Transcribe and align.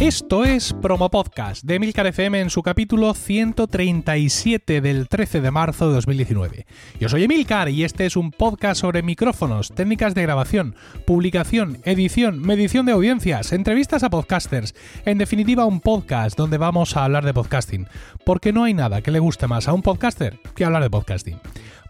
Esto 0.00 0.46
es 0.46 0.72
Promo 0.72 1.10
Podcast 1.10 1.62
de 1.62 1.74
Emilcar 1.74 2.06
FM 2.06 2.40
en 2.40 2.48
su 2.48 2.62
capítulo 2.62 3.12
137 3.12 4.80
del 4.80 5.08
13 5.08 5.42
de 5.42 5.50
marzo 5.50 5.88
de 5.88 5.94
2019. 5.96 6.64
Yo 6.98 7.10
soy 7.10 7.24
Emilcar 7.24 7.68
y 7.68 7.84
este 7.84 8.06
es 8.06 8.16
un 8.16 8.30
podcast 8.30 8.80
sobre 8.80 9.02
micrófonos, 9.02 9.68
técnicas 9.68 10.14
de 10.14 10.22
grabación, 10.22 10.74
publicación, 11.06 11.80
edición, 11.84 12.40
medición 12.40 12.86
de 12.86 12.92
audiencias, 12.92 13.52
entrevistas 13.52 14.02
a 14.02 14.08
podcasters, 14.08 14.74
en 15.04 15.18
definitiva 15.18 15.66
un 15.66 15.80
podcast 15.80 16.34
donde 16.34 16.56
vamos 16.56 16.96
a 16.96 17.04
hablar 17.04 17.26
de 17.26 17.34
podcasting, 17.34 17.86
porque 18.24 18.54
no 18.54 18.64
hay 18.64 18.72
nada 18.72 19.02
que 19.02 19.10
le 19.10 19.18
guste 19.18 19.48
más 19.48 19.68
a 19.68 19.74
un 19.74 19.82
podcaster 19.82 20.40
que 20.54 20.64
hablar 20.64 20.82
de 20.82 20.88
podcasting. 20.88 21.36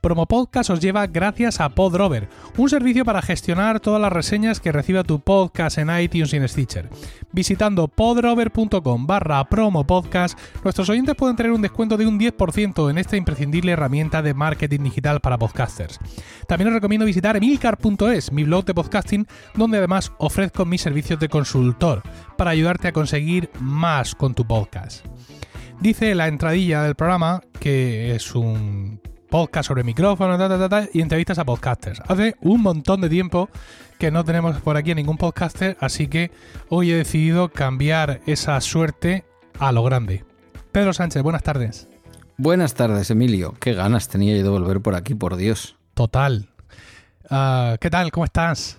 Promo 0.01 0.27
Podcast 0.27 0.71
os 0.71 0.81
lleva 0.81 1.07
gracias 1.07 1.61
a 1.61 1.69
Podrover, 1.69 2.29
un 2.57 2.71
servicio 2.71 3.05
para 3.05 3.21
gestionar 3.21 3.81
todas 3.81 4.01
las 4.01 4.13
reseñas 4.13 4.59
que 4.61 4.73
reciba 4.73 5.05
tu 5.05 5.21
podcast 5.21 5.79
en 5.79 5.91
iTunes 5.91 6.33
y 6.33 6.37
en 6.37 6.49
Stitcher. 6.49 6.89
Visitando 7.33 7.87
podrover.com 7.87 9.07
barra 9.07 9.45
promo 9.49 9.87
podcast, 9.87 10.39
nuestros 10.65 10.89
oyentes 10.89 11.15
pueden 11.15 11.37
tener 11.37 11.53
un 11.53 11.63
descuento 11.63 11.97
de 11.97 12.07
un 12.07 12.19
10% 12.19 12.91
en 12.91 12.99
esta 12.99 13.17
imprescindible 13.17 13.73
herramienta 13.73 14.23
de 14.23 14.33
marketing 14.33 14.81
digital 14.81 15.21
para 15.21 15.39
podcasters. 15.39 15.99
También 16.47 16.69
os 16.69 16.75
recomiendo 16.75 17.05
visitar 17.05 17.37
emilcar.es, 17.37 18.33
mi 18.33 18.45
blog 18.45 18.65
de 18.65 18.75
podcasting, 18.75 19.27
donde 19.55 19.79
además 19.79 20.13
ofrezco 20.19 20.65
mis 20.65 20.81
servicios 20.81 21.21
de 21.21 21.29
consultor 21.29 22.03
para 22.39 22.53
ayudarte 22.53 22.89
a 22.89 22.93
conseguir 22.93 23.51
más 23.61 24.15
con 24.15 24.35
tu 24.35 24.47
podcast. 24.47 25.05
Dice 25.81 26.15
la 26.15 26.29
entradilla 26.29 26.83
del 26.83 26.95
programa 26.95 27.41
que 27.59 28.15
es 28.15 28.35
un 28.35 29.01
podcast 29.31 29.69
sobre 29.69 29.85
micrófonos 29.85 30.39
y 30.93 31.01
entrevistas 31.01 31.39
a 31.39 31.45
podcasters. 31.45 32.03
Hace 32.09 32.35
un 32.41 32.63
montón 32.63 33.01
de 33.01 33.09
tiempo 33.09 33.49
que 33.99 34.11
no 34.11 34.25
tenemos 34.25 34.61
por 34.61 34.77
aquí 34.77 34.91
a 34.91 34.95
ningún 34.95 35.17
podcaster, 35.17 35.77
así 35.81 36.09
que 36.09 36.31
hoy 36.69 36.91
he 36.91 36.97
decidido 36.97 37.51
cambiar 37.51 38.21
esa 38.27 38.61
suerte 38.61 39.25
a 39.59 39.73
lo 39.73 39.85
grande. 39.85 40.25
Pedro 40.73 40.93
Sánchez, 40.93 41.23
buenas 41.23 41.43
tardes. 41.43 41.89
Buenas 42.37 42.75
tardes, 42.75 43.11
Emilio. 43.11 43.55
Qué 43.61 43.73
ganas 43.73 44.09
tenía 44.09 44.37
yo 44.37 44.43
de 44.43 44.49
volver 44.49 44.81
por 44.81 44.95
aquí, 44.95 45.15
por 45.15 45.37
Dios. 45.37 45.77
Total. 45.95 46.49
Ah, 47.29 47.77
¿Qué 47.81 47.91
tal? 47.91 48.11
¿Cómo 48.11 48.25
estás? 48.25 48.79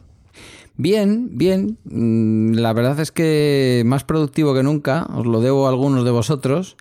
Bien, 0.76 1.38
bien. 1.38 1.78
Mm, 1.86 2.56
la 2.56 2.73
verdad 2.73 3.00
es 3.00 3.11
que 3.11 3.83
más 3.86 4.04
productivo 4.04 4.54
que 4.54 4.64
nunca. 4.64 5.06
Os 5.16 5.26
lo 5.26 5.39
debo 5.39 5.67
a 5.67 5.70
algunos 5.70 6.04
de 6.04 6.11
vosotros. 6.11 6.76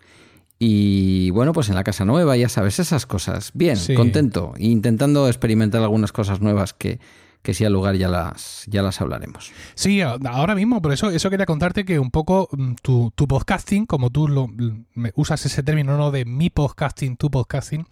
Y 0.63 1.31
bueno, 1.31 1.55
pues 1.55 1.71
en 1.71 1.75
la 1.75 1.85
casa 1.85 2.05
nueva, 2.05 2.37
ya 2.37 2.51
sabes, 2.51 2.79
esas 2.79 3.07
cosas. 3.07 3.51
Bien, 3.55 3.79
contento. 3.97 4.53
Intentando 4.59 5.27
experimentar 5.27 5.81
algunas 5.81 6.13
cosas 6.13 6.43
nuevas 6.43 6.75
que, 6.75 7.01
que 7.41 7.55
si 7.55 7.65
al 7.65 7.73
lugar 7.73 7.97
ya 7.97 8.09
las, 8.09 8.65
ya 8.67 8.83
las 8.83 9.01
hablaremos. 9.01 9.53
Sí, 9.75 10.03
ahora 10.03 10.55
mismo, 10.55 10.83
por 10.83 10.93
eso, 10.93 11.09
eso 11.09 11.31
quería 11.31 11.47
contarte 11.47 11.87
que 11.87 11.99
un 11.99 12.11
poco 12.11 12.51
mm, 12.53 12.75
tu, 12.83 13.11
tu 13.15 13.27
podcasting, 13.27 13.87
como 13.87 14.11
tú 14.11 14.29
lo, 14.29 14.49
usas 15.15 15.47
ese 15.47 15.63
término 15.63 15.97
¿no? 15.97 16.11
de 16.11 16.27
mi 16.27 16.51
podcasting, 16.51 17.17
tu 17.17 17.31
podcasting, 17.31 17.87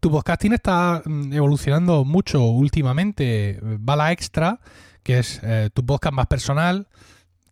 tu 0.00 0.10
podcasting 0.10 0.54
está 0.54 1.02
mm, 1.04 1.34
evolucionando 1.34 2.06
mucho 2.06 2.42
últimamente. 2.44 3.60
Bala 3.62 4.10
Extra, 4.12 4.60
que 5.02 5.18
es 5.18 5.38
eh, 5.42 5.68
tu 5.74 5.84
podcast 5.84 6.14
más 6.14 6.28
personal, 6.28 6.88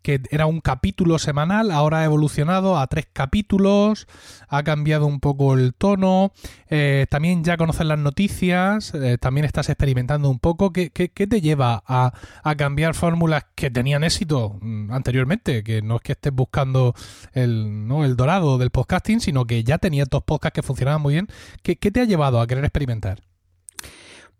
que 0.05 0.20
era 0.30 0.44
un 0.44 0.60
capítulo 0.60 1.19
semanal, 1.19 1.70
ahora 1.70 2.00
ha 2.00 2.05
evolucionado 2.05 2.78
a 2.78 2.86
tres 2.88 3.08
capítulos, 3.10 4.06
ha 4.48 4.62
cambiado 4.62 5.06
un 5.06 5.19
poco 5.19 5.55
el 5.55 5.72
tono, 5.72 6.33
eh, 6.69 7.06
también 7.08 7.42
ya 7.42 7.56
conoces 7.56 7.86
las 7.86 7.98
noticias, 7.98 8.92
eh, 8.94 9.16
también 9.19 9.46
estás 9.46 9.70
experimentando 9.70 10.28
un 10.28 10.38
poco. 10.38 10.74
¿Qué, 10.74 10.91
te 10.91 11.41
lleva 11.41 11.83
a, 11.86 12.12
cambiar 12.58 12.94
fórmulas 12.94 13.46
que 13.55 13.70
tenían 13.70 14.05
éxito 14.05 14.58
mm, 14.61 14.92
anteriormente? 14.92 15.64
Que 15.64 15.80
no 15.80 15.96
es 15.96 16.02
que 16.02 16.12
estés 16.12 16.34
buscando 16.34 16.95
el, 17.33 17.89
¿no? 17.89 18.05
el 18.05 18.14
dorado 18.14 18.58
del 18.58 18.68
podcasting, 18.68 19.20
sino 19.20 19.46
que 19.46 19.64
ya 19.64 19.78
tenías 19.78 20.11
dos 20.11 20.23
podcasts 20.23 20.55
que 20.55 20.62
funcionaban 20.62 21.01
muy 21.01 21.14
bien. 21.14 21.28
¿Qué, 21.62 21.77
qué 21.77 21.90
te 21.90 22.02
ha 22.02 22.05
llevado 22.05 22.42
a 22.42 22.46
querer 22.46 22.67
experimentar? 22.67 23.23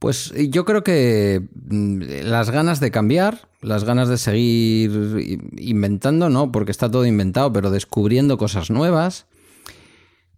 Pues 0.05 0.35
yo 0.37 0.67
creo 0.67 0.85
que 0.85 1.41
mm, 1.71 2.03
las 2.25 2.51
ganas 2.51 2.79
de 2.79 2.91
cambiar, 2.91 3.49
las 3.63 3.85
ganas 3.85 4.11
de 4.11 4.19
seguir 4.19 5.41
inventando, 5.57 6.29
¿no? 6.29 6.53
Porque 6.53 6.73
está 6.73 6.91
todo 6.91 7.07
inventado, 7.07 7.51
pero 7.55 7.71
descubriendo 7.71 8.37
cosas 8.37 8.69
nuevas. 8.69 9.25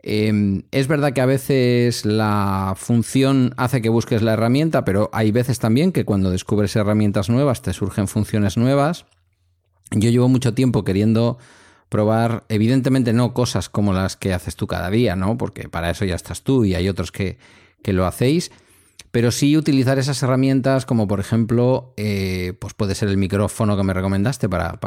Em, 0.04 0.62
es 0.70 0.86
verdad 0.86 1.14
que 1.14 1.20
a 1.20 1.26
veces 1.26 2.04
la 2.04 2.74
función 2.76 3.54
hace 3.56 3.82
que 3.82 3.88
busques 3.88 4.22
la 4.22 4.34
herramienta, 4.34 4.84
pero 4.84 5.10
hay 5.12 5.32
veces 5.32 5.58
también 5.58 5.90
que 5.90 6.04
cuando 6.04 6.30
descubres 6.30 6.76
herramientas 6.76 7.28
nuevas 7.28 7.60
te 7.60 7.72
surgen 7.72 8.06
funciones 8.06 8.56
nuevas. 8.56 9.06
Yo 9.90 10.10
llevo 10.10 10.28
mucho 10.28 10.54
tiempo 10.54 10.84
queriendo 10.84 11.38
probar, 11.88 12.44
evidentemente 12.48 13.12
no 13.12 13.34
cosas 13.34 13.68
como 13.68 13.92
las 13.92 14.16
que 14.16 14.32
haces 14.32 14.54
tú 14.54 14.68
cada 14.68 14.90
día, 14.90 15.16
¿no? 15.16 15.36
Porque 15.36 15.68
para 15.68 15.90
eso 15.90 16.04
ya 16.04 16.14
estás 16.14 16.42
tú 16.44 16.64
y 16.64 16.76
hay 16.76 16.88
otros 16.88 17.10
que, 17.10 17.38
que 17.82 17.92
lo 17.92 18.06
hacéis 18.06 18.52
pero 19.16 19.30
sí 19.30 19.56
utilizar 19.56 19.98
esas 19.98 20.22
herramientas 20.22 20.84
como 20.84 21.08
por 21.08 21.20
ejemplo, 21.20 21.94
eh, 21.96 22.52
pues 22.58 22.74
puede 22.74 22.94
ser 22.94 23.08
el 23.08 23.16
micrófono 23.16 23.74
que 23.74 23.82
me 23.82 23.94
recomendaste 23.94 24.46
para, 24.46 24.78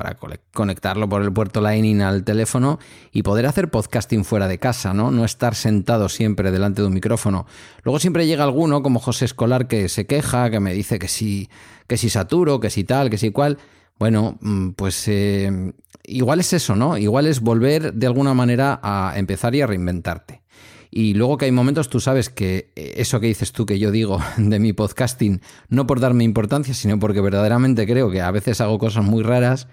conectarlo 0.53 1.09
por 1.09 1.23
el 1.23 1.33
puerto 1.33 1.61
Lightning 1.61 2.03
al 2.03 2.23
teléfono 2.23 2.77
y 3.11 3.23
poder 3.23 3.47
hacer 3.47 3.71
podcasting 3.71 4.23
fuera 4.23 4.47
de 4.47 4.59
casa, 4.59 4.93
¿no? 4.93 5.09
No 5.09 5.25
estar 5.25 5.55
sentado 5.55 6.09
siempre 6.09 6.51
delante 6.51 6.83
de 6.83 6.89
un 6.89 6.93
micrófono. 6.93 7.47
Luego 7.81 7.97
siempre 7.97 8.27
llega 8.27 8.43
alguno 8.43 8.83
como 8.83 8.99
José 8.99 9.25
Escolar 9.25 9.67
que 9.67 9.89
se 9.89 10.05
queja, 10.05 10.51
que 10.51 10.59
me 10.59 10.75
dice 10.75 10.99
que 10.99 11.07
si, 11.07 11.49
que 11.87 11.97
si 11.97 12.11
saturo, 12.11 12.59
que 12.59 12.69
si 12.69 12.83
tal, 12.83 13.09
que 13.09 13.17
si 13.17 13.31
cual. 13.31 13.57
Bueno, 13.97 14.37
mm, 14.41 14.69
pues 14.73 15.07
eh, 15.07 15.73
igual 16.03 16.39
es 16.39 16.53
eso, 16.53 16.75
¿no? 16.75 16.99
Igual 16.99 17.25
es 17.25 17.39
volver 17.39 17.95
de 17.95 18.05
alguna 18.05 18.35
manera 18.35 18.79
a 18.83 19.13
empezar 19.15 19.55
y 19.55 19.61
a 19.61 19.65
reinventarte. 19.65 20.43
Y 20.91 21.13
luego 21.13 21.37
que 21.37 21.45
hay 21.45 21.51
momentos, 21.51 21.89
tú 21.89 21.99
sabes 21.99 22.29
que 22.29 22.71
eh, 22.75 22.93
eso 22.97 23.19
que 23.19 23.27
dices 23.27 23.51
tú, 23.51 23.65
que 23.65 23.77
yo 23.77 23.91
digo 23.91 24.19
de 24.37 24.59
mi 24.59 24.73
podcasting, 24.73 25.41
no 25.69 25.85
por 25.85 25.99
darme 25.99 26.23
importancia, 26.23 26.73
sino 26.73 26.99
porque 26.99 27.21
verdaderamente 27.21 27.85
creo 27.85 28.09
que 28.09 28.21
a 28.21 28.31
veces 28.31 28.59
hago 28.61 28.79
cosas 28.79 29.05
muy 29.05 29.23
raras, 29.23 29.67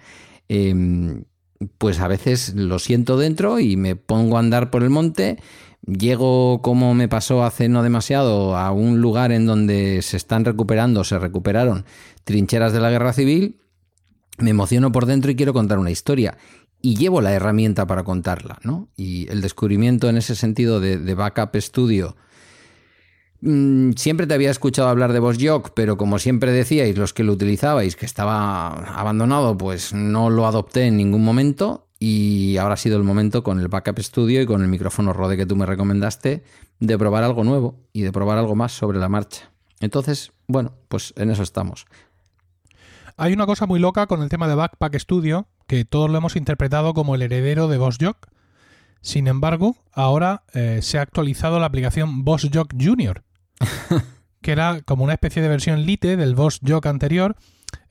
em, 0.49 1.25
pues 1.79 2.01
a 2.01 2.09
veces 2.09 2.55
lo 2.55 2.79
siento 2.79 3.17
dentro 3.17 3.61
y 3.61 3.77
me 3.77 3.97
pongo 3.97 4.37
a 4.37 4.41
andar 4.41 4.71
por 4.71 4.83
el 4.83 4.91
monte. 4.91 5.39
Llego, 5.87 6.61
como 6.63 6.95
me 6.95 7.09
pasó 7.09 7.45
hace 7.45 7.69
no 7.69 7.83
demasiado, 7.83 8.57
a 8.57 8.73
un 8.73 9.01
lugar 9.01 9.33
en 9.33 9.47
donde 9.47 10.03
se 10.03 10.17
están 10.17 10.45
recuperando, 10.45 11.05
se 11.05 11.19
recuperaron 11.19 11.85
trincheras 12.25 12.73
de 12.73 12.81
la 12.81 12.91
guerra 12.91 13.13
civil, 13.13 13.61
me 14.39 14.51
emociono 14.51 14.93
por 14.93 15.07
dentro 15.07 15.31
y 15.31 15.37
quiero 15.37 15.55
contar 15.55 15.79
una 15.79 15.91
historia 15.91 16.37
y 16.81 16.97
llevo 16.97 17.21
la 17.21 17.33
herramienta 17.33 17.87
para 17.87 18.05
contarla, 18.05 18.59
¿no? 18.63 18.89
Y 18.97 19.31
el 19.31 19.41
descubrimiento 19.41 20.09
en 20.09 20.17
ese 20.17 20.35
sentido 20.35 20.81
de, 20.81 21.15
Backup 21.15 21.57
Studio. 21.57 22.17
Mm, 23.41 23.93
siempre 23.93 24.27
te 24.27 24.35
había 24.35 24.51
escuchado 24.51 24.89
hablar 24.89 25.13
de 25.13 25.21
VoxJock, 25.21 25.71
pero 25.75 25.97
como 25.97 26.19
siempre 26.19 26.53
decíais 26.53 26.97
los 26.97 27.13
que 27.13 27.25
lo 27.25 27.33
utilizabais 27.33 27.97
que 27.97 28.07
estaba 28.07 28.69
abandonado, 28.69 29.59
pues 29.59 29.93
no 29.93 30.31
lo 30.31 30.47
adopté 30.47 30.87
en 30.87 30.97
ningún 30.97 31.25
momento 31.25 31.87
y 31.99 32.57
ahora 32.59 32.75
ha 32.75 32.79
sido 32.79 32.97
el 32.97 33.05
momento 33.05 33.43
con 33.43 33.59
el 33.59 33.69
Backup 33.69 33.99
Studio 34.01 34.43
y 34.43 34.47
con 34.47 34.63
el 34.63 34.69
micrófono 34.69 35.13
Rode 35.13 35.37
que 35.37 35.47
tú 35.47 35.57
me 35.57 35.67
recomendaste 35.67 36.45
de 36.79 36.99
probar 36.99 37.25
algo 37.25 37.43
nuevo 37.45 37.81
y 37.93 38.03
de 38.03 38.13
probar 38.13 38.39
algo 38.39 38.55
más 38.55 38.73
sobre 38.73 38.99
la 38.99 39.09
marcha. 39.09 39.51
Entonces, 39.81 40.33
bueno, 40.47 40.75
pues 40.89 41.15
en 41.17 41.31
eso 41.31 41.43
estamos. 41.43 41.87
Hay 43.17 43.33
una 43.33 43.47
cosa 43.47 43.67
muy 43.67 43.81
loca 43.81 44.07
con 44.07 44.23
el 44.23 44.29
tema 44.29 44.47
de 44.47 44.55
Backpack 44.55 44.99
Studio, 44.99 45.49
que 45.67 45.85
todos 45.85 46.11
lo 46.11 46.19
hemos 46.19 46.37
interpretado 46.37 46.95
como 46.95 47.15
el 47.15 47.23
heredero 47.23 47.69
de 47.69 47.79
BossJock. 47.79 48.29
Sin 49.01 49.29
embargo, 49.29 49.77
ahora 49.93 50.43
eh, 50.53 50.81
se 50.83 50.99
ha 50.99 51.03
actualizado 51.03 51.61
la 51.61 51.67
aplicación 51.67 52.25
BossJock 52.25 52.75
Junior, 52.81 53.23
que 54.43 54.53
era 54.53 54.81
como 54.83 55.05
una 55.05 55.15
especie 55.15 55.43
de 55.43 55.49
versión 55.49 55.85
lite 55.85 56.17
del 56.17 56.35
BossJock 56.35 56.87
anterior. 56.87 57.37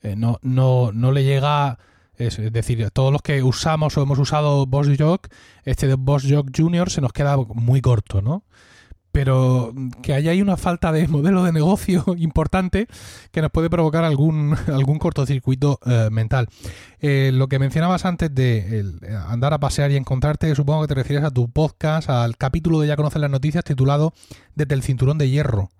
Eh, 0.02 0.16
no, 0.16 0.38
no, 0.42 0.92
no 0.92 1.12
le 1.12 1.24
llega... 1.24 1.78
Es 2.18 2.38
decir, 2.50 2.90
todos 2.92 3.12
los 3.12 3.20
que 3.20 3.42
usamos 3.42 3.98
o 3.98 4.02
hemos 4.02 4.18
usado 4.18 4.64
BossJock, 4.64 5.28
este 5.64 5.86
de 5.86 5.96
BossJock 5.96 6.48
Junior 6.56 6.88
se 6.88 7.02
nos 7.02 7.12
queda 7.12 7.36
muy 7.36 7.82
corto, 7.82 8.22
¿no? 8.22 8.42
Pero 9.16 9.72
que 10.02 10.12
haya 10.12 10.32
ahí 10.32 10.42
una 10.42 10.58
falta 10.58 10.92
de 10.92 11.08
modelo 11.08 11.42
de 11.42 11.50
negocio 11.50 12.04
importante 12.18 12.86
que 13.32 13.40
nos 13.40 13.50
puede 13.50 13.70
provocar 13.70 14.04
algún, 14.04 14.54
algún 14.66 14.98
cortocircuito 14.98 15.80
eh, 15.86 16.10
mental. 16.12 16.50
Eh, 17.00 17.30
lo 17.32 17.48
que 17.48 17.58
mencionabas 17.58 18.04
antes 18.04 18.34
de 18.34 18.92
andar 19.26 19.54
a 19.54 19.58
pasear 19.58 19.90
y 19.90 19.96
encontrarte, 19.96 20.54
supongo 20.54 20.82
que 20.82 20.88
te 20.88 20.94
refieres 20.96 21.24
a 21.24 21.30
tu 21.30 21.48
podcast, 21.48 22.10
al 22.10 22.36
capítulo 22.36 22.78
de 22.78 22.88
Ya 22.88 22.96
conoces 22.96 23.18
las 23.22 23.30
noticias 23.30 23.64
titulado 23.64 24.12
Desde 24.54 24.74
el 24.74 24.82
cinturón 24.82 25.16
de 25.16 25.30
hierro. 25.30 25.70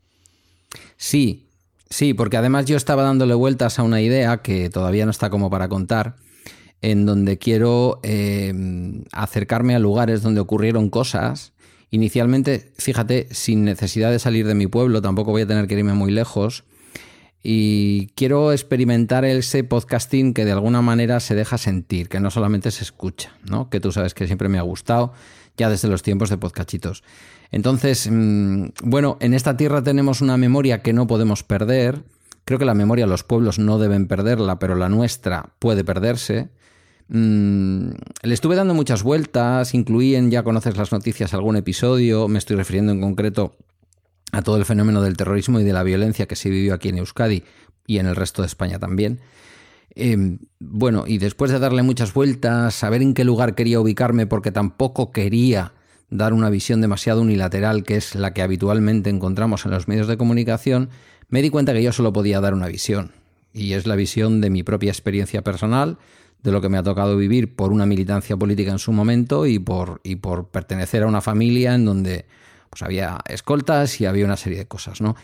Sí, 0.97 1.51
sí, 1.91 2.15
porque 2.15 2.39
además 2.39 2.65
yo 2.65 2.79
estaba 2.79 3.03
dándole 3.03 3.35
vueltas 3.35 3.79
a 3.79 3.83
una 3.83 4.01
idea 4.01 4.39
que 4.39 4.71
todavía 4.71 5.05
no 5.05 5.11
está 5.11 5.29
como 5.29 5.51
para 5.51 5.69
contar, 5.69 6.17
en 6.81 7.05
donde 7.05 7.37
quiero 7.37 8.01
eh, 8.03 8.55
acercarme 9.13 9.75
a 9.75 9.79
lugares 9.79 10.23
donde 10.23 10.41
ocurrieron 10.41 10.89
cosas 10.89 11.53
Inicialmente, 11.91 12.73
fíjate, 12.79 13.29
sin 13.31 13.65
necesidad 13.65 14.11
de 14.11 14.19
salir 14.19 14.47
de 14.47 14.55
mi 14.55 14.67
pueblo, 14.67 15.01
tampoco 15.03 15.31
voy 15.31 15.43
a 15.43 15.47
tener 15.47 15.67
que 15.67 15.79
irme 15.79 15.95
muy 15.95 16.13
lejos. 16.13 16.65
y 17.49 18.09
quiero 18.17 18.51
experimentar 18.51 19.25
ese 19.25 19.63
podcasting 19.63 20.35
que 20.35 20.45
de 20.45 20.51
alguna 20.51 20.83
manera 20.83 21.21
se 21.21 21.37
deja 21.37 21.59
sentir, 21.59 22.09
que 22.09 22.19
no 22.19 22.33
solamente 22.33 22.73
se 22.73 22.83
escucha, 22.83 23.37
¿no? 23.49 23.71
Que 23.71 23.79
tú 23.79 23.93
sabes 23.93 24.15
que 24.15 24.27
siempre 24.27 24.49
me 24.49 24.59
ha 24.59 24.63
gustado 24.63 25.13
ya 25.57 25.71
desde 25.71 25.87
los 25.89 26.03
tiempos 26.03 26.29
de 26.29 26.39
podcachitos. 26.39 27.03
Entonces, 27.51 28.09
mm, 28.11 28.69
bueno, 28.83 29.17
en 29.21 29.35
esta 29.35 29.57
tierra 29.57 29.83
tenemos 29.83 30.21
una 30.21 30.37
memoria 30.37 30.83
que 30.83 30.93
no 30.93 31.07
podemos 31.07 31.43
perder. 31.43 32.03
Creo 32.45 32.59
que 32.59 32.65
la 32.65 32.75
memoria 32.75 33.07
los 33.07 33.25
pueblos 33.25 33.59
no 33.59 33.79
deben 33.79 34.07
perderla, 34.07 34.59
pero 34.59 34.75
la 34.75 34.89
nuestra 34.89 35.51
puede 35.59 35.85
perderse. 35.85 36.49
Mm, 37.09 37.91
le 38.23 38.35
estuve 38.35 38.57
dando 38.57 38.75
muchas 38.75 39.03
vueltas, 39.03 39.75
incluí 39.75 40.15
en 40.15 40.31
Ya 40.31 40.43
conoces 40.43 40.77
las 40.77 40.93
noticias 40.93 41.35
algún 41.35 41.57
episodio, 41.57 42.29
me 42.29 42.39
estoy 42.39 42.57
refiriendo 42.57 42.93
en 42.93 43.01
concreto 43.01 43.57
a 44.33 44.43
todo 44.43 44.57
el 44.57 44.65
fenómeno 44.65 45.03
del 45.03 45.17
terrorismo 45.17 45.61
y 45.61 45.65
de 45.65 45.73
la 45.73 45.83
violencia 45.83 46.27
que 46.27 46.37
se 46.37 46.51
vivió 46.51 46.75
aquí 46.75 46.89
en 46.89 46.99
Euskadi 46.99 47.45
y 47.87 47.99
en 47.99 48.07
el 48.07 48.17
resto 48.17 48.43
de 48.43 48.47
España 48.47 48.79
también. 48.79 49.21
Em, 49.95 50.41
bueno, 50.59 51.05
y 51.07 51.19
después 51.19 51.51
de 51.51 51.59
darle 51.59 51.83
muchas 51.83 52.13
vueltas, 52.13 52.75
saber 52.75 53.01
en 53.03 53.15
qué 53.15 53.25
lugar 53.25 53.55
quería 53.55 53.81
ubicarme 53.81 54.27
porque 54.27 54.53
tampoco 54.53 55.11
quería 55.11 55.73
dar 56.11 56.33
una 56.33 56.51
visión 56.51 56.81
demasiado 56.81 57.23
unilateral, 57.23 57.83
que 57.83 57.97
es 57.97 58.15
la 58.15 58.35
que 58.35 58.43
habitualmente 58.43 59.11
encontramos 59.11 59.65
en 59.65 59.71
los 59.71 59.89
medios 59.89 60.07
de 60.07 60.17
comunicación, 60.17 60.91
me 61.29 61.41
di 61.41 61.51
cuenta 61.51 61.73
que 61.73 61.83
yo 61.83 61.93
solo 61.93 62.13
podía 62.13 62.41
dar 62.41 62.53
una 62.53 62.67
visión. 62.67 63.13
Y 63.53 63.73
es 63.73 63.87
la 63.87 63.97
visión 63.97 64.41
de 64.41 64.51
mi 64.51 64.63
propia 64.63 64.91
experiencia 64.91 65.43
personal, 65.43 65.99
de 66.47 66.53
lo 66.53 66.61
que 66.61 66.69
me 66.69 66.79
ha 66.79 66.83
tocado 66.85 67.17
vivir 67.17 67.57
por 67.57 67.73
una 67.73 67.87
militancia 67.87 68.37
política 68.37 68.71
en 68.71 68.79
su 68.79 68.93
momento 68.93 69.47
y 69.47 69.59
por, 69.59 70.01
y 70.05 70.17
por 70.17 70.47
pertenecer 70.49 71.03
a 71.03 71.07
una 71.09 71.21
familia 71.21 71.75
en 71.75 71.85
donde 71.85 72.25
pues 72.71 72.83
había 72.83 73.19
escoltas 73.29 74.01
y 74.01 74.07
había 74.07 74.25
una 74.25 74.37
serie 74.37 74.59
de 74.59 74.67
cosas, 74.67 75.01
¿no? 75.01 75.17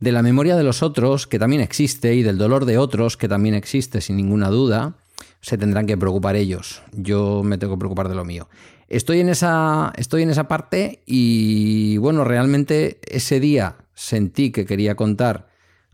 De 0.00 0.12
la 0.12 0.22
memoria 0.22 0.54
de 0.54 0.62
los 0.62 0.82
otros, 0.82 1.26
que 1.26 1.38
también 1.38 1.62
existe, 1.62 2.14
y 2.14 2.22
del 2.22 2.36
dolor 2.36 2.66
de 2.66 2.76
otros, 2.76 3.16
que 3.16 3.26
también 3.26 3.54
existe, 3.54 4.02
sin 4.02 4.16
ninguna 4.16 4.50
duda, 4.50 4.96
se 5.40 5.56
tendrán 5.56 5.86
que 5.86 5.96
preocupar 5.96 6.36
ellos. 6.36 6.82
Yo 6.92 7.42
me 7.42 7.56
tengo 7.56 7.74
que 7.74 7.78
preocupar 7.78 8.10
de 8.10 8.14
lo 8.14 8.26
mío. 8.26 8.46
Estoy 8.88 9.20
en 9.20 9.30
esa, 9.30 9.94
estoy 9.96 10.24
en 10.24 10.30
esa 10.30 10.46
parte 10.46 11.00
y 11.06 11.96
bueno, 11.96 12.22
realmente 12.24 13.00
ese 13.06 13.40
día 13.40 13.76
sentí 13.94 14.52
que 14.52 14.66
quería 14.66 14.94
contar 14.94 15.45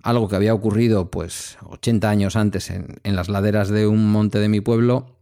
algo 0.02 0.28
que 0.28 0.36
había 0.36 0.54
ocurrido 0.54 1.10
pues 1.10 1.58
80 1.66 2.08
años 2.10 2.36
antes 2.36 2.70
en, 2.70 3.00
en 3.02 3.16
las 3.16 3.28
laderas 3.28 3.68
de 3.68 3.86
un 3.86 4.10
monte 4.10 4.38
de 4.38 4.48
mi 4.48 4.60
pueblo 4.60 5.16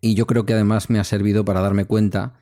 y 0.00 0.14
yo 0.14 0.26
creo 0.26 0.44
que 0.44 0.54
además 0.54 0.90
me 0.90 0.98
ha 0.98 1.04
servido 1.04 1.44
para 1.44 1.60
darme 1.60 1.84
cuenta 1.84 2.34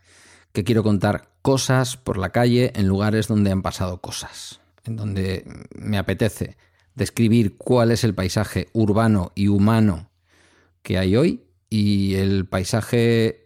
que 0.52 0.64
quiero 0.64 0.82
contar 0.82 1.30
cosas 1.42 1.96
por 1.96 2.18
la 2.18 2.30
calle 2.30 2.72
en 2.74 2.88
lugares 2.88 3.28
donde 3.28 3.50
han 3.50 3.62
pasado 3.62 4.00
cosas, 4.00 4.60
en 4.84 4.96
donde 4.96 5.44
me 5.74 5.98
apetece 5.98 6.56
describir 6.94 7.56
cuál 7.56 7.92
es 7.92 8.04
el 8.04 8.14
paisaje 8.14 8.68
urbano 8.72 9.32
y 9.34 9.48
humano 9.48 10.10
que 10.82 10.98
hay 10.98 11.16
hoy 11.16 11.44
y 11.68 12.14
el 12.14 12.46
paisaje 12.46 13.44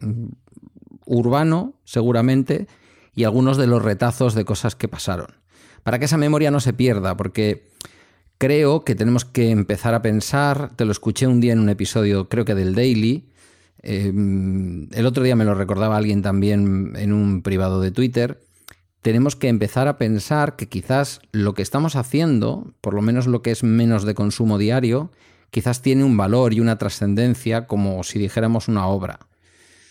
urbano 1.05 1.75
seguramente 1.85 2.67
y 3.15 3.25
algunos 3.25 3.57
de 3.57 3.67
los 3.67 3.83
retazos 3.83 4.35
de 4.35 4.45
cosas 4.45 4.75
que 4.75 4.89
pasaron. 4.89 5.37
Para 5.83 5.99
que 5.99 6.07
esa 6.07 6.17
memoria 6.17 6.51
no 6.51 6.61
se 6.61 6.73
pierda, 6.73 7.17
porque 7.17 7.69
creo 8.39 8.85
que 8.85 8.95
tenemos 8.95 9.25
que 9.25 9.51
empezar 9.51 9.95
a 9.95 10.03
pensar, 10.03 10.71
te 10.77 10.85
lo 10.85 10.93
escuché 10.93 11.27
un 11.27 11.41
día 11.41 11.53
en 11.53 11.61
un 11.61 11.69
episodio 11.69 12.29
creo 12.29 12.45
que 12.45 12.55
del 12.55 12.75
Daily, 12.75 13.29
Em, 13.87 14.89
el 14.93 15.05
otro 15.05 15.23
día 15.23 15.37
me 15.37 15.45
lo 15.45 15.55
recordaba 15.55 15.99
alguien 15.99 16.23
también 16.23 16.95
en 16.97 17.13
un 17.13 17.43
privado 17.43 17.83
de 17.83 17.91
Twitter. 17.91 18.43
Tenemos 19.03 19.37
que 19.37 19.49
empezar 19.49 19.89
a 19.89 19.99
pensar 19.99 20.57
que 20.57 20.71
quizás 20.71 21.21
lo 21.33 21.53
que 21.53 21.61
estamos 21.61 21.95
haciendo, 21.95 22.73
por 22.81 22.95
lo 22.95 23.03
menos 23.03 23.27
lo 23.27 23.43
que 23.43 23.51
es 23.51 23.63
menos 23.63 24.05
de 24.05 24.15
consumo 24.15 24.57
diario, 24.57 25.13
quizás 25.51 25.83
tiene 25.83 26.03
un 26.03 26.17
valor 26.17 26.55
y 26.55 26.61
una 26.61 26.79
trascendencia 26.79 27.67
como 27.67 28.03
si 28.05 28.19
dijéramos 28.19 28.69
una 28.69 28.87
obra. 28.87 29.21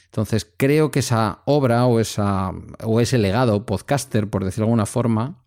Entonces 0.05 0.51
creo 0.57 0.89
que 0.89 0.99
esa 0.99 1.43
obra 1.45 1.85
o, 1.85 1.99
esa, 1.99 2.51
o 2.83 2.99
ese 2.99 3.19
legado 3.19 3.67
podcaster, 3.67 4.27
por 4.27 4.43
decirlo 4.43 4.65
de 4.65 4.69
alguna 4.69 4.87
forma, 4.87 5.42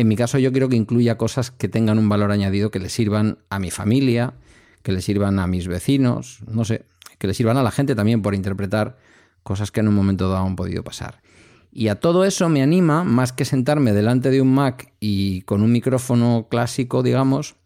en 0.00 0.08
mi 0.08 0.16
caso 0.16 0.38
yo 0.38 0.52
quiero 0.52 0.68
que 0.68 0.76
incluya 0.76 1.18
cosas 1.18 1.50
que 1.50 1.68
tengan 1.68 1.98
un 1.98 2.08
valor 2.08 2.32
añadido, 2.32 2.70
que 2.70 2.78
le 2.78 2.88
sirvan 2.88 3.38
a 3.50 3.58
mi 3.58 3.70
familia, 3.70 4.34
que 4.82 4.92
le 4.92 5.02
sirvan 5.02 5.38
a 5.38 5.46
mis 5.46 5.68
vecinos, 5.68 6.40
no 6.46 6.64
sé, 6.64 6.84
que 7.18 7.26
le 7.26 7.34
sirvan 7.34 7.56
a 7.56 7.62
la 7.62 7.70
gente 7.70 7.94
también 7.94 8.22
por 8.22 8.34
interpretar 8.34 8.96
cosas 9.42 9.70
que 9.70 9.80
en 9.80 9.88
un 9.88 9.94
momento 9.94 10.28
dado 10.28 10.46
han 10.46 10.56
podido 10.56 10.82
pasar. 10.82 11.22
Y 11.72 11.88
a 11.88 12.00
todo 12.00 12.24
eso 12.24 12.48
me 12.48 12.62
anima, 12.62 13.04
más 13.04 13.32
que 13.32 13.44
sentarme 13.44 13.92
delante 13.92 14.30
de 14.30 14.40
un 14.40 14.52
Mac 14.52 14.92
y 14.98 15.42
con 15.42 15.62
un 15.62 15.70
micrófono 15.70 16.48
clásico, 16.50 17.02
digamos, 17.02 17.56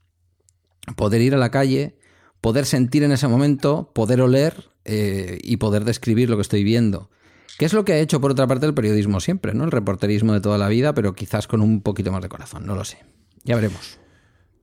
poder 0.96 1.22
ir 1.22 1.34
a 1.34 1.38
la 1.38 1.50
calle, 1.50 1.96
poder 2.40 2.66
sentir 2.66 3.02
en 3.02 3.12
ese 3.12 3.28
momento, 3.28 3.92
poder 3.94 4.20
oler 4.20 4.70
eh, 4.84 5.38
y 5.42 5.56
poder 5.56 5.84
describir 5.84 6.28
lo 6.28 6.36
que 6.36 6.42
estoy 6.42 6.64
viendo. 6.64 7.10
Que 7.58 7.66
es 7.66 7.72
lo 7.72 7.84
que 7.84 7.92
ha 7.92 7.98
hecho, 7.98 8.20
por 8.20 8.32
otra 8.32 8.46
parte, 8.46 8.66
el 8.66 8.74
periodismo 8.74 9.20
siempre, 9.20 9.54
¿no? 9.54 9.64
El 9.64 9.70
reporterismo 9.70 10.32
de 10.32 10.40
toda 10.40 10.58
la 10.58 10.68
vida, 10.68 10.92
pero 10.94 11.14
quizás 11.14 11.46
con 11.46 11.60
un 11.60 11.80
poquito 11.82 12.10
más 12.10 12.22
de 12.22 12.28
corazón, 12.28 12.66
no 12.66 12.74
lo 12.74 12.84
sé. 12.84 12.98
Ya 13.44 13.54
veremos. 13.54 13.98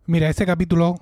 Mira, 0.07 0.29
este 0.29 0.45
capítulo 0.45 0.99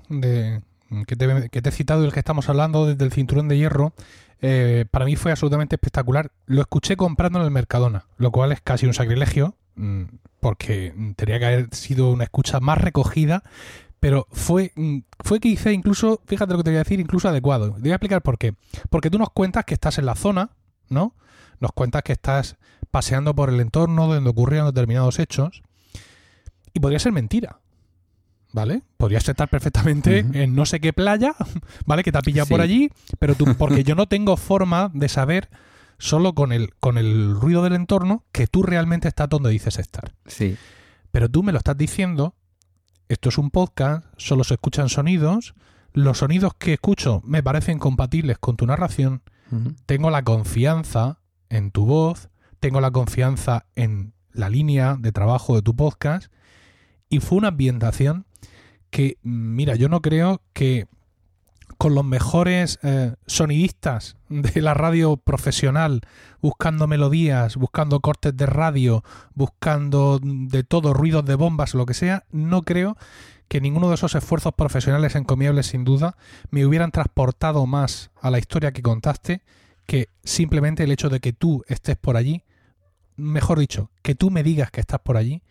que 1.06 1.16
te, 1.16 1.68
he 1.68 1.72
citado 1.72 2.02
y 2.02 2.06
el 2.06 2.12
que 2.12 2.20
estamos 2.20 2.48
hablando 2.48 2.86
desde 2.86 3.04
el 3.04 3.12
cinturón 3.12 3.48
de 3.48 3.58
hierro, 3.58 3.92
eh, 4.40 4.84
para 4.90 5.04
mí 5.04 5.16
fue 5.16 5.32
absolutamente 5.32 5.76
espectacular. 5.76 6.30
Lo 6.46 6.60
escuché 6.60 6.96
comprando 6.96 7.38
en 7.38 7.44
el 7.44 7.50
Mercadona, 7.50 8.06
lo 8.18 8.30
cual 8.30 8.52
es 8.52 8.60
casi 8.60 8.86
un 8.86 8.94
sacrilegio, 8.94 9.56
mm, 9.76 10.04
porque 10.40 10.94
tenía 11.16 11.38
que 11.38 11.46
haber 11.46 11.74
sido 11.74 12.12
una 12.12 12.24
escucha 12.24 12.60
más 12.60 12.78
recogida, 12.78 13.42
pero 14.00 14.26
fue, 14.30 14.72
mm, 14.76 14.98
fue 15.20 15.40
quizá 15.40 15.72
incluso, 15.72 16.22
fíjate 16.26 16.52
lo 16.52 16.58
que 16.58 16.64
te 16.64 16.70
voy 16.70 16.76
a 16.76 16.84
decir, 16.84 17.00
incluso 17.00 17.28
adecuado. 17.28 17.74
Te 17.74 17.80
voy 17.80 17.90
a 17.90 17.94
explicar 17.94 18.22
por 18.22 18.38
qué. 18.38 18.54
Porque 18.88 19.10
tú 19.10 19.18
nos 19.18 19.30
cuentas 19.30 19.64
que 19.64 19.74
estás 19.74 19.98
en 19.98 20.06
la 20.06 20.14
zona, 20.14 20.50
¿no? 20.88 21.14
Nos 21.60 21.72
cuentas 21.72 22.02
que 22.02 22.12
estás 22.12 22.56
paseando 22.90 23.34
por 23.34 23.50
el 23.50 23.60
entorno 23.60 24.08
donde 24.08 24.30
ocurrieron 24.30 24.66
determinados 24.66 25.18
hechos, 25.18 25.62
y 26.72 26.80
podría 26.80 26.98
ser 26.98 27.12
mentira. 27.12 27.60
¿vale? 28.52 28.82
Podrías 28.96 29.28
estar 29.28 29.48
perfectamente 29.48 30.18
en 30.32 30.54
no 30.54 30.66
sé 30.66 30.80
qué 30.80 30.92
playa, 30.92 31.34
¿vale? 31.86 32.02
Que 32.02 32.12
te 32.12 32.18
ha 32.18 32.22
pillado 32.22 32.48
por 32.48 32.60
allí, 32.60 32.90
pero 33.18 33.34
tú, 33.34 33.54
porque 33.56 33.84
yo 33.84 33.94
no 33.94 34.06
tengo 34.06 34.36
forma 34.36 34.90
de 34.92 35.08
saber 35.08 35.48
solo 35.98 36.34
con 36.34 36.52
el, 36.52 36.74
con 36.80 36.98
el 36.98 37.34
ruido 37.34 37.62
del 37.62 37.74
entorno 37.74 38.24
que 38.32 38.46
tú 38.46 38.62
realmente 38.62 39.08
estás 39.08 39.28
donde 39.28 39.50
dices 39.50 39.78
estar. 39.78 40.14
Sí. 40.26 40.56
Pero 41.10 41.28
tú 41.28 41.42
me 41.42 41.52
lo 41.52 41.58
estás 41.58 41.76
diciendo, 41.76 42.34
esto 43.08 43.28
es 43.28 43.38
un 43.38 43.50
podcast, 43.50 44.04
solo 44.16 44.44
se 44.44 44.54
escuchan 44.54 44.88
sonidos, 44.88 45.54
los 45.92 46.18
sonidos 46.18 46.54
que 46.54 46.74
escucho 46.74 47.20
me 47.24 47.42
parecen 47.42 47.78
compatibles 47.78 48.38
con 48.38 48.56
tu 48.56 48.66
narración, 48.66 49.22
tengo 49.86 50.10
la 50.10 50.22
confianza 50.22 51.18
en 51.50 51.70
tu 51.70 51.84
voz, 51.84 52.30
tengo 52.60 52.80
la 52.80 52.90
confianza 52.90 53.66
en 53.74 54.14
la 54.32 54.48
línea 54.48 54.96
de 54.98 55.12
trabajo 55.12 55.54
de 55.54 55.62
tu 55.62 55.76
podcast, 55.76 56.32
y 57.08 57.20
fue 57.20 57.38
una 57.38 57.48
ambientación 57.48 58.26
que, 58.90 59.18
mira, 59.22 59.74
yo 59.74 59.88
no 59.88 60.00
creo 60.00 60.40
que 60.52 60.86
con 61.80 61.94
los 61.94 62.04
mejores 62.04 62.78
eh, 62.82 63.14
sonidistas 63.26 64.16
de 64.28 64.60
la 64.60 64.74
radio 64.74 65.16
profesional, 65.16 66.02
buscando 66.42 66.86
melodías, 66.86 67.56
buscando 67.56 68.00
cortes 68.00 68.36
de 68.36 68.46
radio, 68.46 69.02
buscando 69.34 70.20
de 70.22 70.62
todo, 70.62 70.92
ruidos 70.92 71.24
de 71.24 71.36
bombas, 71.36 71.74
lo 71.74 71.86
que 71.86 71.94
sea, 71.94 72.24
no 72.30 72.62
creo 72.62 72.96
que 73.48 73.60
ninguno 73.60 73.88
de 73.88 73.94
esos 73.94 74.14
esfuerzos 74.14 74.52
profesionales 74.54 75.16
encomiables 75.16 75.66
sin 75.66 75.84
duda 75.84 76.16
me 76.50 76.64
hubieran 76.64 76.92
transportado 76.92 77.66
más 77.66 78.10
a 78.20 78.30
la 78.30 78.38
historia 78.38 78.72
que 78.72 78.82
contaste 78.82 79.42
que 79.86 80.08
simplemente 80.24 80.84
el 80.84 80.92
hecho 80.92 81.08
de 81.08 81.20
que 81.20 81.32
tú 81.32 81.64
estés 81.68 81.96
por 81.96 82.16
allí, 82.16 82.44
mejor 83.16 83.58
dicho, 83.58 83.90
que 84.02 84.14
tú 84.14 84.30
me 84.30 84.42
digas 84.42 84.70
que 84.70 84.80
estás 84.80 85.00
por 85.00 85.16
allí 85.16 85.42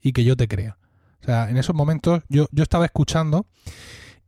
y 0.00 0.12
que 0.12 0.24
yo 0.24 0.36
te 0.36 0.48
crea. 0.48 0.78
O 1.22 1.24
sea, 1.24 1.50
en 1.50 1.56
esos 1.56 1.74
momentos 1.74 2.22
yo, 2.28 2.46
yo 2.52 2.62
estaba 2.62 2.84
escuchando 2.84 3.46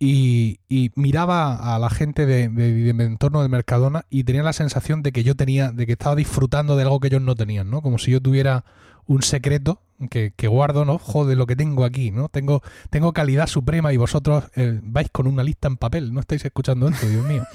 y, 0.00 0.60
miraba 0.94 1.74
a 1.74 1.78
la 1.78 1.90
gente 1.90 2.26
de, 2.26 2.48
mi 2.48 3.02
entorno 3.02 3.42
del 3.42 3.50
Mercadona 3.50 4.04
y 4.10 4.24
tenía 4.24 4.42
la 4.42 4.52
sensación 4.52 5.02
de 5.02 5.12
que 5.12 5.24
yo 5.24 5.34
tenía, 5.34 5.72
de 5.72 5.86
que 5.86 5.92
estaba 5.92 6.14
disfrutando 6.14 6.76
de 6.76 6.82
algo 6.82 7.00
que 7.00 7.08
ellos 7.08 7.22
no 7.22 7.34
tenían, 7.34 7.70
¿no? 7.70 7.82
Como 7.82 7.98
si 7.98 8.12
yo 8.12 8.20
tuviera 8.20 8.64
un 9.06 9.22
secreto 9.22 9.82
que, 10.06 10.48
guardo, 10.48 10.84
¿no? 10.84 10.98
Joder, 10.98 11.36
lo 11.36 11.46
que 11.46 11.56
tengo 11.56 11.84
aquí, 11.84 12.10
¿no? 12.10 12.28
Tengo, 12.28 12.62
tengo 12.90 13.12
calidad 13.12 13.48
suprema 13.48 13.92
y 13.92 13.96
vosotros 13.96 14.44
eh, 14.54 14.78
vais 14.82 15.08
con 15.10 15.26
una 15.26 15.42
lista 15.42 15.66
en 15.66 15.76
papel, 15.76 16.12
no 16.14 16.20
estáis 16.20 16.44
escuchando 16.44 16.88
esto, 16.88 17.08
Dios 17.08 17.26
mío. 17.26 17.44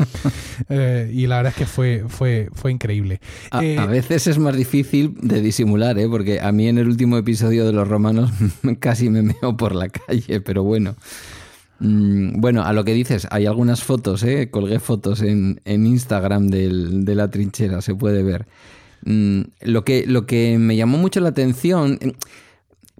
Eh, 0.69 1.11
y 1.13 1.27
la 1.27 1.37
verdad 1.37 1.51
es 1.51 1.57
que 1.57 1.65
fue, 1.65 2.05
fue, 2.07 2.49
fue 2.53 2.71
increíble. 2.71 3.19
Eh, 3.61 3.77
a, 3.77 3.85
veces 3.85 4.27
es 4.27 4.37
más 4.37 4.55
difícil 4.55 5.15
de 5.21 5.41
disimular, 5.41 5.97
¿eh? 5.97 6.07
Porque 6.07 6.39
a 6.39 6.51
mí 6.51 6.67
en 6.67 6.77
el 6.77 6.87
último 6.87 7.17
episodio 7.17 7.65
de 7.65 7.73
Los 7.73 7.87
Romanos 7.87 8.31
casi 8.79 9.09
me 9.09 9.21
meo 9.21 9.57
por 9.57 9.75
la 9.75 9.89
calle, 9.89 10.41
pero 10.41 10.63
bueno. 10.63 10.95
Mm, 11.79 12.39
bueno, 12.39 12.63
a 12.63 12.73
lo 12.73 12.83
que 12.83 12.93
dices, 12.93 13.27
hay 13.31 13.45
algunas 13.45 13.83
fotos, 13.83 14.23
¿eh? 14.23 14.49
Colgué 14.51 14.79
fotos 14.79 15.21
en, 15.21 15.59
Instagram 15.65 16.47
de 16.47 17.15
la 17.15 17.29
trinchera, 17.29 17.81
se 17.81 17.95
puede 17.95 18.23
ver. 18.23 18.47
Mm, 19.05 19.41
lo, 19.61 19.83
que, 19.83 20.05
lo 20.07 20.25
que 20.25 20.57
me 20.57 20.75
llamó 20.75 20.97
mucho 20.97 21.19
la 21.19 21.29
atención, 21.29 21.99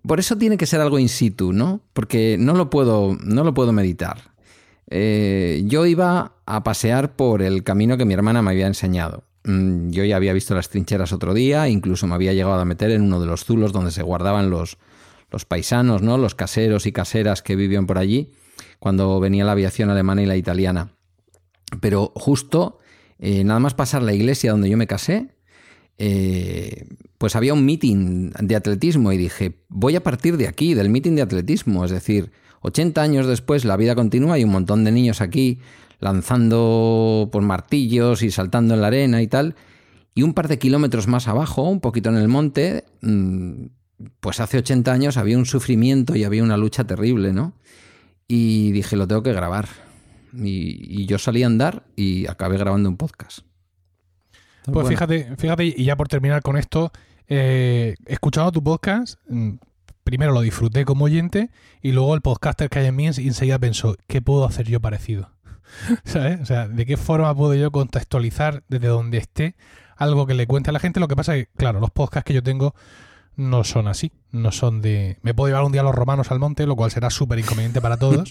por 0.06 0.20
eso 0.20 0.38
tiene 0.38 0.58
que 0.58 0.66
ser 0.66 0.82
algo 0.82 1.00
in 1.00 1.10
situ, 1.10 1.54
¿no? 1.54 1.82
Porque 1.94 2.38
no 2.40 2.54
lo 2.54 2.70
puedo, 2.70 3.18
no 3.24 3.44
lo 3.44 3.54
puedo 3.54 3.72
meditar. 3.72 4.34
Eh, 4.90 5.64
yo 5.66 5.86
iba 5.86 6.34
a 6.46 6.64
pasear 6.64 7.16
por 7.16 7.42
el 7.42 7.64
camino 7.64 7.98
que 7.98 8.06
mi 8.06 8.14
hermana 8.14 8.42
me 8.42 8.52
había 8.52 8.68
enseñado. 8.68 9.24
Mm, 9.46 9.90
yo 9.90 10.04
ya 10.04 10.18
había 10.18 10.34
visto 10.34 10.56
las 10.56 10.70
trincheras 10.70 11.14
otro 11.14 11.34
día, 11.34 11.68
incluso 11.70 12.08
me 12.08 12.16
había 12.16 12.34
llegado 12.34 12.60
a 12.60 12.66
meter 12.66 12.92
en 12.92 13.02
uno 13.02 13.20
de 13.20 13.26
los 13.26 13.46
zulos 13.46 13.72
donde 13.72 13.92
se 13.92 14.04
guardaban 14.04 14.50
los, 14.50 14.78
los 15.32 15.46
paisanos, 15.46 16.02
¿no? 16.02 16.18
Los 16.18 16.36
caseros 16.36 16.86
y 16.86 16.92
caseras 16.92 17.42
que 17.42 17.56
vivían 17.56 17.88
por 17.88 17.98
allí 17.98 18.32
cuando 18.80 19.20
venía 19.20 19.46
la 19.46 19.54
aviación 19.54 19.90
alemana 19.90 20.22
y 20.22 20.26
la 20.26 20.36
italiana. 20.36 20.90
Pero 21.80 22.12
justo, 22.16 22.80
eh, 23.20 23.44
nada 23.44 23.60
más 23.60 23.74
pasar 23.74 24.04
la 24.04 24.14
iglesia 24.14 24.52
donde 24.52 24.70
yo 24.70 24.78
me 24.78 24.88
casé, 24.88 25.33
eh, 25.98 26.88
pues 27.18 27.36
había 27.36 27.54
un 27.54 27.66
meeting 27.66 28.32
de 28.40 28.56
atletismo 28.56 29.12
y 29.12 29.18
dije, 29.18 29.60
voy 29.70 29.96
a 29.96 30.04
partir 30.04 30.38
de 30.38 30.48
aquí, 30.48 30.74
del 30.74 30.90
meeting 30.90 31.16
de 31.16 31.22
atletismo. 31.22 31.86
Es 31.86 31.92
decir, 31.92 32.32
80 32.62 33.02
años 33.02 33.28
después 33.28 33.66
la 33.66 33.78
vida 33.78 33.96
continúa 33.96 34.40
y 34.40 34.44
un 34.44 34.52
montón 34.52 34.84
de 34.84 34.92
niños 34.92 35.22
aquí 35.22 35.60
lanzando 36.00 37.30
por 37.32 37.42
martillos 37.44 38.24
y 38.24 38.32
saltando 38.32 38.74
en 38.74 38.82
la 38.82 38.88
arena 38.88 39.22
y 39.22 39.28
tal. 39.28 39.56
Y 40.16 40.22
un 40.22 40.34
par 40.34 40.48
de 40.48 40.60
kilómetros 40.60 41.08
más 41.08 41.28
abajo, 41.28 41.64
un 41.64 41.80
poquito 41.80 42.10
en 42.10 42.18
el 42.18 42.28
monte, 42.28 42.84
mm, 43.02 43.66
pues 44.20 44.40
hace 44.40 44.58
80 44.58 44.92
años 44.92 45.18
había 45.18 45.38
un 45.38 45.46
sufrimiento 45.46 46.16
y 46.16 46.24
había 46.24 46.44
una 46.44 46.58
lucha 46.58 46.84
terrible, 46.84 47.34
¿no? 47.34 47.54
Y 48.28 48.72
dije, 48.72 48.96
lo 48.96 49.08
tengo 49.08 49.24
que 49.24 49.34
grabar. 49.34 49.70
Y, 50.36 51.06
yo 51.06 51.18
salí 51.20 51.44
a 51.44 51.48
andar 51.48 51.84
y 51.96 52.28
acabé 52.28 52.58
grabando 52.58 52.90
un 52.90 52.98
podcast. 52.98 53.40
Pues 54.72 54.88
fíjate, 54.88 55.36
fíjate, 55.38 55.66
y 55.66 55.84
ya 55.84 55.96
por 55.96 56.08
terminar 56.08 56.42
con 56.42 56.58
esto, 56.58 56.92
eh, 57.28 57.96
escuchando 58.06 58.52
tu 58.52 58.64
podcast, 58.64 59.20
mm, 59.28 59.56
primero 60.04 60.32
lo 60.32 60.42
disfruté 60.42 60.86
como 60.86 61.06
oyente 61.06 61.50
y 61.82 61.92
luego 61.92 62.16
el 62.16 62.22
podcaster 62.22 62.70
que 62.70 62.80
hay 62.80 62.88
en 62.88 62.96
mí 62.96 63.08
enseguida 63.08 63.60
pensó, 63.60 63.96
¿qué 64.08 64.22
puedo 64.22 64.46
hacer 64.46 64.68
yo 64.68 64.80
parecido? 64.80 65.32
¿Sabes? 66.04 66.42
O 66.42 66.46
sea, 66.46 66.68
¿de 66.68 66.86
qué 66.86 66.98
forma 66.98 67.34
puedo 67.36 67.56
yo 67.56 67.72
contextualizar 67.72 68.64
desde 68.68 68.88
donde 68.88 69.18
esté 69.18 69.56
algo 69.96 70.26
que 70.26 70.34
le 70.34 70.48
cuente 70.48 70.70
a 70.70 70.74
la 70.74 70.80
gente? 70.80 71.00
Lo 71.00 71.08
que 71.08 71.16
pasa 71.16 71.36
es 71.36 71.46
que, 71.46 71.52
claro, 71.58 71.80
los 71.80 71.92
podcasts 71.92 72.26
que 72.26 72.34
yo 72.34 72.44
tengo 72.44 72.76
no 73.36 73.64
son 73.64 73.88
así, 73.88 74.12
no 74.32 74.52
son 74.52 74.82
de... 74.82 75.18
Me 75.22 75.34
puedo 75.34 75.48
llevar 75.48 75.64
un 75.64 75.72
día 75.72 75.82
a 75.82 75.84
los 75.84 75.96
romanos 75.96 76.32
al 76.32 76.40
monte, 76.40 76.66
lo 76.66 76.76
cual 76.76 76.92
será 76.92 77.10
súper 77.10 77.40
inconveniente 77.40 77.82
para 77.82 77.98
todos. 77.98 78.30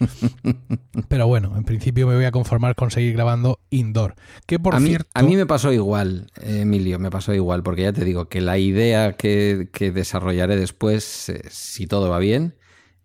pero 1.09 1.27
bueno, 1.27 1.57
en 1.57 1.65
principio 1.65 2.07
me 2.07 2.15
voy 2.15 2.25
a 2.25 2.31
conformar 2.31 2.75
con 2.75 2.91
seguir 2.91 3.15
grabando 3.15 3.59
indoor. 3.71 4.15
Que 4.47 4.59
por 4.59 4.75
a 4.75 4.81
mí, 4.81 4.89
cierto... 4.89 5.11
A 5.15 5.23
mí 5.23 5.37
me 5.37 5.47
pasó 5.47 5.73
igual, 5.73 6.31
Emilio, 6.41 6.99
me 6.99 7.11
pasó 7.11 7.35
igual, 7.35 7.63
porque 7.63 7.83
ya 7.83 7.93
te 7.93 8.05
digo 8.05 8.27
que 8.27 8.41
la 8.41 8.59
idea 8.59 9.15
que, 9.15 9.69
que 9.73 9.91
desarrollaré 9.91 10.57
después, 10.57 11.29
eh, 11.29 11.43
si 11.51 11.87
todo 11.87 12.11
va 12.11 12.19
bien, 12.19 12.55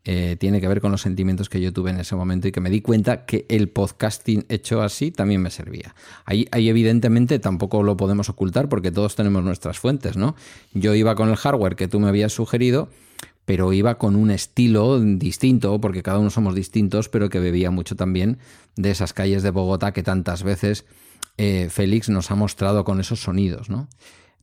eh, 0.09 0.37
tiene 0.39 0.61
que 0.61 0.69
ver 0.69 0.79
con 0.79 0.91
los 0.91 1.01
sentimientos 1.01 1.49
que 1.49 1.59
yo 1.59 1.73
tuve 1.73 1.89
en 1.89 1.99
ese 1.99 2.15
momento 2.15 2.47
y 2.47 2.53
que 2.53 2.61
me 2.61 2.69
di 2.69 2.79
cuenta 2.79 3.25
que 3.25 3.45
el 3.49 3.67
podcasting 3.67 4.45
hecho 4.47 4.81
así 4.81 5.11
también 5.11 5.41
me 5.41 5.51
servía. 5.51 5.95
Ahí, 6.23 6.47
ahí 6.51 6.69
evidentemente 6.69 7.39
tampoco 7.39 7.83
lo 7.83 7.97
podemos 7.97 8.29
ocultar 8.29 8.69
porque 8.69 8.89
todos 8.89 9.17
tenemos 9.17 9.43
nuestras 9.43 9.79
fuentes, 9.79 10.15
¿no? 10.15 10.37
Yo 10.73 10.95
iba 10.95 11.13
con 11.15 11.27
el 11.27 11.35
hardware 11.35 11.75
que 11.75 11.89
tú 11.89 11.99
me 11.99 12.07
habías 12.07 12.31
sugerido, 12.31 12.87
pero 13.43 13.73
iba 13.73 13.97
con 13.97 14.15
un 14.15 14.31
estilo 14.31 14.97
distinto, 15.01 15.81
porque 15.81 16.03
cada 16.03 16.19
uno 16.19 16.29
somos 16.29 16.55
distintos, 16.55 17.09
pero 17.09 17.29
que 17.29 17.41
bebía 17.41 17.69
mucho 17.69 17.97
también 17.97 18.37
de 18.77 18.91
esas 18.91 19.11
calles 19.11 19.43
de 19.43 19.49
Bogotá 19.49 19.91
que 19.91 20.03
tantas 20.03 20.41
veces 20.41 20.85
eh, 21.37 21.67
Félix 21.69 22.07
nos 22.07 22.31
ha 22.31 22.35
mostrado 22.35 22.85
con 22.85 23.01
esos 23.01 23.19
sonidos, 23.19 23.69
¿no? 23.69 23.89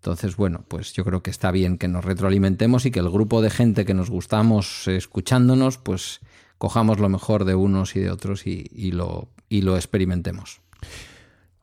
Entonces, 0.05 0.37
bueno, 0.37 0.67
pues 0.69 0.93
yo 0.93 1.03
creo 1.03 1.23
que 1.23 1.31
está 1.31 1.51
bien 1.51 1.79
que 1.79 1.89
nos 1.89 2.05
retroalimentemos 2.05 2.85
y 2.85 2.91
que 2.91 3.01
el 3.01 3.09
grupo 3.09 3.41
de 3.41 3.49
gente 3.49 3.87
que 3.87 3.95
nos 3.95 4.11
gustamos 4.11 4.87
escuchándonos, 4.87 5.79
pues 5.79 6.21
cojamos 6.59 6.99
lo 6.99 7.09
mejor 7.09 7.47
de 7.47 7.55
unos 7.55 7.97
y 7.97 8.01
de 8.01 8.11
otros 8.11 8.47
y, 8.47 8.91
lo, 8.91 9.31
y 9.49 9.63
lo 9.63 9.77
experimentemos. 9.77 10.61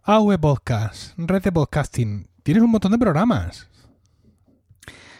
AV 0.01 0.39
Podcast, 0.39 1.13
red 1.17 1.43
de 1.43 1.51
podcasting. 1.51 2.29
Tienes 2.41 2.63
un 2.63 2.71
montón 2.71 2.93
de 2.93 2.97
programas. 2.97 3.69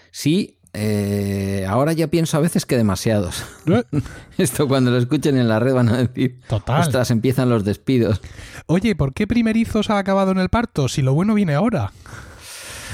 Sí, 0.10 0.58
eh, 0.74 1.68
ahora 1.70 1.94
ya 1.94 2.08
pienso 2.08 2.38
a 2.38 2.40
veces 2.40 2.66
que 2.66 2.76
demasiados. 2.76 3.46
¿Eh? 3.68 3.84
Esto 4.40 4.68
cuando 4.68 4.90
lo 4.90 4.98
escuchen 4.98 5.38
en 5.38 5.48
la 5.48 5.60
red 5.60 5.76
van 5.76 5.90
a 5.90 5.98
decir, 5.98 6.40
Total. 6.48 6.82
ostras, 6.82 7.12
empiezan 7.12 7.52
los 7.52 7.66
despidos. 7.66 8.20
Oye, 8.66 8.96
¿por 8.96 9.14
qué 9.14 9.28
primerizos 9.28 9.92
ha 9.92 10.00
acabado 10.00 10.32
en 10.32 10.40
el 10.40 10.50
parto 10.50 10.88
si 10.88 11.04
lo 11.04 11.14
bueno 11.14 11.36
viene 11.36 11.54
ahora? 11.54 11.92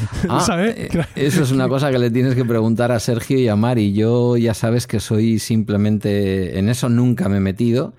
Ah, 0.30 0.46
eh, 0.60 0.90
eso 1.16 1.44
es 1.44 1.52
una 1.52 1.68
cosa 1.68 1.92
que 1.92 2.00
le 2.00 2.12
tienes 2.12 2.36
que 2.36 2.46
preguntar 2.46 2.92
a 2.92 3.00
Sergio 3.00 3.40
y 3.40 3.48
a 3.48 3.56
Mari. 3.56 3.94
Yo 3.94 4.38
ya 4.38 4.54
sabes 4.54 4.88
que 4.88 5.00
soy 5.00 5.40
simplemente. 5.40 6.60
En 6.60 6.70
eso 6.70 6.90
nunca 6.90 7.30
me 7.30 7.38
he 7.38 7.42
metido. 7.42 7.94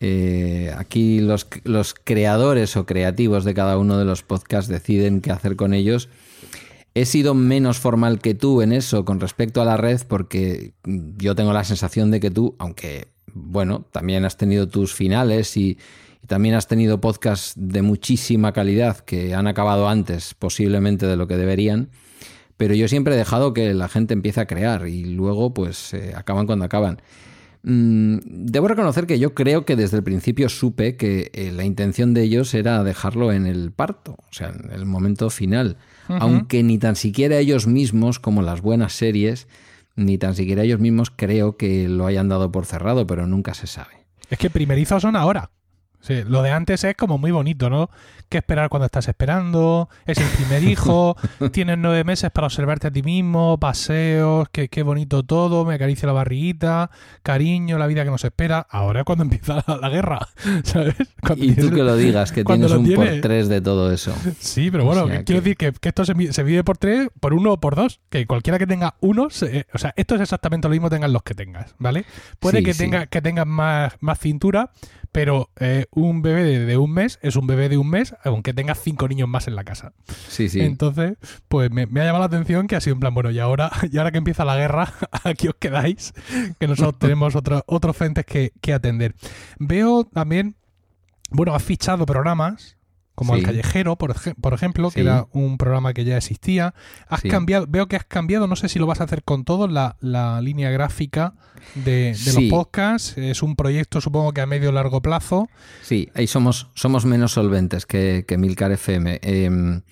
Eh, 0.00 0.74
aquí 0.76 1.20
los, 1.20 1.46
los, 1.64 1.94
creadores 1.94 2.76
o 2.76 2.86
creativos 2.86 3.44
de 3.44 3.54
cada 3.54 3.78
uno 3.78 3.98
de 3.98 4.04
los 4.04 4.22
podcasts 4.22 4.68
deciden 4.68 5.20
qué 5.20 5.30
hacer 5.30 5.56
con 5.56 5.74
ellos. 5.74 6.08
He 6.94 7.06
sido 7.06 7.34
menos 7.34 7.78
formal 7.78 8.18
que 8.18 8.34
tú 8.34 8.62
en 8.62 8.72
eso 8.72 9.04
con 9.04 9.20
respecto 9.20 9.62
a 9.62 9.64
la 9.64 9.76
red 9.76 10.00
porque 10.06 10.72
yo 10.84 11.34
tengo 11.34 11.52
la 11.52 11.64
sensación 11.64 12.10
de 12.10 12.20
que 12.20 12.30
tú, 12.30 12.56
aunque 12.58 13.08
bueno, 13.34 13.84
también 13.90 14.24
has 14.24 14.36
tenido 14.36 14.68
tus 14.68 14.92
finales 14.94 15.56
y, 15.56 15.78
y 16.22 16.26
también 16.26 16.54
has 16.54 16.68
tenido 16.68 17.00
podcasts 17.00 17.54
de 17.56 17.82
muchísima 17.82 18.52
calidad 18.52 18.98
que 18.98 19.34
han 19.34 19.46
acabado 19.46 19.88
antes 19.88 20.34
posiblemente 20.34 21.06
de 21.06 21.16
lo 21.16 21.26
que 21.26 21.36
deberían. 21.36 21.90
Pero 22.56 22.74
yo 22.74 22.86
siempre 22.86 23.14
he 23.14 23.18
dejado 23.18 23.52
que 23.54 23.74
la 23.74 23.88
gente 23.88 24.14
empiece 24.14 24.40
a 24.40 24.46
crear 24.46 24.86
y 24.86 25.04
luego 25.04 25.52
pues 25.52 25.94
eh, 25.94 26.12
acaban 26.14 26.46
cuando 26.46 26.64
acaban. 26.64 27.02
Mm, 27.64 28.18
debo 28.24 28.68
reconocer 28.68 29.06
que 29.06 29.18
yo 29.18 29.34
creo 29.34 29.64
que 29.64 29.76
desde 29.76 29.96
el 29.96 30.02
principio 30.02 30.48
supe 30.48 30.96
que 30.96 31.30
eh, 31.32 31.52
la 31.52 31.64
intención 31.64 32.14
de 32.14 32.22
ellos 32.22 32.54
era 32.54 32.82
dejarlo 32.84 33.32
en 33.32 33.46
el 33.46 33.72
parto, 33.72 34.12
o 34.12 34.32
sea, 34.32 34.50
en 34.50 34.70
el 34.72 34.86
momento 34.86 35.30
final. 35.30 35.76
Aunque 36.08 36.62
ni 36.62 36.78
tan 36.78 36.94
siquiera 36.94 37.38
ellos 37.38 37.66
mismos, 37.66 38.18
como 38.18 38.42
las 38.42 38.60
buenas 38.60 38.92
series, 38.92 39.48
ni 39.96 40.18
tan 40.18 40.34
siquiera 40.34 40.62
ellos 40.62 40.78
mismos 40.80 41.10
creo 41.14 41.56
que 41.56 41.88
lo 41.88 42.06
hayan 42.06 42.28
dado 42.28 42.52
por 42.52 42.66
cerrado, 42.66 43.06
pero 43.06 43.26
nunca 43.26 43.54
se 43.54 43.66
sabe. 43.66 44.06
Es 44.28 44.38
que 44.38 44.50
primerizos 44.50 45.02
son 45.02 45.16
ahora. 45.16 45.50
Sí, 46.02 46.24
lo 46.26 46.42
de 46.42 46.50
antes 46.50 46.82
es 46.82 46.96
como 46.96 47.16
muy 47.16 47.30
bonito, 47.30 47.70
¿no? 47.70 47.88
¿Qué 48.28 48.38
esperar 48.38 48.68
cuando 48.70 48.86
estás 48.86 49.06
esperando? 49.06 49.88
Es 50.04 50.18
el 50.18 50.26
primer 50.26 50.64
hijo, 50.64 51.16
tienes 51.52 51.78
nueve 51.78 52.02
meses 52.02 52.28
para 52.32 52.48
observarte 52.48 52.88
a 52.88 52.90
ti 52.90 53.04
mismo, 53.04 53.56
paseos, 53.58 54.48
qué, 54.50 54.68
qué 54.68 54.82
bonito 54.82 55.22
todo, 55.22 55.64
me 55.64 55.74
acaricia 55.74 56.08
la 56.08 56.12
barriguita, 56.12 56.90
cariño, 57.22 57.78
la 57.78 57.86
vida 57.86 58.02
que 58.02 58.10
nos 58.10 58.24
espera. 58.24 58.66
Ahora 58.68 59.00
es 59.00 59.06
cuando 59.06 59.22
empieza 59.22 59.64
la, 59.80 59.88
guerra, 59.90 60.28
¿sabes? 60.64 60.96
y 61.36 61.54
tú 61.54 61.70
que 61.70 61.84
lo 61.84 61.94
digas, 61.94 62.32
que 62.32 62.42
tienes 62.42 62.72
un 62.72 62.92
por 62.94 63.20
tres 63.20 63.48
de 63.48 63.60
todo 63.60 63.92
eso. 63.92 64.12
Sí, 64.40 64.72
pero 64.72 64.84
bueno, 64.84 65.06
quiero 65.24 65.40
decir 65.40 65.56
que, 65.56 65.72
esto 65.82 66.04
se, 66.04 66.14
vive 66.14 66.64
por 66.64 66.78
tres, 66.78 67.10
por 67.20 67.32
uno 67.32 67.52
o 67.52 67.60
por 67.60 67.76
dos. 67.76 68.00
Que 68.10 68.26
cualquiera 68.26 68.58
que 68.58 68.66
tenga 68.66 68.96
uno, 69.00 69.26
o 69.26 69.30
sea, 69.30 69.94
esto 69.94 70.16
es 70.16 70.20
exactamente 70.20 70.66
lo 70.66 70.72
mismo 70.72 70.90
tengan 70.90 71.12
los 71.12 71.22
que 71.22 71.34
tengas, 71.34 71.76
¿vale? 71.78 72.04
Puede 72.40 72.64
que, 72.64 72.74
tenga, 72.74 73.06
que 73.06 73.22
tengas 73.22 73.46
más, 73.46 73.92
más 74.00 74.18
cintura, 74.18 74.72
pero 75.12 75.50
eh, 75.60 75.84
un 75.94 76.22
bebé 76.22 76.42
de, 76.42 76.76
un 76.78 76.90
mes 76.90 77.18
es 77.22 77.36
un 77.36 77.46
bebé 77.46 77.68
de 77.68 77.76
un 77.76 77.88
mes, 77.88 78.14
aunque 78.24 78.54
tenga 78.54 78.74
cinco 78.74 79.08
niños 79.08 79.28
más 79.28 79.46
en 79.46 79.54
la 79.54 79.64
casa. 79.64 79.92
Sí, 80.28 80.48
sí. 80.48 80.60
Entonces, 80.60 81.18
pues 81.48 81.70
me, 81.70 81.82
ha 81.82 82.04
llamado 82.04 82.20
la 82.20 82.24
atención 82.24 82.66
que 82.66 82.76
ha 82.76 82.80
sido 82.80 82.94
en 82.94 83.00
plan, 83.00 83.14
bueno, 83.14 83.30
y 83.30 83.38
ahora, 83.38 83.70
y 83.90 83.98
ahora 83.98 84.10
que 84.10 84.18
empieza 84.18 84.44
la 84.44 84.56
guerra, 84.56 84.92
aquí 85.24 85.48
os 85.48 85.54
quedáis, 85.56 86.14
que 86.58 86.66
nosotros 86.66 86.98
tenemos 86.98 87.34
otros 87.36 87.96
frentes 87.96 88.24
que, 88.24 88.52
que 88.60 88.72
atender. 88.72 89.14
Veo 89.58 90.04
también, 90.04 90.56
bueno, 91.30 91.54
has 91.54 91.62
fichado 91.62 92.06
programas 92.06 92.78
como 93.14 93.34
El 93.34 93.42
Callejero, 93.42 93.96
por, 93.96 94.14
por 94.40 94.54
ejemplo, 94.54 94.90
que 94.90 95.00
era 95.02 95.26
un 95.32 95.58
programa 95.58 95.92
que 95.92 96.04
ya 96.04 96.16
existía. 96.16 96.74
Has 97.08 97.22
cambiado, 97.22 97.66
veo 97.68 97.86
que 97.86 97.96
has 97.96 98.04
cambiado, 98.04 98.46
no 98.46 98.56
sé 98.56 98.68
si 98.68 98.78
lo 98.78 98.86
vas 98.86 99.00
a 99.00 99.04
hacer 99.04 99.22
con 99.22 99.44
todo, 99.44 99.68
la, 99.68 99.96
línea 100.42 100.70
gráfica 100.70 101.34
de, 101.74 102.16
los 102.26 102.44
podcasts. 102.50 103.18
Es 103.18 103.42
un 103.42 103.54
proyecto, 103.54 104.00
supongo 104.00 104.32
que 104.32 104.40
a 104.40 104.46
medio 104.46 104.72
largo 104.72 105.02
plazo. 105.02 105.48
Sí, 105.82 106.08
ahí 106.14 106.26
somos, 106.26 106.68
somos 106.74 107.04
menos 107.04 107.32
solventes 107.32 107.86
que, 107.86 108.24
que 108.26 108.38
Milcar 108.38 108.72
FM. 108.72 109.20
Em, 109.22 109.82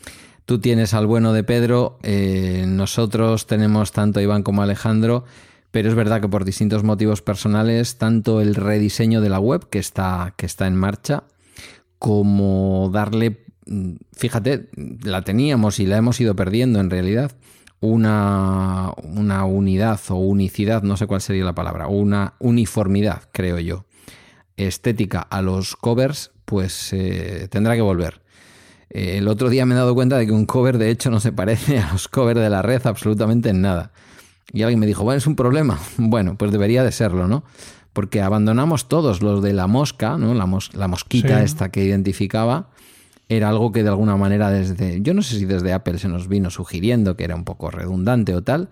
tú 0.46 0.58
tienes 0.58 0.94
al 0.94 1.06
bueno 1.06 1.32
de 1.32 1.44
Pedro, 1.44 1.98
eh, 2.02 2.64
nosotros 2.66 3.46
tenemos 3.46 3.92
tanto 3.92 4.20
a 4.20 4.22
Iván 4.22 4.42
como 4.42 4.62
a 4.62 4.64
Alejandro. 4.64 5.24
Pero 5.70 5.88
es 5.88 5.94
verdad 5.94 6.20
que 6.20 6.28
por 6.28 6.44
distintos 6.44 6.82
motivos 6.82 7.22
personales, 7.22 7.96
tanto 7.96 8.40
el 8.40 8.56
rediseño 8.56 9.20
de 9.20 9.28
la 9.28 9.38
web, 9.38 9.68
que 9.68 9.78
está, 9.78 10.34
que 10.36 10.44
está 10.44 10.66
en 10.66 10.74
marcha, 10.74 11.22
como 12.00 12.90
darle, 12.92 13.44
mm, 13.66 13.92
fíjate, 14.16 14.70
la 15.04 15.22
teníamos 15.22 15.78
y 15.78 15.86
la 15.86 15.98
hemos 15.98 16.18
ido 16.20 16.34
perdiendo 16.34 16.80
en 16.80 16.90
realidad, 16.90 17.30
una, 17.78 18.92
una 19.02 19.44
unidad 19.44 20.00
o 20.08 20.16
unicidad, 20.16 20.82
no 20.82 20.96
sé 20.96 21.06
cuál 21.06 21.20
sería 21.20 21.44
la 21.44 21.54
palabra, 21.54 21.88
una 21.88 22.34
uniformidad, 22.38 23.22
creo 23.32 23.58
yo, 23.58 23.84
estética 24.56 25.20
a 25.20 25.42
los 25.42 25.76
covers, 25.76 26.32
pues 26.46 26.92
eh, 26.94 27.48
tendrá 27.50 27.76
que 27.76 27.82
volver. 27.82 28.22
Eh, 28.88 29.18
el 29.18 29.28
otro 29.28 29.50
día 29.50 29.66
me 29.66 29.74
he 29.74 29.78
dado 29.78 29.94
cuenta 29.94 30.16
de 30.16 30.26
que 30.26 30.32
un 30.32 30.46
cover 30.46 30.78
de 30.78 30.90
hecho 30.90 31.10
no 31.10 31.20
se 31.20 31.32
parece 31.32 31.78
a 31.78 31.92
los 31.92 32.08
covers 32.08 32.40
de 32.40 32.48
la 32.48 32.62
red 32.62 32.80
absolutamente 32.86 33.50
en 33.50 33.60
nada. 33.60 33.92
Y 34.52 34.62
alguien 34.62 34.80
me 34.80 34.86
dijo, 34.86 35.04
bueno, 35.04 35.18
es 35.18 35.26
un 35.26 35.36
problema. 35.36 35.78
Bueno, 35.98 36.36
pues 36.38 36.50
debería 36.50 36.82
de 36.82 36.92
serlo, 36.92 37.28
¿no? 37.28 37.44
Porque 37.92 38.22
abandonamos 38.22 38.88
todos 38.88 39.22
los 39.22 39.42
de 39.42 39.52
la 39.52 39.66
mosca, 39.66 40.16
¿no? 40.16 40.32
La, 40.34 40.48
la 40.74 40.88
mosquita 40.88 41.42
esta 41.42 41.70
que 41.70 41.84
identificaba 41.84 42.68
era 43.30 43.48
algo 43.48 43.70
que 43.70 43.84
de 43.84 43.88
alguna 43.88 44.16
manera 44.16 44.50
desde, 44.50 45.02
yo 45.02 45.14
no 45.14 45.22
sé 45.22 45.38
si 45.38 45.44
desde 45.44 45.72
Apple 45.72 45.98
se 45.98 46.08
nos 46.08 46.28
vino 46.28 46.50
sugiriendo 46.50 47.16
que 47.16 47.22
era 47.24 47.36
un 47.36 47.44
poco 47.44 47.70
redundante 47.70 48.34
o 48.34 48.42
tal, 48.42 48.70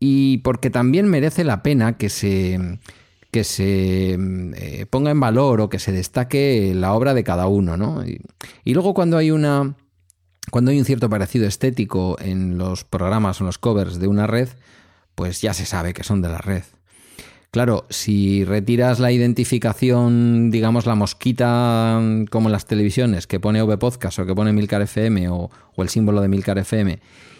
y 0.00 0.38
porque 0.38 0.70
también 0.70 1.06
merece 1.06 1.44
la 1.44 1.62
pena 1.62 1.96
que 1.96 2.08
se, 2.08 2.80
que 3.30 3.44
se 3.44 4.18
eh, 4.18 4.86
ponga 4.90 5.12
en 5.12 5.20
valor 5.20 5.60
o 5.60 5.68
que 5.68 5.78
se 5.78 5.92
destaque 5.92 6.72
la 6.74 6.94
obra 6.94 7.14
de 7.14 7.22
cada 7.22 7.46
uno, 7.46 7.76
¿no? 7.76 8.04
Y, 8.04 8.20
y, 8.64 8.74
luego 8.74 8.92
cuando 8.92 9.18
hay 9.18 9.30
una, 9.30 9.76
cuando 10.50 10.72
hay 10.72 10.80
un 10.80 10.84
cierto 10.84 11.08
parecido 11.08 11.46
estético 11.46 12.16
en 12.20 12.58
los 12.58 12.82
programas 12.82 13.40
o 13.40 13.44
en 13.44 13.46
los 13.46 13.58
covers 13.58 14.00
de 14.00 14.08
una 14.08 14.26
red, 14.26 14.48
pues 15.14 15.40
ya 15.40 15.54
se 15.54 15.64
sabe 15.64 15.94
que 15.94 16.02
son 16.02 16.22
de 16.22 16.28
la 16.28 16.38
red. 16.38 16.64
Claro, 17.56 17.86
si 17.88 18.44
retiras 18.44 19.00
la 19.00 19.12
identificación, 19.12 20.50
digamos, 20.50 20.84
la 20.84 20.94
mosquita 20.94 21.98
mm, 22.02 22.26
como 22.26 22.48
en 22.48 22.52
las 22.52 22.66
televisiones 22.66 23.26
que 23.26 23.40
pone 23.40 23.62
V 23.62 23.78
Podcast 23.78 24.18
o 24.18 24.26
que 24.26 24.34
pone 24.34 24.52
Milcar 24.52 24.82
FM 24.82 25.30
o, 25.30 25.50
el 25.78 25.88
símbolo 25.88 26.20
de 26.20 26.28
Milcar 26.28 26.58
FM 26.58 26.98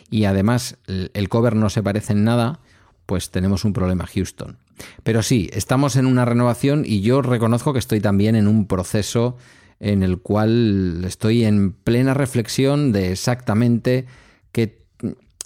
y 0.08 0.24
además 0.24 0.78
el 0.86 1.28
cover 1.28 1.54
no 1.54 1.68
se 1.68 1.82
parece 1.82 2.14
en 2.14 2.24
nada, 2.24 2.60
pues 3.04 3.30
tenemos 3.30 3.66
un 3.66 3.74
problema 3.74 4.06
Houston. 4.06 4.56
Pero 5.02 5.22
sí, 5.22 5.50
estamos 5.52 5.96
en 5.96 6.06
una 6.06 6.24
renovación 6.24 6.84
y 6.86 7.02
yo 7.02 7.20
reconozco 7.20 7.74
que 7.74 7.78
estoy 7.78 8.00
también 8.00 8.36
en 8.36 8.48
un 8.48 8.66
proceso 8.66 9.36
en 9.80 10.02
el 10.02 10.16
cual 10.22 11.04
estoy 11.04 11.44
en 11.44 11.72
plena 11.72 12.14
reflexión 12.14 12.90
de 12.90 13.12
exactamente 13.12 14.06
qué, 14.50 14.82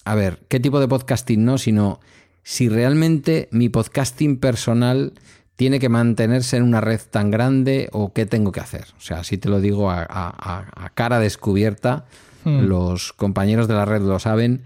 a 0.05 0.15
ver, 0.15 0.39
qué 0.47 0.61
tipo 0.61 0.79
de 0.79 0.87
podcasting 0.87 1.45
no, 1.45 1.59
sino 1.59 1.99
si 2.43 2.69
realmente 2.69 3.49
mi 3.51 3.69
podcasting 3.69 4.39
personal 4.39 5.13
tiene 5.57 5.79
que 5.79 5.89
mantenerse 5.89 6.57
en 6.57 6.63
una 6.63 6.81
red 6.81 7.01
tan 7.11 7.31
grande 7.31 7.91
o 7.93 8.13
qué 8.13 8.25
tengo 8.25 8.51
que 8.51 8.61
hacer. 8.61 8.87
O 8.97 9.01
sea, 9.01 9.25
si 9.25 9.37
te 9.37 9.49
lo 9.49 9.61
digo 9.61 9.91
a, 9.91 10.93
cara 10.95 11.19
descubierta, 11.19 12.07
hmm. 12.45 12.61
los 12.61 13.13
compañeros 13.13 13.69
de 13.69 13.75
la 13.75 13.85
red 13.85 14.01
lo 14.01 14.19
saben, 14.19 14.63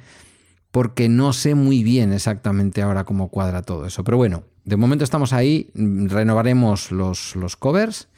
porque 0.71 1.09
no 1.09 1.33
sé 1.33 1.55
muy 1.55 1.83
bien 1.83 2.13
exactamente 2.13 2.83
ahora 2.83 3.05
cómo 3.05 3.29
cuadra 3.29 3.63
todo 3.63 3.87
eso. 3.87 4.05
Pero 4.05 4.17
bueno, 4.17 4.45
de 4.65 4.77
momento 4.77 5.05
estamos 5.05 5.33
ahí, 5.33 5.71
renovaremos 5.75 6.93
los, 6.93 7.35
los 7.37 7.57
covers 7.57 8.09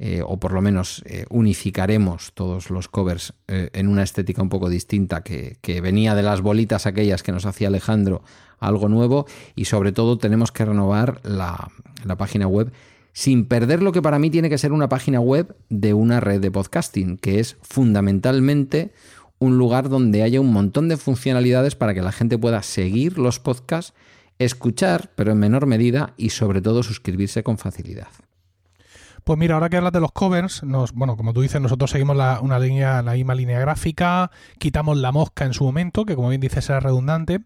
eh, 0.00 0.22
o 0.24 0.38
por 0.38 0.52
lo 0.52 0.62
menos 0.62 1.02
eh, 1.06 1.24
unificaremos 1.28 2.32
todos 2.32 2.70
los 2.70 2.86
covers 2.86 3.34
eh, 3.48 3.70
en 3.72 3.88
una 3.88 4.04
estética 4.04 4.40
un 4.40 4.48
poco 4.48 4.68
distinta 4.68 5.24
que, 5.24 5.58
venía 5.82 6.14
de 6.14 6.22
las 6.22 6.40
bolitas 6.40 6.86
aquellas 6.86 7.24
que 7.24 7.32
nos 7.32 7.46
hacía 7.46 7.66
Alejandro, 7.66 8.22
algo 8.60 8.88
nuevo 8.88 9.26
y 9.56 9.64
sobre 9.64 9.90
todo 9.90 10.16
tenemos 10.16 10.52
que 10.52 10.64
renovar 10.64 11.20
la, 11.24 11.72
la 12.04 12.16
página 12.16 12.46
web 12.46 12.72
sin 13.12 13.46
perder 13.46 13.82
lo 13.82 13.90
que 13.90 14.00
para 14.00 14.20
mí 14.20 14.30
tiene 14.30 14.48
que 14.48 14.58
ser 14.58 14.72
una 14.72 14.88
página 14.88 15.18
web 15.18 15.56
de 15.68 15.94
una 15.94 16.20
red 16.20 16.40
de 16.40 16.52
podcasting, 16.52 17.16
que 17.16 17.40
es 17.40 17.56
fundamentalmente 17.62 18.92
un 19.40 19.58
lugar 19.58 19.88
donde 19.88 20.22
haya 20.22 20.40
un 20.40 20.52
montón 20.52 20.88
de 20.88 20.96
funcionalidades 20.96 21.74
para 21.74 21.94
que 21.94 22.02
la 22.02 22.12
gente 22.12 22.38
pueda 22.38 22.62
seguir 22.62 23.18
los 23.18 23.40
podcasts, 23.40 23.94
escuchar, 24.38 25.10
pero 25.16 25.32
en 25.32 25.38
menor 25.38 25.66
medida, 25.66 26.14
y 26.16 26.30
sobre 26.30 26.60
todo 26.60 26.84
suscribirse 26.84 27.42
con 27.42 27.58
facilidad. 27.58 28.08
Pues 29.28 29.38
mira, 29.38 29.56
ahora 29.56 29.68
que 29.68 29.76
hablas 29.76 29.92
de 29.92 30.00
los 30.00 30.10
covers, 30.12 30.62
nos, 30.62 30.94
bueno, 30.94 31.18
como 31.18 31.34
tú 31.34 31.42
dices, 31.42 31.60
nosotros 31.60 31.90
seguimos 31.90 32.16
la, 32.16 32.40
una 32.40 32.58
línea, 32.58 33.02
la 33.02 33.12
misma 33.12 33.34
línea 33.34 33.60
gráfica, 33.60 34.30
quitamos 34.58 34.96
la 34.96 35.12
mosca 35.12 35.44
en 35.44 35.52
su 35.52 35.64
momento, 35.64 36.06
que 36.06 36.16
como 36.16 36.30
bien 36.30 36.40
dices 36.40 36.70
era 36.70 36.80
redundante, 36.80 37.40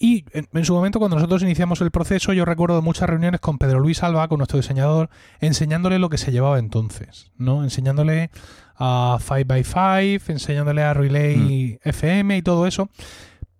y 0.00 0.24
en, 0.32 0.64
su 0.64 0.74
momento 0.74 0.98
cuando 0.98 1.14
nosotros 1.14 1.44
iniciamos 1.44 1.80
el 1.80 1.92
proceso, 1.92 2.32
yo 2.32 2.44
recuerdo 2.44 2.82
muchas 2.82 3.08
reuniones 3.08 3.40
con 3.40 3.58
Pedro 3.58 3.78
Luis 3.78 4.02
Alba, 4.02 4.26
con 4.26 4.38
nuestro 4.38 4.58
diseñador, 4.58 5.10
enseñándole 5.38 6.00
lo 6.00 6.08
que 6.08 6.18
se 6.18 6.32
llevaba 6.32 6.58
entonces, 6.58 7.30
¿no? 7.36 7.62
Enseñándole 7.62 8.32
a 8.74 9.16
5x5, 9.20 10.28
enseñándole 10.28 10.82
a 10.82 10.92
Relay 10.92 11.78
mm. 11.84 11.88
FM 11.88 12.36
y 12.38 12.42
todo 12.42 12.66
eso. 12.66 12.88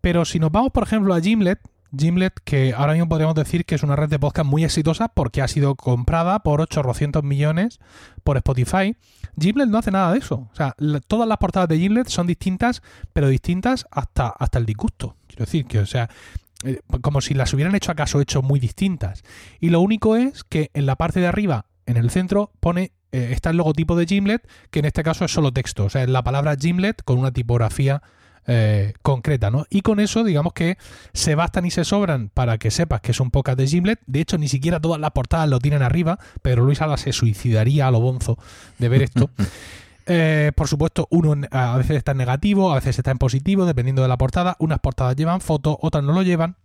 Pero 0.00 0.24
si 0.24 0.40
nos 0.40 0.50
vamos, 0.50 0.72
por 0.72 0.82
ejemplo, 0.82 1.14
a 1.14 1.20
Gimlet, 1.20 1.60
Gimlet, 1.96 2.40
que 2.44 2.74
ahora 2.74 2.92
mismo 2.92 3.08
podríamos 3.08 3.34
decir 3.34 3.64
que 3.64 3.74
es 3.74 3.82
una 3.82 3.96
red 3.96 4.08
de 4.08 4.18
podcast 4.18 4.48
muy 4.48 4.64
exitosa 4.64 5.08
porque 5.08 5.42
ha 5.42 5.48
sido 5.48 5.74
comprada 5.74 6.40
por 6.40 6.60
800 6.60 7.22
millones 7.22 7.80
por 8.24 8.36
Spotify. 8.36 8.96
Gimlet 9.38 9.68
no 9.68 9.78
hace 9.78 9.90
nada 9.90 10.12
de 10.12 10.18
eso. 10.18 10.48
O 10.52 10.54
sea, 10.54 10.74
todas 11.06 11.28
las 11.28 11.38
portadas 11.38 11.68
de 11.68 11.78
Gimlet 11.78 12.08
son 12.08 12.26
distintas, 12.26 12.82
pero 13.12 13.28
distintas 13.28 13.86
hasta, 13.90 14.28
hasta 14.28 14.58
el 14.58 14.66
disgusto. 14.66 15.16
Quiero 15.26 15.44
decir 15.44 15.66
que, 15.66 15.78
o 15.80 15.86
sea, 15.86 16.08
eh, 16.64 16.80
como 17.00 17.20
si 17.20 17.34
las 17.34 17.52
hubieran 17.52 17.74
hecho 17.74 17.92
acaso 17.92 18.20
hecho 18.20 18.42
muy 18.42 18.60
distintas. 18.60 19.22
Y 19.60 19.70
lo 19.70 19.80
único 19.80 20.16
es 20.16 20.44
que 20.44 20.70
en 20.74 20.86
la 20.86 20.96
parte 20.96 21.20
de 21.20 21.26
arriba, 21.26 21.66
en 21.86 21.96
el 21.96 22.10
centro, 22.10 22.52
pone 22.60 22.92
eh, 23.12 23.30
está 23.32 23.50
el 23.50 23.58
logotipo 23.58 23.94
de 23.96 24.06
Gimlet, 24.06 24.48
que 24.70 24.78
en 24.78 24.86
este 24.86 25.02
caso 25.02 25.24
es 25.24 25.32
solo 25.32 25.52
texto. 25.52 25.84
O 25.84 25.90
sea, 25.90 26.02
es 26.02 26.08
la 26.08 26.24
palabra 26.24 26.56
Gimlet 26.58 27.02
con 27.02 27.18
una 27.18 27.32
tipografía 27.32 28.02
eh, 28.46 28.94
concreta, 29.02 29.50
¿no? 29.50 29.66
Y 29.70 29.82
con 29.82 30.00
eso, 30.00 30.24
digamos 30.24 30.52
que 30.52 30.78
se 31.12 31.34
bastan 31.34 31.64
y 31.66 31.70
se 31.70 31.84
sobran 31.84 32.28
para 32.28 32.58
que 32.58 32.70
sepas 32.70 33.00
que 33.00 33.12
es 33.12 33.20
un 33.20 33.30
podcast 33.30 33.58
de 33.58 33.66
Gimlet. 33.66 34.00
De 34.06 34.20
hecho, 34.20 34.38
ni 34.38 34.48
siquiera 34.48 34.80
todas 34.80 35.00
las 35.00 35.12
portadas 35.12 35.48
lo 35.48 35.58
tienen 35.58 35.82
arriba, 35.82 36.18
pero 36.42 36.64
Luis 36.64 36.80
Alba 36.80 36.96
se 36.96 37.12
suicidaría 37.12 37.86
a 37.86 37.90
lo 37.90 38.00
bonzo 38.00 38.38
de 38.78 38.88
ver 38.88 39.02
esto. 39.02 39.30
Eh, 40.06 40.50
por 40.56 40.66
supuesto, 40.66 41.06
uno 41.10 41.32
a 41.52 41.76
veces 41.76 41.96
está 41.96 42.10
en 42.10 42.18
negativo, 42.18 42.72
a 42.72 42.74
veces 42.74 42.98
está 42.98 43.12
en 43.12 43.18
positivo, 43.18 43.66
dependiendo 43.66 44.02
de 44.02 44.08
la 44.08 44.18
portada. 44.18 44.56
Unas 44.58 44.80
portadas 44.80 45.14
llevan 45.14 45.40
fotos, 45.40 45.76
otras 45.80 46.02
no 46.02 46.12
lo 46.12 46.22
llevan. 46.22 46.56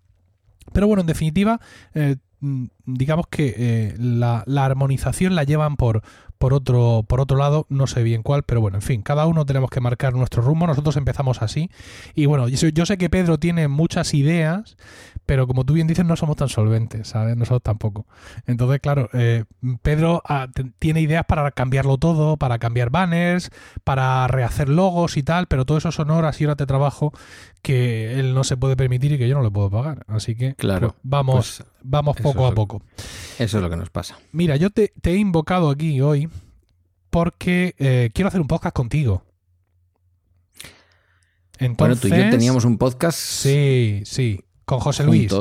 Pero 0.73 0.87
bueno, 0.87 1.01
en 1.01 1.07
definitiva, 1.07 1.59
eh, 1.93 2.15
digamos 2.39 3.27
que 3.27 3.95
la, 3.97 4.43
la, 4.45 4.65
armonización 4.65 5.35
la 5.35 5.43
llevan 5.43 5.75
por, 5.75 6.03
por 6.37 6.53
otro, 6.53 7.03
por 7.07 7.19
otro 7.19 7.37
lado, 7.37 7.65
no 7.69 7.87
sé 7.87 8.03
bien 8.03 8.23
cuál, 8.23 8.43
pero 8.43 8.61
bueno, 8.61 8.77
en 8.77 8.81
fin, 8.81 9.01
cada 9.01 9.25
uno 9.25 9.45
tenemos 9.45 9.69
que 9.69 9.81
marcar 9.81 10.13
nuestro 10.13 10.41
rumbo. 10.41 10.67
Nosotros 10.67 10.95
empezamos 10.97 11.41
así. 11.41 11.69
Y 12.13 12.25
bueno, 12.25 12.47
yo 12.47 12.85
sé 12.85 12.97
que 12.97 13.09
Pedro 13.09 13.39
tiene 13.39 13.67
muchas 13.67 14.13
ideas, 14.13 14.77
pero 15.25 15.47
como 15.47 15.65
tú 15.65 15.73
bien 15.73 15.87
dices, 15.87 16.05
no 16.05 16.15
somos 16.15 16.35
tan 16.35 16.49
solventes, 16.49 17.09
¿sabes? 17.09 17.35
Nosotros 17.35 17.63
tampoco. 17.63 18.05
Entonces, 18.45 18.79
claro, 18.79 19.09
eh, 19.13 19.45
Pedro 19.81 20.21
ah, 20.25 20.47
tiene 20.79 21.01
ideas 21.01 21.25
para 21.25 21.49
cambiarlo 21.51 21.97
todo, 21.97 22.37
para 22.37 22.59
cambiar 22.59 22.91
banners, 22.91 23.49
para 23.83 24.27
rehacer 24.27 24.69
logos 24.69 25.17
y 25.17 25.23
tal, 25.23 25.47
pero 25.47 25.65
todo 25.65 25.77
eso 25.77 25.91
son 25.91 26.11
horas 26.11 26.39
y 26.39 26.45
horas 26.45 26.57
de 26.57 26.65
trabajo 26.65 27.13
que 27.61 28.19
él 28.19 28.33
no 28.33 28.43
se 28.43 28.55
puede 28.55 28.77
permitir 28.77 29.11
y 29.11 29.17
que 29.17 29.27
yo 29.27 29.35
no 29.35 29.43
le 29.43 29.51
puedo 29.51 29.69
pagar. 29.69 30.05
Así 30.07 30.35
que 30.35 30.55
claro, 30.55 30.89
pues, 30.89 31.01
vamos, 31.03 31.35
pues, 31.35 31.69
vamos 31.83 32.15
poco 32.33 32.47
a 32.47 32.53
poco. 32.53 32.81
Eso 33.39 33.57
es 33.57 33.63
lo 33.63 33.69
que 33.69 33.77
nos 33.77 33.89
pasa. 33.89 34.17
Mira, 34.31 34.55
yo 34.55 34.69
te, 34.69 34.93
he 35.03 35.15
invocado 35.15 35.69
aquí 35.69 36.01
hoy 36.01 36.29
porque 37.09 37.75
eh, 37.77 38.09
quiero 38.13 38.27
hacer 38.27 38.41
un 38.41 38.47
podcast 38.47 38.75
contigo. 38.75 39.23
Entonces, 41.59 41.77
bueno, 41.77 41.95
tú 41.95 42.07
y 42.07 42.25
yo 42.25 42.29
teníamos 42.29 42.65
un 42.65 42.77
podcast. 42.77 43.17
Sí, 43.17 44.03
sí, 44.05 44.43
con 44.65 44.79
José 44.79 45.03
Luis. 45.03 45.31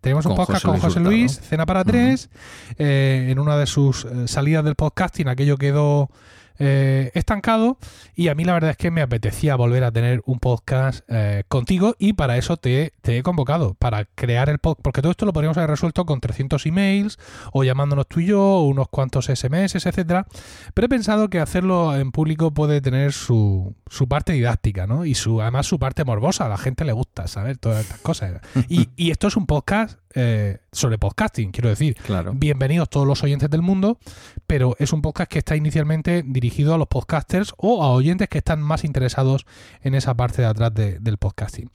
Tenemos 0.00 0.26
un 0.26 0.36
podcast 0.36 0.64
con 0.64 0.78
José 0.78 1.00
Luis, 1.00 1.40
Cena 1.40 1.64
para 1.64 1.82
Tres, 1.82 2.28
eh, 2.76 3.28
en 3.30 3.38
una 3.38 3.56
de 3.56 3.64
sus 3.64 4.04
eh, 4.04 4.28
salidas 4.28 4.62
del 4.62 4.74
podcasting, 4.74 5.28
aquello 5.28 5.56
quedó 5.56 6.10
eh, 6.58 7.10
estancado 7.14 7.78
y 8.14 8.28
a 8.28 8.34
mí 8.34 8.44
la 8.44 8.52
verdad 8.52 8.70
es 8.70 8.76
que 8.76 8.90
me 8.90 9.02
apetecía 9.02 9.56
volver 9.56 9.84
a 9.84 9.92
tener 9.92 10.22
un 10.26 10.38
podcast 10.38 11.04
eh, 11.08 11.44
contigo 11.48 11.94
y 11.98 12.12
para 12.12 12.36
eso 12.36 12.56
te, 12.56 12.92
he 13.02 13.22
convocado, 13.22 13.74
para 13.74 14.04
crear 14.04 14.48
el 14.48 14.58
podcast, 14.58 14.82
porque 14.82 15.02
todo 15.02 15.10
esto 15.10 15.26
lo 15.26 15.32
podríamos 15.32 15.56
haber 15.56 15.70
resuelto 15.70 16.06
con 16.06 16.20
300 16.20 16.64
emails 16.66 17.18
o 17.52 17.64
llamándonos 17.64 18.06
tú 18.06 18.20
y 18.20 18.26
yo, 18.26 18.40
o 18.40 18.64
unos 18.64 18.88
cuantos 18.88 19.26
SMS, 19.26 19.74
etcétera, 19.74 20.26
pero 20.74 20.86
he 20.86 20.88
pensado 20.88 21.28
que 21.28 21.40
hacerlo 21.40 21.96
en 21.96 22.12
público 22.12 22.52
puede 22.52 22.80
tener 22.80 23.12
su, 23.12 23.74
su 23.88 24.08
parte 24.08 24.32
didáctica, 24.32 24.86
¿no? 24.86 25.04
Y 25.04 25.14
su, 25.14 25.40
además 25.40 25.66
su 25.66 25.78
parte 25.78 26.04
morbosa, 26.04 26.46
a 26.46 26.48
la 26.48 26.58
gente 26.58 26.84
le 26.84 26.92
gusta 26.92 27.26
saber 27.26 27.58
todas 27.58 27.80
estas 27.80 28.00
cosas. 28.00 28.40
Y, 28.68 28.88
y 28.96 29.10
esto 29.10 29.28
es 29.28 29.36
un 29.36 29.46
podcast 29.46 29.98
eh, 30.14 30.58
sobre 30.70 30.96
podcasting, 30.96 31.50
quiero 31.50 31.68
decir. 31.68 31.96
Claro. 31.96 32.32
Bienvenidos 32.34 32.88
todos 32.88 33.06
los 33.06 33.22
oyentes 33.24 33.50
del 33.50 33.62
mundo, 33.62 33.98
pero 34.46 34.76
es 34.78 34.92
un 34.92 35.02
podcast 35.02 35.30
que 35.30 35.40
está 35.40 35.56
inicialmente 35.56 36.22
dirigido 36.24 36.72
a 36.72 36.78
los 36.78 36.86
podcasters 36.86 37.52
o 37.56 37.82
a 37.82 37.90
oyentes 37.90 38.28
que 38.28 38.38
están 38.38 38.62
más 38.62 38.84
interesados 38.84 39.44
en 39.82 39.94
esa 39.96 40.14
parte 40.14 40.42
de 40.42 40.48
atrás 40.48 40.72
del 40.74 41.18
podcasting. 41.18 41.68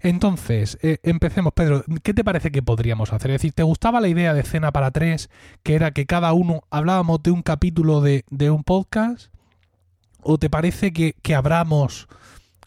Entonces, 0.00 0.78
eh, 0.82 0.98
empecemos, 1.02 1.52
Pedro. 1.52 1.84
¿Qué 2.02 2.14
te 2.14 2.22
parece 2.22 2.52
que 2.52 2.62
podríamos 2.62 3.12
hacer? 3.12 3.32
Es 3.32 3.40
decir, 3.40 3.52
¿te 3.52 3.64
gustaba 3.64 4.00
la 4.00 4.08
idea 4.08 4.34
de 4.34 4.44
cena 4.44 4.70
para 4.70 4.92
tres, 4.92 5.28
que 5.64 5.74
era 5.74 5.90
que 5.90 6.06
cada 6.06 6.32
uno 6.32 6.62
hablábamos 6.70 7.22
de 7.24 7.32
un 7.32 7.42
capítulo 7.42 8.00
de, 8.00 8.24
un 8.50 8.62
podcast? 8.62 9.32
¿O 10.22 10.38
te 10.38 10.48
parece 10.48 10.92
que, 10.92 11.14
que 11.22 11.34
abramos 11.34 12.06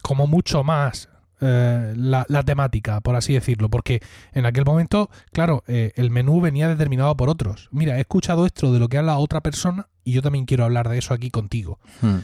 como 0.02 0.26
mucho 0.26 0.64
más 0.64 1.08
eh, 1.44 1.94
la, 1.96 2.42
temática, 2.42 3.00
por 3.00 3.16
así 3.16 3.34
decirlo, 3.34 3.68
porque 3.68 4.00
en 4.32 4.46
aquel 4.46 4.64
momento, 4.64 5.10
claro, 5.32 5.62
eh, 5.66 5.92
el 5.96 6.10
menú 6.10 6.40
venía 6.40 6.68
determinado 6.68 7.16
por 7.16 7.28
otros. 7.28 7.68
Mira, 7.70 7.96
he 7.98 8.00
escuchado 8.00 8.46
esto 8.46 8.72
de 8.72 8.78
lo 8.78 8.88
que 8.88 8.98
habla 8.98 9.18
otra 9.18 9.40
persona 9.40 9.88
y 10.04 10.12
yo 10.12 10.22
también 10.22 10.44
quiero 10.44 10.64
hablar 10.64 10.88
de 10.88 10.98
eso 10.98 11.14
aquí 11.14 11.30
contigo. 11.30 11.78
Hmm. 12.00 12.18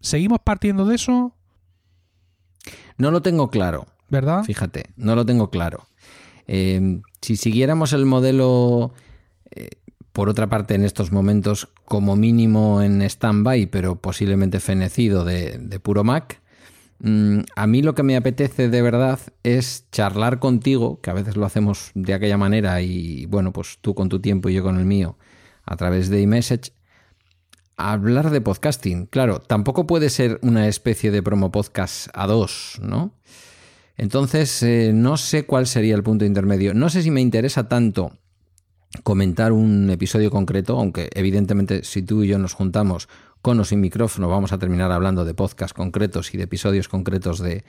¿Seguimos 0.00 0.40
partiendo 0.44 0.84
de 0.84 0.96
eso? 0.96 1.34
No 2.96 3.10
lo 3.10 3.22
tengo 3.22 3.50
claro. 3.50 3.86
¿Verdad? 4.12 4.44
Fíjate, 4.44 4.90
no 4.96 5.16
lo 5.16 5.24
tengo 5.24 5.48
claro. 5.48 5.86
Eh, 6.46 7.00
si 7.22 7.36
siguiéramos 7.36 7.94
el 7.94 8.04
modelo, 8.04 8.92
eh, 9.50 9.70
por 10.12 10.28
otra 10.28 10.48
parte, 10.48 10.74
en 10.74 10.84
estos 10.84 11.12
momentos, 11.12 11.70
como 11.86 12.14
mínimo 12.14 12.82
en 12.82 13.00
stand-by, 13.00 13.66
pero 13.66 13.96
posiblemente 13.96 14.60
fenecido 14.60 15.24
de, 15.24 15.56
de 15.56 15.80
puro 15.80 16.04
Mac, 16.04 16.41
a 17.56 17.66
mí 17.66 17.82
lo 17.82 17.94
que 17.94 18.02
me 18.04 18.16
apetece 18.16 18.68
de 18.68 18.82
verdad 18.82 19.18
es 19.42 19.86
charlar 19.90 20.38
contigo, 20.38 21.00
que 21.00 21.10
a 21.10 21.14
veces 21.14 21.36
lo 21.36 21.44
hacemos 21.44 21.90
de 21.94 22.14
aquella 22.14 22.36
manera 22.36 22.80
y 22.80 23.26
bueno, 23.26 23.52
pues 23.52 23.78
tú 23.80 23.94
con 23.94 24.08
tu 24.08 24.20
tiempo 24.20 24.48
y 24.48 24.54
yo 24.54 24.62
con 24.62 24.78
el 24.78 24.84
mío 24.84 25.18
a 25.64 25.76
través 25.76 26.08
de 26.10 26.20
iMessage, 26.20 26.72
hablar 27.76 28.30
de 28.30 28.40
podcasting. 28.40 29.06
Claro, 29.06 29.40
tampoco 29.40 29.86
puede 29.86 30.10
ser 30.10 30.38
una 30.42 30.68
especie 30.68 31.10
de 31.10 31.22
promo 31.22 31.50
podcast 31.50 32.08
a 32.14 32.26
dos, 32.26 32.78
¿no? 32.80 33.14
Entonces, 33.96 34.62
eh, 34.62 34.92
no 34.94 35.16
sé 35.16 35.44
cuál 35.44 35.66
sería 35.66 35.94
el 35.94 36.02
punto 36.02 36.24
intermedio. 36.24 36.74
No 36.74 36.88
sé 36.88 37.02
si 37.02 37.10
me 37.10 37.20
interesa 37.20 37.68
tanto 37.68 38.18
comentar 39.02 39.52
un 39.52 39.90
episodio 39.90 40.30
concreto, 40.30 40.78
aunque 40.78 41.10
evidentemente 41.14 41.84
si 41.84 42.02
tú 42.02 42.22
y 42.22 42.28
yo 42.28 42.38
nos 42.38 42.52
juntamos 42.52 43.08
con 43.42 43.60
o 43.60 43.64
sin 43.64 43.80
micrófono 43.80 44.28
vamos 44.28 44.52
a 44.52 44.58
terminar 44.58 44.92
hablando 44.92 45.24
de 45.24 45.34
podcasts 45.34 45.74
concretos 45.74 46.32
y 46.32 46.38
de 46.38 46.44
episodios 46.44 46.88
concretos 46.88 47.40
de, 47.40 47.64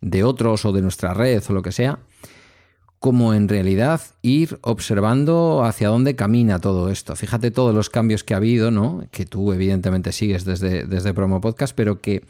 de 0.00 0.24
otros 0.24 0.64
o 0.64 0.72
de 0.72 0.82
nuestra 0.82 1.14
red 1.14 1.42
o 1.48 1.52
lo 1.52 1.62
que 1.62 1.72
sea 1.72 2.00
como 3.02 3.34
en 3.34 3.48
realidad 3.48 4.00
ir 4.22 4.60
observando 4.62 5.64
hacia 5.64 5.88
dónde 5.88 6.14
camina 6.14 6.60
todo 6.60 6.88
esto. 6.88 7.16
Fíjate 7.16 7.50
todos 7.50 7.74
los 7.74 7.90
cambios 7.90 8.22
que 8.22 8.32
ha 8.32 8.36
habido, 8.36 8.70
¿no? 8.70 9.04
Que 9.10 9.26
tú 9.26 9.52
evidentemente 9.52 10.12
sigues 10.12 10.44
desde, 10.44 10.86
desde 10.86 11.12
Promo 11.12 11.40
Podcast, 11.40 11.74
pero 11.74 12.00
que 12.00 12.22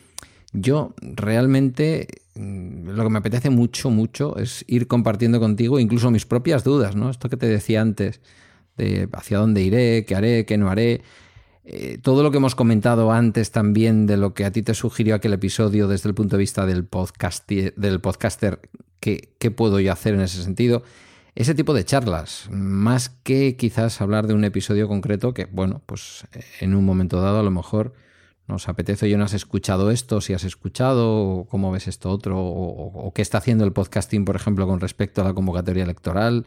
yo 0.55 0.95
realmente 0.99 2.09
mm, 2.37 2.89
lo 2.89 3.03
que 3.03 3.11
me 3.11 3.19
apetece 3.19 3.51
mucho, 3.51 3.91
mucho 3.91 4.39
es 4.39 4.65
ir 4.67 4.87
compartiendo 4.87 5.41
contigo 5.41 5.79
incluso 5.79 6.11
mis 6.11 6.25
propias 6.25 6.65
dudas, 6.65 6.97
¿no? 6.97 7.11
Esto 7.11 7.29
que 7.29 7.37
te 7.37 7.49
decía 7.49 7.83
antes, 7.83 8.23
de 8.79 9.11
hacia 9.13 9.37
dónde 9.37 9.61
iré, 9.61 10.07
qué 10.07 10.15
haré, 10.15 10.47
qué 10.47 10.57
no 10.57 10.71
haré. 10.71 11.03
Eh, 11.65 11.99
todo 12.03 12.23
lo 12.23 12.31
que 12.31 12.39
hemos 12.39 12.55
comentado 12.55 13.13
antes 13.13 13.53
también 13.53 14.07
de 14.07 14.17
lo 14.17 14.35
que 14.35 14.45
a 14.45 14.51
ti 14.51 14.63
te 14.63 14.75
sugirió 14.75 15.15
aquel 15.15 15.33
episodio 15.33 15.87
desde 15.87 16.09
el 16.09 16.15
punto 16.15 16.37
de 16.37 16.41
vista 16.41 16.67
del, 16.67 16.85
podcast, 16.85 17.49
del 17.49 18.01
podcaster 18.01 18.61
¿Qué, 19.03 19.51
puedo 19.51 19.81
yo 19.81 19.93
hacer 19.93 20.15
en 20.15 20.21
ese 20.21 20.45
sentido? 20.45 20.85
Ese 21.35 21.57
tipo 21.57 21.75
de 21.75 21.85
charlas, 21.85 22.47
más 22.53 23.09
que 23.09 23.57
quizás 23.57 24.01
hablar 24.01 24.29
de 24.29 24.35
un 24.35 24.45
episodio 24.45 24.87
concreto 24.87 25.35
que, 25.35 25.47
bueno, 25.47 25.83
pues 25.87 26.25
eh, 26.33 26.45
en 26.61 26.77
un 26.77 26.85
momento 26.85 27.21
dado 27.21 27.41
a 27.41 27.43
lo 27.43 27.51
mejor 27.51 27.95
nos 28.47 28.69
apetece, 28.69 29.11
yo 29.11 29.19
no 29.19 29.25
has 29.25 29.35
escuchado 29.35 29.91
esto, 29.91 30.21
si 30.21 30.35
has 30.35 30.45
escuchado, 30.45 31.11
o 31.11 31.47
cómo 31.49 31.73
ves 31.73 31.89
esto 31.89 32.11
otro, 32.11 32.39
o, 32.39 33.13
qué 33.13 33.23
está 33.23 33.39
haciendo 33.39 33.65
el 33.65 33.73
podcasting, 33.73 34.25
por 34.25 34.37
ejemplo, 34.37 34.69
con 34.69 34.79
respecto 34.79 35.21
a 35.21 35.25
la 35.25 35.35
convocatoria 35.35 35.83
electoral, 35.83 36.47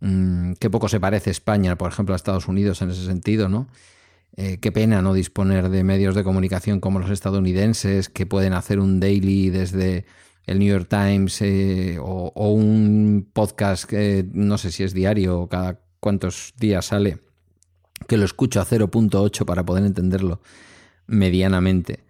mm, 0.00 0.52
qué 0.60 0.70
poco 0.70 0.88
se 0.88 1.00
parece 1.00 1.30
España, 1.30 1.76
por 1.76 1.90
ejemplo, 1.90 2.14
a 2.14 2.16
Estados 2.16 2.46
Unidos 2.46 2.80
en 2.82 2.90
ese 2.90 3.04
sentido, 3.04 3.48
¿no? 3.48 3.66
Eh, 4.36 4.58
qué 4.60 4.72
pena 4.72 5.02
no 5.02 5.12
disponer 5.12 5.68
de 5.68 5.84
medios 5.84 6.14
de 6.14 6.24
comunicación 6.24 6.80
como 6.80 6.98
los 6.98 7.10
estadounidenses, 7.10 8.08
que 8.08 8.24
pueden 8.24 8.54
hacer 8.54 8.78
un 8.78 8.98
daily 8.98 9.50
desde 9.50 10.06
el 10.46 10.58
New 10.58 10.68
York 10.68 10.88
Times 10.88 11.40
eh, 11.42 11.98
o, 12.00 12.32
un 12.52 13.28
podcast 13.32 13.84
que 13.84 14.24
no 14.32 14.58
sé 14.58 14.72
si 14.72 14.84
es 14.84 14.94
diario 14.94 15.40
o 15.40 15.48
cada 15.48 15.80
cuántos 16.00 16.54
días 16.58 16.86
sale, 16.86 17.18
que 18.08 18.16
lo 18.16 18.24
escucho 18.24 18.60
a 18.60 18.66
0.8 18.66 19.44
para 19.44 19.64
poder 19.64 19.84
entenderlo 19.84 20.40
medianamente. 21.06 22.00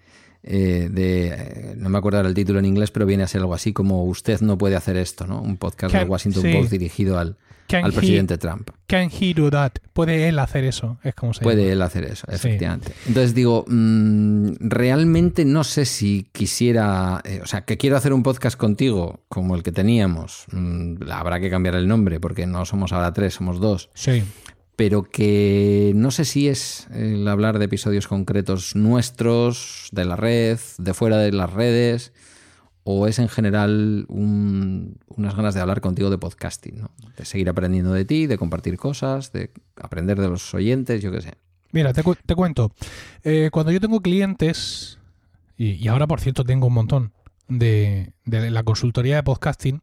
Eh, 0.45 0.89
de, 0.91 1.75
no 1.77 1.89
me 1.89 1.99
acuerdo 1.99 2.21
el 2.21 2.35
título 2.35 2.59
en 2.59 2.65
inglés, 2.65 2.91
pero 2.91 3.07
viene 3.07 3.23
a 3.23 3.29
ser 3.29 3.41
algo 3.41 3.55
así 3.55 3.73
como 3.73 4.05
Usted 4.05 4.41
no 4.41 4.59
puede 4.59 4.77
hacer 4.77 4.97
esto, 4.97 5.27
¿no? 5.27 5.41
Un 5.41 5.57
podcast 5.57 5.95
de 5.95 6.05
Washington 6.05 6.53
Post 6.53 6.71
dirigido 6.71 7.19
al, 7.19 7.37
al 7.71 7.93
presidente 7.93 8.39
Trump. 8.39 8.71
Can 8.87 9.11
he 9.19 9.33
do 9.35 9.51
that? 9.51 9.73
¿Puede 9.93 10.29
él 10.29 10.39
hacer 10.39 10.65
eso? 10.65 10.99
Es 11.03 11.15
como 11.15 11.33
se 11.33 11.43
Puede 11.43 11.73
él 11.73 11.81
hacer 11.81 12.05
eso, 12.05 12.27
efectivamente. 12.31 12.93
Entonces 13.07 13.35
digo, 13.35 13.65
mm, 13.67 14.55
realmente 14.61 15.45
no 15.45 15.65
sé 15.65 15.85
si 15.85 16.29
quisiera, 16.33 17.21
eh, 17.25 17.41
o 17.43 17.47
sea, 17.47 17.63
que 17.63 17.79
quiero 17.79 17.97
hacer 17.97 18.13
un 18.13 18.23
podcast 18.23 18.57
contigo 18.57 19.21
como 19.29 19.55
el 19.55 19.63
que 19.63 19.73
teníamos. 19.73 20.45
Mm, 20.53 21.11
habrá 21.11 21.41
que 21.41 21.51
cambiar 21.51 21.77
el 21.77 21.89
nombre 21.89 22.21
porque 22.21 22.47
no 22.47 22.65
somos 22.65 22.93
ahora 22.93 23.13
tres, 23.13 23.35
somos 23.35 23.61
dos. 23.61 23.91
Sí. 23.95 24.23
Pero 24.83 25.05
que 25.05 25.93
no 25.95 26.11
sé 26.11 26.25
si 26.25 26.49
es 26.49 26.89
el 26.93 27.29
hablar 27.29 27.61
de 27.61 27.67
episodios 27.67 28.09
concretos 28.09 28.75
nuestros, 28.75 29.89
de 29.93 30.05
la 30.05 30.17
red, 30.17 30.59
de 30.77 30.93
fuera 30.93 31.19
de 31.19 31.31
las 31.31 31.53
redes 31.53 32.13
o 32.83 33.07
es 33.07 33.21
en 33.21 33.29
general 33.29 34.07
unas 34.09 35.37
ganas 35.37 35.55
de 35.55 35.61
hablar 35.61 35.83
contigo 35.83 36.11
de 36.11 36.19
podcasting, 36.19 36.81
¿no? 36.81 36.91
de 37.17 37.25
seguir 37.25 37.49
aprendiendo 37.49 37.93
de 37.93 38.05
ti, 38.05 38.27
de 38.27 38.37
compartir 38.37 38.77
cosas, 38.77 39.31
de 39.33 39.53
aprender 39.77 40.21
de 40.21 40.29
los 40.29 40.53
oyentes, 40.53 41.01
yo 41.01 41.13
qué 41.13 41.21
sé. 41.21 41.35
Mira, 41.71 41.93
te, 41.93 42.03
cuento, 42.35 42.73
eh, 43.23 43.51
cuando 43.53 43.71
yo 43.71 43.79
tengo 43.79 44.01
clientes, 44.01 44.99
y, 45.57 45.87
ahora 45.87 46.09
por 46.09 46.21
cierto 46.21 46.43
tengo 46.43 46.67
un 46.67 46.75
montón 46.75 47.13
de, 47.47 48.15
de, 48.25 48.51
la 48.51 48.65
consultoría 48.65 49.15
de 49.15 49.23
podcasting, 49.23 49.81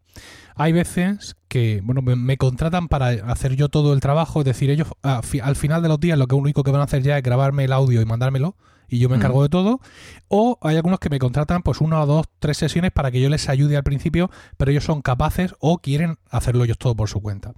hay 0.60 0.74
veces 0.74 1.38
que 1.48 1.80
bueno, 1.82 2.02
me, 2.02 2.38
contratan 2.38 2.89
para 2.89 3.08
hacer 3.32 3.56
yo 3.56 3.69
todo 3.69 3.93
el 3.93 4.02
trabajo, 4.02 4.41
es 4.41 4.45
decir, 4.45 4.69
ellos 4.69 4.89
al 5.02 5.56
final 5.56 5.82
de 5.82 5.88
los 5.88 6.02
días 6.02 6.17
lo 6.17 6.28
que 6.28 6.36
único 6.36 6.63
que 6.63 6.72
van 6.72 6.82
a 6.82 6.84
hacer 6.84 7.02
ya 7.02 7.17
es 7.17 7.24
grabarme 7.24 7.63
el 7.63 7.72
audio 7.72 8.02
y 8.02 8.06
mandármelo 8.06 8.58
y 8.89 9.00
yo 9.00 9.08
me 9.08 9.15
encargo 9.15 9.41
de 9.41 9.48
todo. 9.48 9.80
O 10.28 10.58
hay 10.62 10.76
algunos 10.76 11.00
que 11.00 11.10
me 11.10 11.17
contratan 11.17 11.62
pues 11.62 11.80
una 11.80 12.02
o 12.02 12.06
dos, 12.06 12.26
tres 12.39 12.58
sesiones 12.58 12.91
para 12.91 13.10
que 13.10 13.22
yo 13.22 13.30
les 13.30 13.48
ayude 13.48 13.78
al 13.78 13.84
principio, 13.84 14.30
pero 14.58 14.72
ellos 14.72 14.84
son 14.84 15.02
capaces 15.02 15.56
o 15.60 15.78
quieren 15.78 16.17
hacerlo 16.30 16.65
ellos 16.65 16.78
todo 16.78 16.93
por 16.93 17.08
su 17.08 17.22
cuenta. 17.22 17.54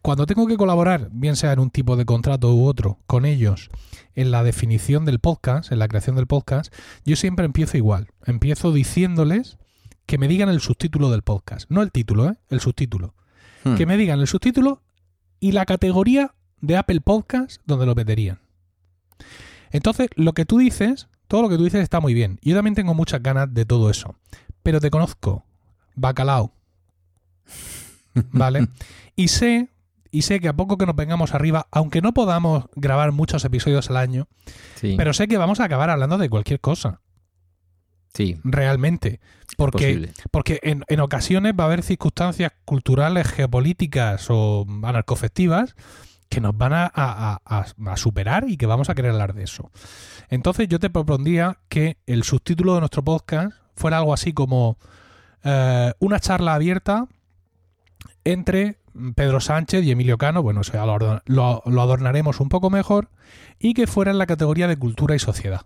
Cuando 0.00 0.24
tengo 0.24 0.46
que 0.46 0.56
colaborar, 0.56 1.10
bien 1.12 1.36
sea 1.36 1.52
en 1.52 1.58
un 1.58 1.70
tipo 1.70 1.96
de 1.96 2.06
contrato 2.06 2.54
u 2.54 2.66
otro, 2.66 2.98
con 3.06 3.26
ellos 3.26 3.68
en 4.14 4.30
la 4.30 4.42
definición 4.42 5.04
del 5.04 5.18
podcast, 5.18 5.70
en 5.70 5.80
la 5.80 5.88
creación 5.88 6.16
del 6.16 6.26
podcast, 6.26 6.72
yo 7.04 7.14
siempre 7.14 7.44
empiezo 7.44 7.76
igual. 7.76 8.08
Empiezo 8.24 8.72
diciéndoles 8.72 9.58
que 10.08 10.16
me 10.16 10.26
digan 10.26 10.48
el 10.48 10.62
subtítulo 10.62 11.10
del 11.10 11.20
podcast. 11.20 11.70
No 11.70 11.82
el 11.82 11.92
título, 11.92 12.30
¿eh? 12.30 12.38
el 12.48 12.60
subtítulo. 12.60 13.14
Hmm. 13.62 13.74
Que 13.74 13.84
me 13.84 13.98
digan 13.98 14.18
el 14.20 14.26
subtítulo 14.26 14.80
y 15.38 15.52
la 15.52 15.66
categoría 15.66 16.34
de 16.62 16.78
Apple 16.78 17.02
Podcast 17.02 17.60
donde 17.66 17.84
lo 17.84 17.94
meterían. 17.94 18.40
Entonces, 19.70 20.08
lo 20.16 20.32
que 20.32 20.46
tú 20.46 20.56
dices, 20.56 21.08
todo 21.26 21.42
lo 21.42 21.50
que 21.50 21.58
tú 21.58 21.64
dices 21.64 21.82
está 21.82 22.00
muy 22.00 22.14
bien. 22.14 22.38
Yo 22.40 22.56
también 22.56 22.74
tengo 22.74 22.94
muchas 22.94 23.22
ganas 23.22 23.52
de 23.52 23.66
todo 23.66 23.90
eso. 23.90 24.16
Pero 24.62 24.80
te 24.80 24.90
conozco, 24.90 25.44
bacalao. 25.94 26.54
¿Vale? 28.32 28.66
y 29.14 29.28
sé, 29.28 29.68
y 30.10 30.22
sé 30.22 30.40
que 30.40 30.48
a 30.48 30.56
poco 30.56 30.78
que 30.78 30.86
nos 30.86 30.96
vengamos 30.96 31.34
arriba, 31.34 31.66
aunque 31.70 32.00
no 32.00 32.14
podamos 32.14 32.64
grabar 32.76 33.12
muchos 33.12 33.44
episodios 33.44 33.90
al 33.90 33.98
año, 33.98 34.26
pero 34.80 35.12
sé 35.12 35.28
que 35.28 35.36
vamos 35.36 35.60
a 35.60 35.64
acabar 35.64 35.90
hablando 35.90 36.16
de 36.16 36.30
cualquier 36.30 36.60
cosa. 36.60 37.02
Sí. 38.14 38.38
Realmente. 38.44 39.20
Porque, 39.56 40.10
porque 40.30 40.60
en, 40.62 40.84
en, 40.88 41.00
ocasiones 41.00 41.54
va 41.58 41.64
a 41.64 41.66
haber 41.66 41.82
circunstancias 41.82 42.52
culturales, 42.64 43.26
geopolíticas 43.28 44.26
o 44.30 44.66
anarcofectivas 44.82 45.74
que 46.28 46.40
nos 46.40 46.56
van 46.56 46.72
a, 46.74 47.94
superar 47.96 48.44
y 48.48 48.56
que 48.56 48.66
vamos 48.66 48.90
a 48.90 48.94
querer 48.94 49.12
hablar 49.12 49.34
de 49.34 49.44
eso. 49.44 49.70
Entonces 50.28 50.68
yo 50.68 50.78
te 50.78 50.90
propondría 50.90 51.58
que 51.68 51.96
el 52.06 52.22
subtítulo 52.22 52.74
de 52.74 52.80
nuestro 52.80 53.02
podcast 53.02 53.56
fuera 53.74 53.98
algo 53.98 54.12
así 54.12 54.32
como 54.32 54.78
eh, 55.44 55.92
una 55.98 56.20
charla 56.20 56.54
abierta 56.54 57.06
entre 58.24 58.78
Pedro 59.14 59.40
Sánchez 59.40 59.84
y 59.84 59.90
Emilio 59.90 60.18
Cano, 60.18 60.42
bueno, 60.42 60.60
eso 60.62 60.72
ya 60.72 60.84
lo, 60.84 61.80
adornaremos 61.80 62.40
un 62.40 62.48
poco 62.48 62.68
mejor, 62.68 63.10
y 63.58 63.74
que 63.74 63.86
fuera 63.86 64.10
en 64.10 64.18
la 64.18 64.26
categoría 64.26 64.66
de 64.66 64.76
cultura 64.76 65.14
y 65.14 65.18
sociedad. 65.18 65.62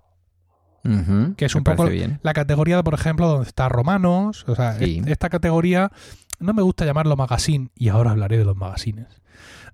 Que 1.36 1.44
es 1.44 1.54
un 1.54 1.64
poco 1.64 1.88
la 2.22 2.32
categoría, 2.32 2.82
por 2.82 2.94
ejemplo, 2.94 3.28
donde 3.28 3.48
está 3.48 3.68
Romanos. 3.68 4.44
O 4.48 4.54
sea, 4.54 4.76
esta 4.78 5.30
categoría 5.30 5.92
no 6.40 6.54
me 6.54 6.62
gusta 6.62 6.84
llamarlo 6.84 7.16
magazine, 7.16 7.68
y 7.76 7.88
ahora 7.88 8.10
hablaré 8.10 8.38
de 8.38 8.44
los 8.44 8.56
magazines. 8.56 9.06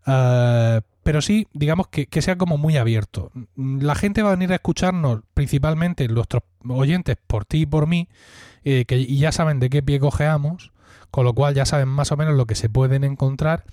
Eh, 0.07 0.81
pero 1.03 1.23
sí, 1.23 1.49
digamos 1.55 1.89
que, 1.89 2.07
sea 2.21 2.37
como 2.37 2.59
muy 2.59 2.77
abierto. 2.77 3.33
La 3.57 3.95
gente 3.95 4.23
va 4.23 4.29
a 4.29 4.37
venir 4.37 4.53
a 4.53 4.57
escucharnos, 4.57 5.21
principalmente 5.33 6.07
nuestros 6.09 6.43
oyentes, 6.69 7.17
por 7.27 7.47
ti 7.47 7.63
y 7.63 7.67
por 7.67 7.87
mí, 7.87 8.09
eh, 8.65 8.85
que 8.85 8.99
y 8.99 9.19
ya 9.19 9.33
saben 9.33 9.59
de 9.59 9.71
qué 9.71 9.83
pie 9.83 10.01
cojeamos, 10.01 10.73
con 11.11 11.25
lo 11.25 11.33
cual 11.33 11.55
ya 11.55 11.65
saben 11.65 11.89
más 11.89 12.13
o 12.13 12.17
menos 12.17 12.35
lo 12.35 12.47
que 12.47 12.55
se 12.55 12.69
pueden 12.69 13.05
encontrar. 13.05 13.65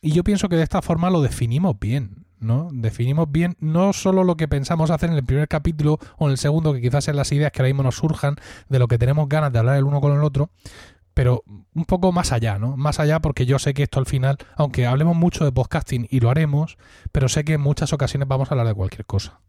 Y 0.00 0.12
yo 0.12 0.22
pienso 0.22 0.48
que 0.48 0.54
de 0.54 0.62
esta 0.62 0.80
forma 0.80 1.10
lo 1.10 1.20
definimos 1.20 1.76
bien, 1.80 2.26
¿no? 2.40 2.68
Definimos 2.72 3.30
bien 3.30 3.56
no 3.60 3.92
solo 3.92 4.24
lo 4.24 4.36
que 4.36 4.48
pensamos 4.48 4.90
hacer 4.90 5.10
en 5.10 5.16
el 5.16 5.24
primer 5.24 5.48
capítulo 5.48 5.98
o 6.16 6.26
en 6.26 6.32
el 6.32 6.38
segundo, 6.38 6.72
que 6.72 6.80
quizás 6.80 7.04
sean 7.04 7.16
las 7.16 7.32
ideas 7.32 7.52
que 7.52 7.62
ahora 7.62 7.68
mismo 7.68 7.82
nos 7.82 7.96
surjan 7.96 8.36
de 8.68 8.78
lo 8.78 8.88
que 8.88 8.98
tenemos 8.98 9.28
ganas 9.28 9.52
de 9.52 9.58
hablar 9.58 9.76
el 9.76 9.84
uno 9.84 10.00
con 10.00 10.12
el 10.12 10.22
otro, 10.22 10.50
pero 11.14 11.42
un 11.74 11.84
poco 11.84 12.12
más 12.12 12.32
allá, 12.32 12.58
¿no? 12.58 12.76
Más 12.76 13.00
allá 13.00 13.20
porque 13.20 13.44
yo 13.44 13.58
sé 13.58 13.74
que 13.74 13.82
esto 13.82 13.98
al 13.98 14.06
final, 14.06 14.38
aunque 14.56 14.86
hablemos 14.86 15.16
mucho 15.16 15.44
de 15.44 15.52
podcasting 15.52 16.06
y 16.10 16.20
lo 16.20 16.30
haremos, 16.30 16.78
pero 17.10 17.28
sé 17.28 17.44
que 17.44 17.54
en 17.54 17.60
muchas 17.60 17.92
ocasiones 17.92 18.28
vamos 18.28 18.50
a 18.50 18.54
hablar 18.54 18.68
de 18.68 18.74
cualquier 18.74 19.04
cosa. 19.04 19.40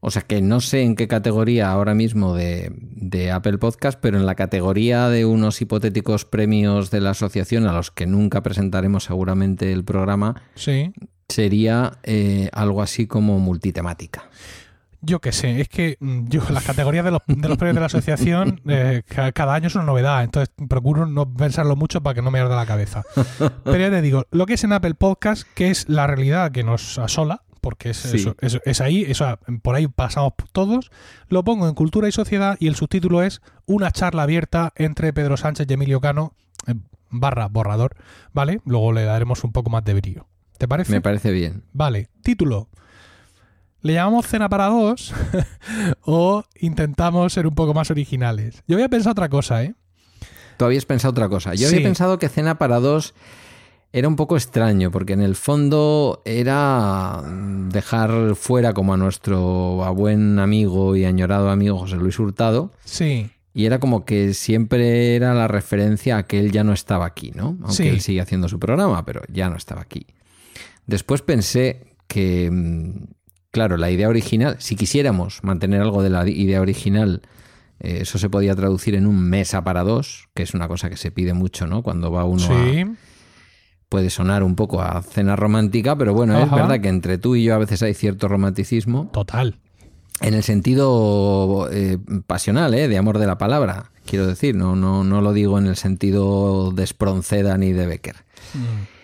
O 0.00 0.10
sea 0.10 0.22
que 0.22 0.42
no 0.42 0.60
sé 0.60 0.82
en 0.82 0.94
qué 0.94 1.08
categoría 1.08 1.70
ahora 1.70 1.94
mismo 1.94 2.34
de, 2.34 2.72
de, 2.76 3.32
Apple 3.32 3.58
Podcast, 3.58 3.98
pero 4.00 4.18
en 4.18 4.26
la 4.26 4.34
categoría 4.34 5.08
de 5.08 5.24
unos 5.24 5.60
hipotéticos 5.60 6.24
premios 6.24 6.90
de 6.90 7.00
la 7.00 7.10
asociación 7.10 7.66
a 7.66 7.72
los 7.72 7.90
que 7.90 8.06
nunca 8.06 8.42
presentaremos 8.42 9.04
seguramente 9.04 9.72
el 9.72 9.84
programa, 9.84 10.42
Sí. 10.54 10.92
Sería 11.28 11.92
eh, 12.02 12.48
algo 12.52 12.82
así 12.82 13.06
como 13.06 13.38
multitemática. 13.38 14.24
Yo 15.02 15.20
qué 15.20 15.30
sé, 15.30 15.60
es 15.60 15.68
que 15.68 15.96
mm, 16.00 16.28
yo 16.28 16.42
las 16.50 16.64
categorías 16.64 17.04
de 17.04 17.10
los, 17.12 17.20
de 17.26 17.48
los 17.48 17.58
premios 17.58 17.74
de 17.76 17.80
la 17.80 17.86
asociación 17.86 18.60
eh, 18.68 19.02
ca- 19.06 19.30
cada 19.32 19.54
año 19.54 19.68
es 19.68 19.74
una 19.74 19.84
novedad, 19.84 20.24
entonces 20.24 20.52
procuro 20.68 21.06
no 21.06 21.32
pensarlo 21.32 21.76
mucho 21.76 22.02
para 22.02 22.14
que 22.14 22.22
no 22.22 22.30
me 22.30 22.40
arda 22.40 22.56
la 22.56 22.66
cabeza. 22.66 23.04
Pero 23.64 23.78
ya 23.78 23.90
te 23.90 24.02
digo, 24.02 24.24
lo 24.30 24.46
que 24.46 24.54
es 24.54 24.64
en 24.64 24.72
Apple 24.72 24.94
Podcast, 24.94 25.46
que 25.54 25.70
es 25.70 25.88
la 25.88 26.06
realidad 26.06 26.50
que 26.50 26.64
nos 26.64 26.98
asola, 26.98 27.42
porque 27.60 27.90
es, 27.90 27.98
Sí. 27.98 28.16
eso- 28.16 28.36
eso- 28.40 28.60
es 28.64 28.80
ahí, 28.80 29.02
eso, 29.02 29.38
por 29.62 29.74
ahí 29.74 29.86
pasamos 29.86 30.32
todos, 30.52 30.90
lo 31.28 31.44
pongo 31.44 31.68
en 31.68 31.74
Cultura 31.74 32.08
y 32.08 32.12
Sociedad 32.12 32.56
y 32.58 32.66
el 32.68 32.74
subtítulo 32.76 33.22
es 33.22 33.42
Una 33.66 33.90
charla 33.90 34.22
abierta 34.22 34.72
entre 34.76 35.12
Pedro 35.12 35.36
Sánchez 35.36 35.66
y 35.68 35.72
Emilio 35.74 36.00
Cano, 36.00 36.32
eh, 36.66 36.74
barra 37.10 37.46
borrador, 37.48 37.96
¿vale? 38.32 38.60
Luego 38.64 38.92
le 38.92 39.04
daremos 39.04 39.44
un 39.44 39.52
poco 39.52 39.70
más 39.70 39.84
de 39.84 39.94
brillo. 39.94 40.26
¿Te 40.58 40.68
parece? 40.68 40.92
Me 40.92 41.00
parece 41.00 41.30
bien. 41.32 41.62
Vale, 41.72 42.08
título. 42.22 42.68
¿Le 43.82 43.92
llamamos 43.94 44.26
cena 44.26 44.48
para 44.48 44.66
dos 44.66 45.12
o 46.02 46.42
intentamos 46.60 47.32
ser 47.32 47.46
un 47.46 47.54
poco 47.54 47.74
más 47.74 47.90
originales? 47.90 48.62
Yo 48.66 48.76
había 48.76 48.88
pensado 48.88 49.12
otra 49.12 49.28
cosa, 49.28 49.62
¿eh? 49.62 49.74
Tú 50.56 50.64
habías 50.64 50.86
pensado 50.86 51.12
otra 51.12 51.28
cosa. 51.28 51.54
Yo 51.54 51.68
Sí. 51.68 51.74
había 51.76 51.86
pensado 51.86 52.18
que 52.18 52.28
Cena 52.28 52.56
para 52.58 52.80
dos 52.80 53.14
era 53.92 54.08
un 54.08 54.16
poco 54.16 54.36
extraño, 54.36 54.90
porque 54.90 55.12
en 55.12 55.20
el 55.22 55.36
fondo 55.36 56.22
era 56.24 57.22
dejar 57.68 58.34
fuera 58.34 58.72
como 58.72 58.94
a 58.94 58.96
nuestro 58.96 59.84
a 59.84 59.90
buen 59.90 60.38
amigo 60.38 60.96
y 60.96 61.04
añorado 61.04 61.50
amigo 61.50 61.78
José 61.78 61.96
Luis 61.96 62.18
Hurtado, 62.18 62.72
Sí, 62.84 63.30
y 63.54 63.66
era 63.66 63.78
como 63.78 64.04
que 64.04 64.34
siempre 64.34 65.14
era 65.14 65.32
la 65.34 65.46
referencia 65.48 66.16
a 66.18 66.22
que 66.26 66.40
él 66.40 66.50
ya 66.52 66.64
no 66.64 66.72
estaba 66.72 67.06
aquí, 67.06 67.32
¿no? 67.34 67.56
Aunque 67.60 67.72
Sí. 67.74 67.88
él 67.88 68.00
sigue 68.00 68.20
haciendo 68.20 68.48
su 68.48 68.58
programa, 68.58 69.04
pero 69.04 69.22
ya 69.32 69.48
no 69.48 69.56
estaba 69.56 69.82
aquí. 69.82 70.06
Después 70.86 71.22
pensé 71.22 71.96
que, 72.08 72.50
mm, 72.50 73.14
claro, 73.50 73.76
la 73.76 73.90
idea 73.90 74.08
original, 74.08 74.56
si 74.58 74.76
quisiéramos 74.76 75.42
mantener 75.42 75.82
algo 75.82 76.02
de 76.02 76.10
la 76.10 76.28
idea 76.28 76.60
original, 76.60 77.22
eh, 77.80 77.98
eso 78.02 78.18
se 78.18 78.30
podía 78.30 78.54
traducir 78.54 78.94
en 78.94 79.06
un 79.06 79.20
mesa 79.20 79.62
para 79.64 79.82
dos, 79.82 80.28
que 80.34 80.42
es 80.42 80.54
una 80.54 80.68
cosa 80.68 80.88
que 80.88 80.96
se 80.96 81.10
pide 81.10 81.34
mucho, 81.34 81.66
¿no? 81.66 81.82
Cuando 81.82 82.10
va 82.10 82.24
uno 82.24 82.44
a, 82.44 82.46
sí, 82.46 82.84
puede 83.88 84.10
sonar 84.10 84.42
un 84.42 84.54
poco 84.54 84.80
a 84.80 85.02
cena 85.02 85.36
romántica, 85.36 85.96
pero 85.96 86.14
bueno, 86.14 86.38
es 86.38 86.50
verdad 86.50 86.80
que 86.80 86.88
entre 86.88 87.18
tú 87.18 87.36
y 87.36 87.44
yo 87.44 87.54
a 87.54 87.58
veces 87.58 87.82
hay 87.82 87.94
cierto 87.94 88.28
romanticismo 88.28 89.10
total. 89.12 89.58
en 90.20 90.34
el 90.34 90.42
sentido 90.42 91.68
eh, 91.70 91.98
pasional, 92.26 92.74
¿eh? 92.74 92.88
de 92.88 92.98
amor 92.98 93.18
de 93.18 93.26
la 93.26 93.38
palabra, 93.38 93.90
quiero 94.04 94.26
decir, 94.26 94.54
no, 94.54 94.74
no, 94.74 95.04
no 95.04 95.20
lo 95.20 95.32
digo 95.32 95.58
en 95.58 95.66
el 95.66 95.76
sentido 95.76 96.72
de 96.72 96.84
Espronceda 96.84 97.56
ni 97.58 97.72
de 97.72 97.86
Becker. 97.86 98.16
Mm, 98.54 98.95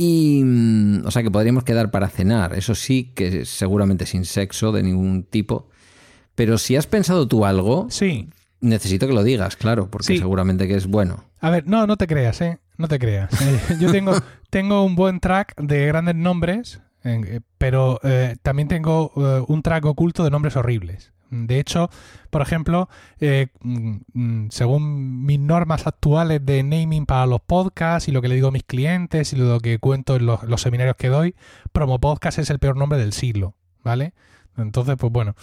Y, 0.00 0.42
mm, 0.44 1.06
o 1.06 1.10
sea, 1.10 1.24
que 1.24 1.30
podríamos 1.32 1.64
quedar 1.64 1.90
para 1.90 2.08
cenar, 2.08 2.54
eso 2.54 2.76
sí, 2.76 3.10
que 3.16 3.44
seguramente 3.44 4.06
sin 4.06 4.24
sexo 4.24 4.70
de 4.70 4.84
ningún 4.84 5.24
tipo. 5.24 5.68
Pero 6.36 6.56
si 6.56 6.76
has 6.76 6.86
pensado 6.86 7.26
tú 7.26 7.44
algo, 7.44 7.88
Sí. 7.90 8.28
necesito 8.60 9.08
que 9.08 9.12
lo 9.12 9.24
digas, 9.24 9.56
claro, 9.56 9.90
porque 9.90 10.06
Sí. 10.06 10.18
seguramente 10.18 10.68
que 10.68 10.76
es 10.76 10.86
bueno. 10.86 11.24
A 11.40 11.50
ver, 11.50 11.66
no, 11.66 11.88
no 11.88 11.96
te 11.96 12.06
creas, 12.06 12.40
¿eh? 12.42 12.58
No 12.76 12.86
te 12.86 13.00
creas. 13.00 13.28
Eh, 13.42 13.76
yo 13.80 13.90
tengo, 13.90 14.12
tengo 14.50 14.84
un 14.84 14.94
buen 14.94 15.18
track 15.18 15.60
de 15.60 15.86
grandes 15.86 16.14
nombres, 16.14 16.80
eh, 17.02 17.40
pero 17.58 17.98
eh, 18.04 18.36
también 18.42 18.68
tengo 18.68 19.10
eh, 19.16 19.44
un 19.48 19.62
track 19.62 19.84
oculto 19.86 20.22
de 20.22 20.30
nombres 20.30 20.54
horribles. 20.54 21.10
De 21.30 21.60
hecho, 21.60 21.90
por 22.30 22.40
ejemplo, 22.42 22.88
eh, 23.20 23.48
mm, 23.60 23.96
mm, 24.14 24.48
según 24.50 25.24
mis 25.26 25.38
normas 25.38 25.86
actuales 25.86 26.44
de 26.44 26.62
naming 26.62 27.04
para 27.06 27.26
los 27.26 27.40
podcasts 27.40 28.08
y 28.08 28.12
lo 28.12 28.22
que 28.22 28.28
le 28.28 28.34
digo 28.34 28.48
a 28.48 28.52
mis 28.52 28.64
clientes 28.64 29.32
y 29.32 29.36
lo 29.36 29.60
que 29.60 29.78
cuento 29.78 30.16
en 30.16 30.26
los, 30.26 30.42
los 30.44 30.62
seminarios 30.62 30.96
que 30.96 31.08
doy, 31.08 31.34
Promo 31.72 31.98
Podcast 32.00 32.38
es 32.38 32.50
el 32.50 32.58
peor 32.58 32.76
nombre 32.76 32.98
del 32.98 33.12
siglo, 33.12 33.54
¿vale? 33.84 34.14
Entonces, 34.56 34.96
pues 34.98 35.12
bueno. 35.12 35.34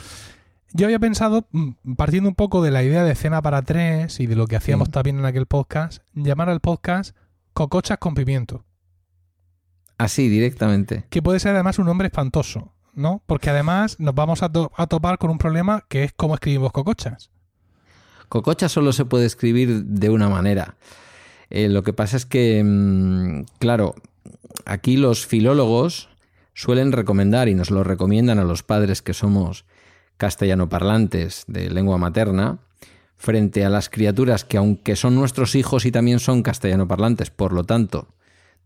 Yo 0.74 0.88
había 0.88 1.00
pensado, 1.00 1.48
mm, 1.52 1.94
partiendo 1.96 2.28
un 2.28 2.36
poco 2.36 2.62
de 2.62 2.70
la 2.72 2.84
idea 2.84 3.04
de 3.06 3.16
cena 3.16 3.42
para 3.42 3.62
tres 3.62 4.20
y 4.20 4.26
de 4.28 4.36
lo 4.36 4.46
que 4.48 4.58
hacíamos 4.58 4.90
Mm. 4.90 4.92
también 4.92 5.20
en 5.20 5.26
aquel 5.26 5.46
podcast, 5.46 6.04
llamar 6.14 6.50
al 6.50 6.60
podcast 6.60 7.16
Cocochas 7.54 7.98
con 8.00 8.14
pimiento, 8.14 8.66
Así, 9.98 10.28
directamente. 10.28 11.06
que 11.10 11.22
puede 11.22 11.40
ser 11.40 11.54
además 11.54 11.80
un 11.80 11.86
nombre 11.86 12.08
espantoso, 12.08 12.74
¿no? 12.96 13.22
Porque 13.26 13.50
además 13.50 14.00
nos 14.00 14.16
vamos 14.16 14.42
a, 14.44 14.52
to- 14.52 14.72
a 14.76 14.88
topar 14.88 15.18
con 15.18 15.30
un 15.30 15.38
problema 15.38 15.84
que 15.88 16.04
es 16.06 16.14
cómo 16.14 16.34
escribimos 16.36 16.72
cocochas. 16.72 17.30
Cococha 18.30 18.70
solo 18.70 18.92
se 18.94 19.06
puede 19.06 19.26
escribir 19.26 19.84
de 19.86 20.10
una 20.10 20.30
manera. 20.30 20.76
Eh, 21.50 21.70
lo 21.70 21.84
que 21.84 21.94
pasa 21.94 22.18
es 22.18 22.26
que, 22.26 22.64
mm, 22.64 23.44
claro, 23.60 23.96
aquí 24.66 24.98
los 24.98 25.26
filólogos 25.28 26.10
suelen 26.54 26.92
recomendar 26.92 27.48
y 27.50 27.54
nos 27.56 27.70
lo 27.70 27.84
recomiendan 27.84 28.40
a 28.40 28.44
los 28.44 28.64
padres 28.64 29.02
que 29.02 29.14
somos 29.14 29.66
castellano 30.18 30.70
parlantes 30.70 31.44
de 31.48 31.70
lengua 31.70 31.98
materna, 31.98 32.60
frente 33.18 33.64
a 33.66 33.70
las 33.70 33.90
criaturas 33.90 34.44
que 34.44 34.58
aunque 34.58 34.96
son 34.96 35.16
nuestros 35.16 35.56
hijos 35.56 35.86
y 35.86 35.92
también 35.92 36.20
son 36.20 36.42
castellano 36.42 36.88
parlantes, 36.88 37.30
por 37.30 37.54
lo 37.54 37.64
tanto, 37.64 38.08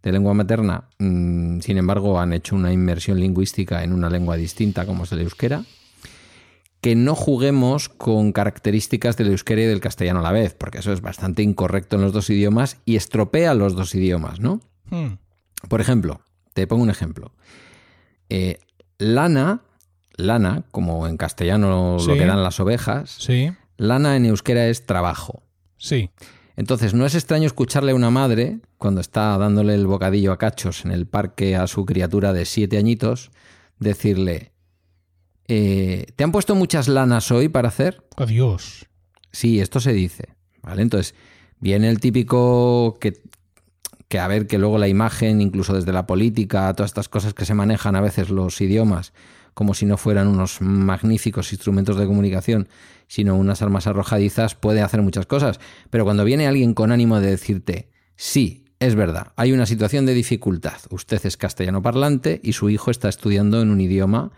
de 0.04 0.12
lengua 0.12 0.34
materna, 0.34 0.86
mm, 1.00 1.60
sin 1.60 1.78
embargo, 1.78 2.20
han 2.20 2.34
hecho 2.34 2.56
una 2.56 2.72
inmersión 2.72 3.20
lingüística 3.20 3.84
en 3.84 3.92
una 3.94 4.10
lengua 4.10 4.38
distinta 4.38 4.86
como 4.86 5.04
es 5.04 5.12
el 5.12 5.22
euskera, 5.22 5.64
que 6.82 6.96
no 6.96 7.14
juguemos 7.16 7.90
con 7.90 8.32
características 8.32 9.18
del 9.18 9.28
euskera 9.32 9.62
y 9.62 9.66
del 9.66 9.82
castellano 9.82 10.20
a 10.20 10.24
la 10.24 10.32
vez, 10.32 10.56
porque 10.58 10.78
eso 10.78 10.94
es 10.94 11.02
bastante 11.02 11.44
incorrecto 11.44 11.98
en 11.98 12.04
los 12.04 12.14
dos 12.14 12.30
idiomas 12.30 12.78
y 12.86 12.96
estropea 12.96 13.54
los 13.54 13.76
dos 13.76 13.94
idiomas, 13.96 14.40
¿no? 14.40 14.62
Hmm, 14.90 15.18
Por 15.68 15.82
ejemplo, 15.82 16.22
te 16.54 16.66
pongo 16.68 16.84
un 16.84 16.90
ejemplo. 16.90 17.34
Eh, 18.30 18.60
lana, 18.98 19.62
lana, 20.16 20.64
como 20.72 21.06
en 21.08 21.18
castellano 21.18 21.98
Sí. 22.00 22.08
lo 22.08 22.14
que 22.14 22.26
dan 22.26 22.42
las 22.44 22.62
ovejas, 22.62 23.10
Sí, 23.20 23.52
lana 23.76 24.16
en 24.16 24.26
euskera 24.26 24.68
es 24.68 24.86
trabajo. 24.86 25.44
sí, 25.78 26.10
Entonces, 26.56 26.94
no 26.94 27.06
es 27.06 27.16
extraño 27.16 27.46
escucharle 27.46 27.92
a 27.92 27.96
una 27.96 28.10
madre, 28.10 28.60
cuando 28.80 29.02
está 29.02 29.38
dándole 29.38 29.76
el 29.76 29.86
bocadillo 29.86 30.32
a 30.32 30.38
cachos 30.38 30.86
en 30.86 30.92
el 30.92 31.06
parque 31.06 31.56
a 31.58 31.68
su 31.68 31.86
criatura 31.86 32.32
de 32.34 32.46
siete 32.46 32.78
añitos, 32.78 33.30
decirle, 33.78 34.54
eh, 35.48 36.06
¿te 36.16 36.24
han 36.24 36.32
puesto 36.32 36.56
muchas 36.56 36.88
lanas 36.88 37.30
hoy 37.30 37.50
para 37.50 37.68
hacer? 37.68 38.04
adiós. 38.16 38.86
Sí, 39.32 39.60
esto 39.60 39.80
se 39.80 39.94
dice. 39.94 40.36
¿Vale? 40.64 40.82
Entonces, 40.82 41.14
viene 41.60 41.90
el 41.90 42.00
típico 42.00 42.98
que, 43.00 43.22
que 44.08 44.18
a 44.18 44.28
ver, 44.28 44.48
que 44.48 44.58
luego 44.58 44.78
la 44.78 44.88
imagen, 44.88 45.42
incluso 45.42 45.74
desde 45.74 45.92
la 45.92 46.08
política, 46.08 46.74
todas 46.74 46.90
estas 46.90 47.10
cosas 47.10 47.34
que 47.34 47.46
se 47.46 47.54
manejan 47.54 47.96
a 47.98 48.02
veces 48.02 48.30
los 48.30 48.60
idiomas, 48.62 49.14
como 49.54 49.74
si 49.74 49.86
no 49.86 49.98
fueran 49.98 50.28
unos 50.28 50.62
magníficos 50.62 51.52
instrumentos 51.52 51.98
de 51.98 52.08
comunicación, 52.08 52.70
sino 53.08 53.36
unas 53.36 53.62
armas 53.62 53.88
arrojadizas, 53.88 54.56
puede 54.56 54.82
hacer 54.82 55.02
muchas 55.02 55.26
cosas. 55.26 55.60
Pero 55.90 56.06
cuando 56.06 56.24
viene 56.24 56.48
alguien 56.48 56.74
con 56.74 56.94
ánimo 56.94 57.20
de 57.20 57.32
decirte, 57.32 57.90
sí, 58.16 58.69
es 58.80 58.96
verdad, 58.96 59.34
hay 59.36 59.52
una 59.52 59.66
situación 59.66 60.06
de 60.06 60.14
dificultad, 60.14 60.78
usted 60.90 61.26
es 61.26 61.36
castellano 61.36 61.82
parlante 61.82 62.40
y 62.44 62.54
su 62.54 62.70
hijo 62.70 62.92
está 62.92 63.10
estudiando 63.10 63.62
en 63.62 63.72
un 63.72 63.82
idioma 63.82 64.32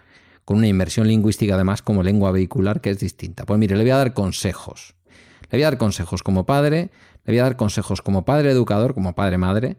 con 0.46 0.58
una 0.58 0.68
inmersión 0.68 1.08
lingüística 1.08 1.54
además 1.54 1.82
como 1.82 2.02
lengua 2.02 2.32
vehicular 2.32 2.82
que 2.82 2.90
es 2.90 3.00
distinta. 3.00 3.46
Pues 3.46 3.60
mire, 3.60 3.76
le 3.76 3.84
voy 3.84 3.92
a 3.92 3.98
dar 3.98 4.14
consejos. 4.14 4.96
Le 5.50 5.58
voy 5.58 5.64
a 5.64 5.68
dar 5.68 5.78
consejos 5.78 6.24
como 6.24 6.46
padre, 6.46 6.90
le 7.26 7.34
voy 7.34 7.40
a 7.40 7.44
dar 7.44 7.56
consejos 7.56 8.02
como 8.02 8.26
padre 8.26 8.52
educador, 8.52 8.94
como 8.94 9.14
padre 9.14 9.38
madre, 9.38 9.78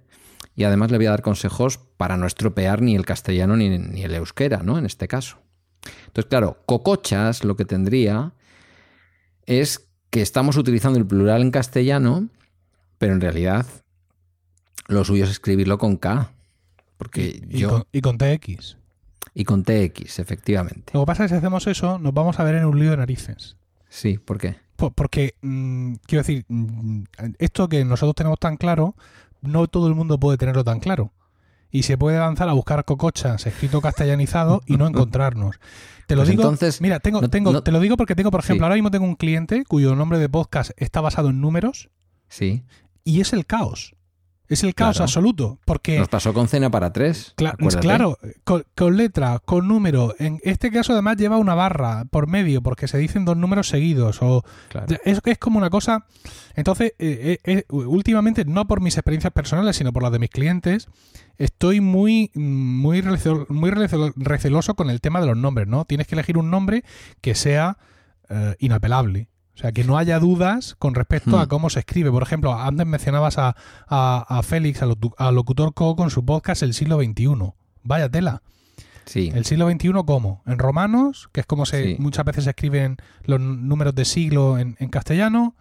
y 0.54 0.64
además 0.64 0.90
le 0.90 0.98
voy 0.98 1.06
a 1.06 1.10
dar 1.10 1.22
consejos 1.22 1.78
para 1.96 2.16
no 2.16 2.26
estropear 2.26 2.82
ni 2.82 2.94
el 2.94 3.04
castellano 3.04 3.56
ni, 3.56 3.78
ni 3.78 4.02
el 4.02 4.14
euskera, 4.14 4.62
¿no? 4.62 4.78
En 4.78 4.86
este 4.86 5.08
caso. 5.08 5.38
Entonces, 6.06 6.28
claro, 6.28 6.58
cocochas 6.66 7.42
lo 7.42 7.56
que 7.56 7.64
tendría 7.64 8.32
es 9.46 9.88
que 10.10 10.22
estamos 10.22 10.56
utilizando 10.56 10.98
el 10.98 11.06
plural 11.06 11.42
en 11.42 11.50
castellano, 11.50 12.28
pero 12.98 13.14
en 13.14 13.20
realidad 13.20 13.66
lo 14.88 15.04
suyo 15.04 15.24
es 15.24 15.30
escribirlo 15.30 15.78
con 15.78 15.96
K. 15.96 16.32
Porque 16.98 17.42
Y, 17.50 17.58
yo. 17.58 17.70
con, 17.70 17.84
y 17.92 18.00
con 18.00 18.18
TX. 18.18 18.76
y 19.34 19.44
con 19.44 19.64
TX, 19.64 20.18
efectivamente. 20.18 20.92
Lo 20.94 21.00
que 21.00 21.06
pasa 21.06 21.24
es 21.24 21.30
que 21.30 21.34
si 21.36 21.38
hacemos 21.38 21.66
eso, 21.66 21.98
nos 21.98 22.14
vamos 22.14 22.38
a 22.38 22.44
ver 22.44 22.54
en 22.56 22.64
un 22.64 22.78
lío 22.78 22.90
de 22.90 22.96
narices. 22.98 23.56
Sí, 23.88 24.18
¿por 24.18 24.38
qué? 24.38 24.56
Po- 24.76 24.90
Porque, 24.90 25.34
mm, 25.42 25.94
quiero 26.06 26.22
decir, 26.22 26.44
mm, 26.48 27.02
esto 27.38 27.68
que 27.68 27.84
nosotros 27.84 28.14
tenemos 28.14 28.38
tan 28.38 28.56
claro, 28.56 28.94
no 29.40 29.66
todo 29.66 29.88
el 29.88 29.94
mundo 29.94 30.18
puede 30.18 30.38
tenerlo 30.38 30.64
tan 30.64 30.80
claro. 30.80 31.12
Y 31.70 31.84
se 31.84 31.96
puede 31.96 32.18
avanzar 32.18 32.48
a 32.48 32.52
buscar 32.52 32.84
cocochas 32.84 33.46
escrito 33.46 33.80
castellanizado 33.80 34.60
y 34.66 34.76
no 34.76 34.86
encontrarnos. 34.88 35.56
Te 36.06 36.14
lo 36.14 36.20
Pues 36.22 36.28
digo, 36.30 36.42
entonces, 36.42 36.80
mira, 36.80 37.00
tengo, 37.00 37.20
no- 37.22 37.30
tengo, 37.30 37.52
no- 37.52 37.62
te 37.62 37.72
lo 37.72 37.80
digo 37.80 37.96
porque 37.96 38.14
tengo, 38.14 38.30
por 38.30 38.40
ejemplo, 38.40 38.60
Sí. 38.60 38.64
ahora 38.64 38.74
mismo 38.74 38.90
tengo 38.90 39.06
un 39.06 39.16
cliente 39.16 39.64
cuyo 39.64 39.94
nombre 39.96 40.18
de 40.18 40.28
podcast 40.28 40.70
está 40.76 41.00
basado 41.00 41.30
en 41.30 41.40
números 41.40 41.88
Sí. 42.28 42.62
y 43.04 43.20
es 43.20 43.32
el 43.32 43.46
caos. 43.46 43.94
Es 44.52 44.62
el 44.64 44.74
caos 44.74 44.96
Claro. 44.96 45.04
absoluto. 45.04 45.58
Porque 45.64 45.98
Nos 45.98 46.08
pasó 46.08 46.32
con 46.34 46.48
Cena 46.48 46.70
para 46.70 46.92
tres. 46.92 47.34
Cla- 47.36 47.52
acuérdate. 47.54 47.80
claro, 47.86 48.18
con, 48.44 48.64
con 48.76 48.96
letra, 48.96 49.40
con 49.44 49.66
número. 49.68 50.14
En 50.18 50.40
este 50.44 50.70
caso, 50.70 50.92
además, 50.92 51.16
lleva 51.16 51.38
una 51.38 51.54
barra 51.54 52.04
por 52.10 52.26
medio 52.26 52.62
porque 52.62 52.88
se 52.88 52.98
dicen 52.98 53.24
dos 53.24 53.36
números 53.36 53.68
seguidos. 53.68 54.18
O 54.22 54.44
Claro. 54.68 54.86
es, 55.04 55.20
es 55.24 55.38
como 55.38 55.58
una 55.58 55.70
cosa. 55.70 56.04
Entonces, 56.54 56.92
eh, 56.98 57.38
eh, 57.44 57.52
eh, 57.56 57.64
últimamente, 57.70 58.44
no 58.44 58.66
por 58.66 58.80
mis 58.80 58.96
experiencias 58.96 59.32
personales, 59.32 59.76
sino 59.76 59.92
por 59.92 60.02
las 60.02 60.12
de 60.12 60.18
mis 60.18 60.30
clientes, 60.30 60.88
estoy 61.38 61.80
muy, 61.80 62.30
muy, 62.34 63.02
muy 63.02 63.70
recelo- 63.70 64.12
receloso 64.16 64.74
con 64.74 64.90
el 64.90 65.00
tema 65.00 65.20
de 65.20 65.26
los 65.28 65.36
nombres, 65.36 65.66
¿no? 65.66 65.84
Tienes 65.86 66.06
que 66.06 66.14
elegir 66.14 66.36
un 66.36 66.50
nombre 66.50 66.84
que 67.20 67.34
sea 67.34 67.78
eh, 68.28 68.54
inapelable. 68.60 69.28
O 69.54 69.58
sea, 69.58 69.70
que 69.72 69.84
no 69.84 69.98
haya 69.98 70.18
dudas 70.18 70.76
con 70.78 70.94
respecto 70.94 71.38
a 71.38 71.44
Hmm. 71.44 71.48
cómo 71.48 71.68
se 71.70 71.80
escribe. 71.80 72.10
Por 72.10 72.22
ejemplo, 72.22 72.54
antes 72.54 72.86
mencionabas 72.86 73.36
a, 73.38 73.54
a, 73.86 74.24
a 74.28 74.42
Félix, 74.42 74.82
al 74.82 74.96
al 75.18 75.34
locutor 75.34 75.74
Co, 75.74 75.94
con 75.94 76.10
su 76.10 76.24
podcast 76.24 76.62
El 76.62 76.72
siglo 76.74 76.96
XXI. 76.98 77.52
Vaya 77.82 78.08
tela. 78.08 78.42
Sí. 79.04 79.30
¿El 79.34 79.44
siglo 79.44 79.68
XXI 79.70 79.90
cómo? 80.06 80.42
¿En 80.46 80.58
romanos? 80.58 81.28
Que 81.32 81.40
es 81.40 81.46
como 81.46 81.66
se 81.66 81.84
Sí. 81.84 81.96
muchas 81.98 82.24
veces 82.24 82.44
se 82.44 82.50
escriben 82.50 82.96
los 83.24 83.40
números 83.40 83.94
de 83.94 84.04
siglo 84.04 84.58
en, 84.58 84.76
en 84.78 84.88
castellano. 84.88 85.54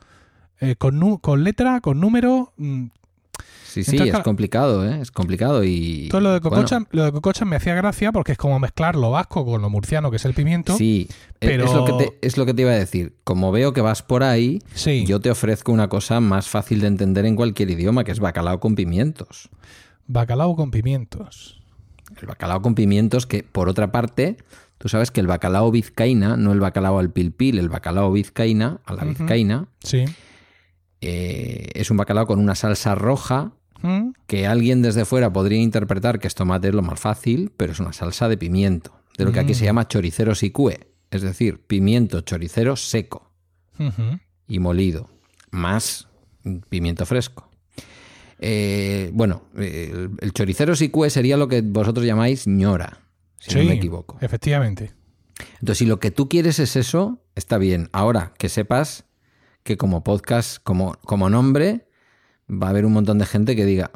eh, 0.64 0.76
con, 0.76 1.18
con 1.18 1.44
letra, 1.44 1.82
con 1.82 2.00
número. 2.00 2.54
Sí, 3.72 3.86
sí, 3.86 3.92
Entonces, 3.92 4.18
es 4.18 4.24
complicado, 4.24 4.86
¿eh? 4.86 5.00
Es 5.02 5.12
complicado 5.12 5.64
y... 5.64 6.10
Todo 6.10 6.20
lo 6.20 6.34
de 6.34 6.40
bueno, 6.42 6.58
Cococha, 6.58 6.80
lo 6.92 7.06
de 7.06 7.12
Cococha 7.14 7.46
me 7.46 7.56
hacía 7.56 7.74
gracia 7.74 8.12
porque 8.12 8.34
es 8.34 8.38
como 8.38 8.60
mezclar 8.60 8.98
lo 8.98 9.12
vasco 9.12 9.46
con 9.46 9.62
lo 9.62 9.70
murciano, 9.70 10.12
que 10.12 10.18
es 10.18 10.26
el 10.26 10.34
pimiento. 10.34 10.76
sí, 10.76 11.08
e- 11.40 11.48
pero- 11.48 11.64
es, 11.64 11.74
lo 11.74 11.86
que 11.86 11.94
te, 11.94 12.18
es 12.28 12.38
lo 12.38 12.46
que 12.46 12.54
te 12.54 12.64
iba 12.64 12.72
a 12.72 12.76
decir. 12.76 13.16
Como 13.24 13.52
veo 13.54 13.72
que 13.72 13.80
vas 13.80 14.04
por 14.04 14.24
ahí, 14.24 14.60
Sí. 14.74 15.06
yo 15.06 15.22
te 15.22 15.32
ofrezco 15.32 15.72
una 15.72 15.88
cosa 15.88 16.20
más 16.20 16.50
fácil 16.50 16.82
de 16.82 16.88
entender 16.88 17.26
en 17.26 17.38
cualquier 17.38 17.70
idioma, 17.72 18.04
que 18.04 18.12
es 18.12 18.20
bacalao 18.20 18.60
con 18.60 18.76
pimientos. 18.76 19.48
Bacalao 20.06 20.54
con 20.58 20.70
pimientos. 20.72 21.62
El 22.20 22.28
bacalao 22.28 22.62
con 22.62 22.76
pimientos, 22.76 23.26
que 23.26 23.44
por 23.44 23.70
otra 23.70 23.94
parte, 23.94 24.36
tú 24.80 24.90
sabes 24.90 25.12
que 25.12 25.22
el 25.22 25.28
bacalao 25.28 25.72
vizcaína, 25.72 26.36
no 26.36 26.52
el 26.52 26.60
bacalao 26.60 27.00
al 27.00 27.10
pilpil, 27.10 27.58
el 27.58 27.70
bacalao 27.70 28.12
vizcaína, 28.12 28.82
a 28.86 28.94
la 28.96 29.04
Ujú. 29.04 29.10
vizcaína, 29.12 29.68
Sí. 29.82 30.04
eh, 31.02 31.70
es 31.74 31.90
un 31.90 31.98
bacalao 31.98 32.28
con 32.28 32.40
una 32.40 32.56
salsa 32.56 32.96
roja 32.96 33.54
¿Mm? 33.82 34.12
que 34.28 34.48
alguien 34.48 34.82
desde 34.82 35.06
fuera 35.06 35.32
podría 35.34 35.60
interpretar 35.60 36.20
que 36.20 36.28
es 36.28 36.36
tomate 36.36 36.70
es 36.70 36.74
lo 36.74 36.82
más 36.82 37.00
fácil, 37.00 37.52
pero 37.58 37.72
es 37.72 37.80
una 37.80 37.94
salsa 37.94 38.30
de 38.30 38.38
pimiento, 38.38 38.92
de 39.18 39.26
lo 39.26 39.32
que 39.32 39.40
aquí 39.40 39.52
Mm. 39.54 39.56
se 39.56 39.66
llama 39.66 39.88
choricero 39.88 40.36
sicue, 40.36 40.88
es 41.10 41.22
decir, 41.22 41.60
pimiento 41.66 42.22
choricero 42.22 42.76
seco 42.76 43.32
y 44.48 44.60
molido, 44.60 45.10
más 45.52 46.08
pimiento 46.70 47.06
fresco. 47.06 47.50
Eh, 48.40 49.12
bueno, 49.14 49.44
eh, 49.58 50.08
el, 50.20 50.34
choricero 50.34 50.76
sicue 50.76 51.10
sería 51.10 51.38
lo 51.38 51.48
que 51.48 51.62
vosotros 51.62 52.06
llamáis 52.06 52.48
ñora, 52.48 53.00
si 53.40 53.56
no 53.56 53.62
Sí, 53.62 53.68
me 53.68 53.74
equivoco. 53.76 54.18
Efectivamente. 54.22 54.94
Entonces, 55.54 55.78
si 55.80 55.86
lo 55.86 56.00
que 56.00 56.12
tú 56.12 56.28
quieres 56.30 56.60
es 56.60 56.76
eso, 56.76 57.22
está 57.36 57.58
bien. 57.58 57.90
Ahora, 57.92 58.34
que 58.38 58.50
sepas 58.50 59.06
que 59.64 59.78
como 59.78 60.04
podcast, 60.04 60.58
como, 60.64 60.94
como 61.06 61.30
nombre, 61.30 61.88
va 62.52 62.68
a 62.68 62.70
haber 62.72 62.86
un 62.86 62.94
montón 62.94 63.18
de 63.18 63.26
gente 63.26 63.56
que 63.56 63.66
diga, 63.66 63.92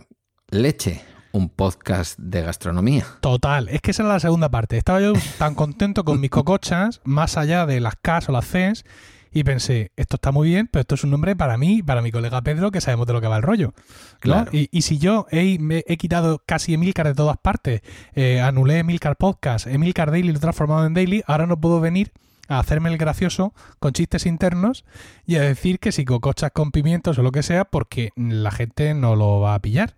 leche, 0.50 1.02
un 1.34 1.50
podcast 1.50 2.18
de 2.18 2.42
gastronomía. 2.42 3.06
Total, 3.20 3.68
es 3.68 3.82
que 3.82 3.92
esa 3.92 4.04
era 4.04 4.14
la 4.14 4.20
segunda 4.20 4.50
parte. 4.50 4.78
Estaba 4.78 5.02
yo 5.02 5.14
tan 5.38 5.56
contento 5.56 6.06
con 6.06 6.22
mis 6.22 6.30
cocochas, 6.30 7.02
más 7.04 7.38
allá 7.38 7.66
de 7.66 7.82
las 7.82 7.96
Ks 7.96 8.30
o 8.30 8.32
las 8.32 8.46
Cs, 8.46 8.86
y 9.34 9.44
pensé, 9.44 9.92
esto 9.98 10.16
está 10.16 10.32
muy 10.32 10.48
bien, 10.48 10.70
pero 10.72 10.82
esto 10.82 10.96
es 10.96 11.04
un 11.04 11.12
nombre 11.12 11.36
para 11.36 11.58
mí 11.58 11.84
para 11.84 12.02
mi 12.02 12.10
colega 12.10 12.42
Pedro, 12.42 12.72
que 12.72 12.80
sabemos 12.80 13.06
de 13.06 13.12
lo 13.12 13.20
que 13.20 13.28
va 13.28 13.36
el 13.36 13.44
rollo. 13.44 13.74
¿no? 13.76 14.20
Claro. 14.22 14.52
Y, 14.54 14.70
y 14.72 14.84
si 14.84 14.98
yo 14.98 15.28
he, 15.30 15.60
me 15.60 15.84
he 15.88 15.98
quitado 15.98 16.42
casi 16.46 16.74
Emilcar 16.74 17.08
de 17.08 17.16
todas 17.16 17.38
partes, 17.38 17.82
eh, 18.14 18.40
anulé 18.40 18.80
Emilcar 18.80 19.18
Podcast, 19.18 19.68
Emilcar 19.68 20.12
Daily 20.12 20.32
lo 20.32 20.38
he 20.38 20.42
transformado 20.42 20.86
en 20.86 20.94
Daily, 20.94 21.22
ahora 21.28 21.48
no 21.48 21.60
puedo 21.60 21.82
venir 21.82 22.14
a 22.48 22.60
hacerme 22.60 22.90
el 22.90 22.98
gracioso 22.98 23.54
con 23.80 23.94
chistes 23.94 24.26
internos 24.26 24.86
y 25.26 25.36
a 25.36 25.42
decir 25.42 25.80
que 25.80 25.92
si 25.92 26.06
cocochas 26.06 26.52
con 26.52 26.72
pimientos 26.72 27.18
o 27.18 27.24
lo 27.24 27.32
que 27.32 27.44
sea, 27.44 27.66
porque 27.66 28.12
la 28.16 28.52
gente 28.52 28.94
no 28.94 29.16
lo 29.16 29.40
va 29.40 29.56
a 29.56 29.62
pillar. 29.62 29.96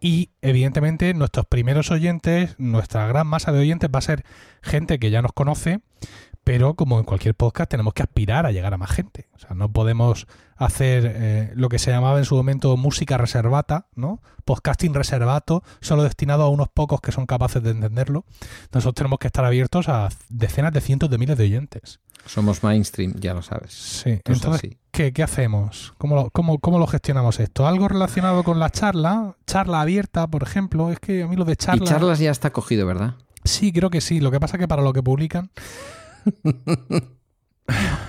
Y 0.00 0.30
evidentemente 0.42 1.12
nuestros 1.14 1.46
primeros 1.46 1.90
oyentes, 1.90 2.54
nuestra 2.58 3.06
gran 3.06 3.26
masa 3.26 3.52
de 3.52 3.60
oyentes 3.60 3.90
va 3.94 3.98
a 3.98 4.02
ser 4.02 4.24
gente 4.62 4.98
que 4.98 5.10
ya 5.10 5.22
nos 5.22 5.32
conoce, 5.32 5.80
pero 6.46 6.74
como 6.74 7.00
en 7.00 7.04
cualquier 7.04 7.34
podcast 7.34 7.68
tenemos 7.68 7.92
que 7.92 8.04
aspirar 8.04 8.46
a 8.46 8.52
llegar 8.52 8.72
a 8.72 8.76
más 8.76 8.92
gente. 8.92 9.28
O 9.34 9.38
sea, 9.40 9.56
no 9.56 9.72
podemos 9.72 10.28
hacer 10.54 11.12
eh, 11.16 11.52
lo 11.56 11.68
que 11.68 11.80
se 11.80 11.90
llamaba 11.90 12.18
en 12.18 12.24
su 12.24 12.36
momento 12.36 12.76
música 12.76 13.18
reservata, 13.18 13.88
¿no? 13.96 14.22
Podcasting 14.44 14.94
reservato, 14.94 15.64
solo 15.80 16.04
destinado 16.04 16.44
a 16.44 16.48
unos 16.48 16.68
pocos 16.68 17.00
que 17.00 17.10
son 17.10 17.26
capaces 17.26 17.64
de 17.64 17.70
entenderlo. 17.70 18.26
Nosotros 18.70 18.94
tenemos 18.94 19.18
que 19.18 19.26
estar 19.26 19.44
abiertos 19.44 19.88
a 19.88 20.08
decenas 20.28 20.72
de 20.72 20.80
cientos 20.80 21.10
de 21.10 21.18
miles 21.18 21.36
de 21.36 21.42
oyentes. 21.42 21.98
Somos 22.26 22.62
mainstream, 22.62 23.14
ya 23.18 23.34
lo 23.34 23.42
sabes. 23.42 23.72
Sí, 23.72 24.20
entonces. 24.24 24.76
¿qué, 24.92 25.12
qué 25.12 25.24
hacemos? 25.24 25.94
¿Cómo 25.98 26.14
lo, 26.14 26.30
cómo, 26.30 26.60
¿Cómo 26.60 26.78
lo 26.78 26.86
gestionamos 26.86 27.40
esto? 27.40 27.66
¿Algo 27.66 27.88
relacionado 27.88 28.44
con 28.44 28.60
la 28.60 28.70
charla? 28.70 29.34
Charla 29.48 29.80
abierta, 29.80 30.28
por 30.28 30.44
ejemplo. 30.44 30.92
Es 30.92 31.00
que 31.00 31.24
a 31.24 31.26
mí 31.26 31.34
lo 31.34 31.44
de 31.44 31.56
charla... 31.56 31.82
Y 31.82 31.88
charlas 31.88 32.20
ya 32.20 32.30
está 32.30 32.52
cogido, 32.52 32.86
¿verdad? 32.86 33.14
Sí, 33.42 33.72
creo 33.72 33.90
que 33.90 34.00
sí. 34.00 34.20
Lo 34.20 34.30
que 34.30 34.38
pasa 34.38 34.58
es 34.58 34.60
que 34.60 34.68
para 34.68 34.82
lo 34.82 34.92
que 34.92 35.02
publican... 35.02 35.50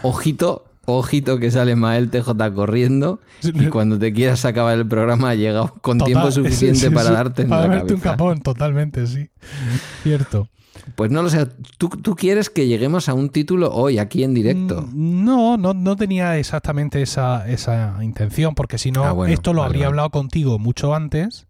Ojito, 0.03 0.65
ojito 0.85 1.39
que 1.39 1.51
sale 1.51 1.75
Mael 1.75 2.09
TJ 2.09 2.29
corriendo 2.53 3.19
y 3.43 3.67
cuando 3.67 3.97
te 3.97 4.13
quieras 4.13 4.45
acabar 4.45 4.77
el 4.77 4.87
programa 4.87 5.31
ha 5.31 5.35
llegado 5.35 5.73
con 5.81 5.97
Total, 5.97 6.13
tiempo 6.13 6.31
suficiente 6.31 6.87
sí, 6.87 6.89
para 6.89 7.11
darte 7.11 7.41
en 7.43 7.49
para 7.49 7.67
la 7.67 7.75
darte 7.77 7.93
un 7.95 7.99
capón, 7.99 8.41
totalmente, 8.41 9.05
sí. 9.07 9.29
Cierto. 10.03 10.49
Pues 10.95 11.09
no 11.11 11.23
lo 11.23 11.29
sé, 11.29 11.47
¿Tú, 11.77 11.89
tú 11.89 12.15
quieres 12.15 12.49
que 12.51 12.67
lleguemos 12.67 13.09
a 13.09 13.13
un 13.15 13.29
título 13.29 13.71
hoy 13.73 13.97
aquí 13.97 14.23
en 14.23 14.33
directo. 14.35 14.83
Mm, 14.83 15.25
No, 15.25 15.57
no, 15.57 15.73
no 15.73 15.95
tenía 15.95 16.37
exactamente 16.37 17.01
esa, 17.01 17.49
esa 17.49 17.97
intención, 18.03 18.53
porque 18.55 18.77
si 18.77 18.91
no, 18.91 19.03
Ah, 19.03 19.11
bueno, 19.11 19.33
esto 19.33 19.53
lo 19.53 19.61
vale, 19.61 19.67
habría 19.69 19.79
vale. 19.81 19.87
hablado 19.87 20.09
contigo 20.11 20.59
mucho 20.59 20.93
antes 20.93 21.46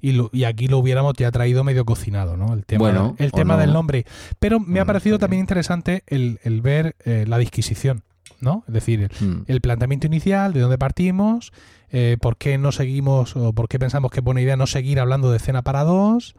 y, 0.00 0.12
lo- 0.12 0.30
y 0.32 0.44
aquí 0.44 0.68
lo 0.68 0.78
hubiéramos 0.78 1.14
ya 1.16 1.30
traído 1.30 1.64
medio 1.64 1.84
cocinado, 1.84 2.36
¿no? 2.36 2.54
El 2.54 2.64
tema, 2.64 2.78
Bueno, 2.80 3.14
el 3.18 3.32
tema 3.32 3.54
no. 3.54 3.60
del 3.60 3.72
nombre. 3.72 4.04
Pero 4.38 4.58
me 4.60 4.64
ha 4.66 4.84
Bueno, 4.84 4.86
parecido 4.86 5.18
también 5.18 5.40
interesante 5.40 6.02
el, 6.06 6.38
el 6.42 6.60
ver 6.60 6.96
eh, 7.04 7.24
la 7.26 7.38
disquisición, 7.38 8.02
¿no? 8.40 8.64
Es 8.68 8.74
decir, 8.74 9.02
el, 9.20 9.26
Mm. 9.26 9.44
el 9.46 9.60
planteamiento 9.60 10.06
inicial, 10.06 10.52
de 10.52 10.60
dónde 10.60 10.78
partimos, 10.78 11.52
eh, 11.90 12.16
por 12.20 12.36
qué 12.36 12.58
no 12.58 12.72
seguimos 12.72 13.36
o 13.36 13.52
por 13.52 13.68
qué 13.68 13.78
pensamos 13.78 14.10
que 14.10 14.20
es 14.20 14.24
buena 14.24 14.40
idea 14.40 14.56
no 14.56 14.66
seguir 14.66 14.98
hablando 15.00 15.30
de 15.30 15.38
cena 15.38 15.62
para 15.62 15.84
dos 15.84 16.34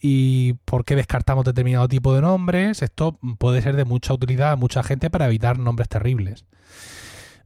y 0.00 0.54
por 0.64 0.84
qué 0.84 0.96
descartamos 0.96 1.44
determinado 1.44 1.88
tipo 1.88 2.14
de 2.14 2.20
nombres. 2.20 2.82
Esto 2.82 3.18
puede 3.38 3.60
ser 3.62 3.74
de 3.76 3.84
mucha 3.84 4.14
utilidad 4.14 4.52
a 4.52 4.56
mucha 4.56 4.82
gente 4.82 5.10
para 5.10 5.26
evitar 5.26 5.58
nombres 5.58 5.88
terribles. 5.88 6.44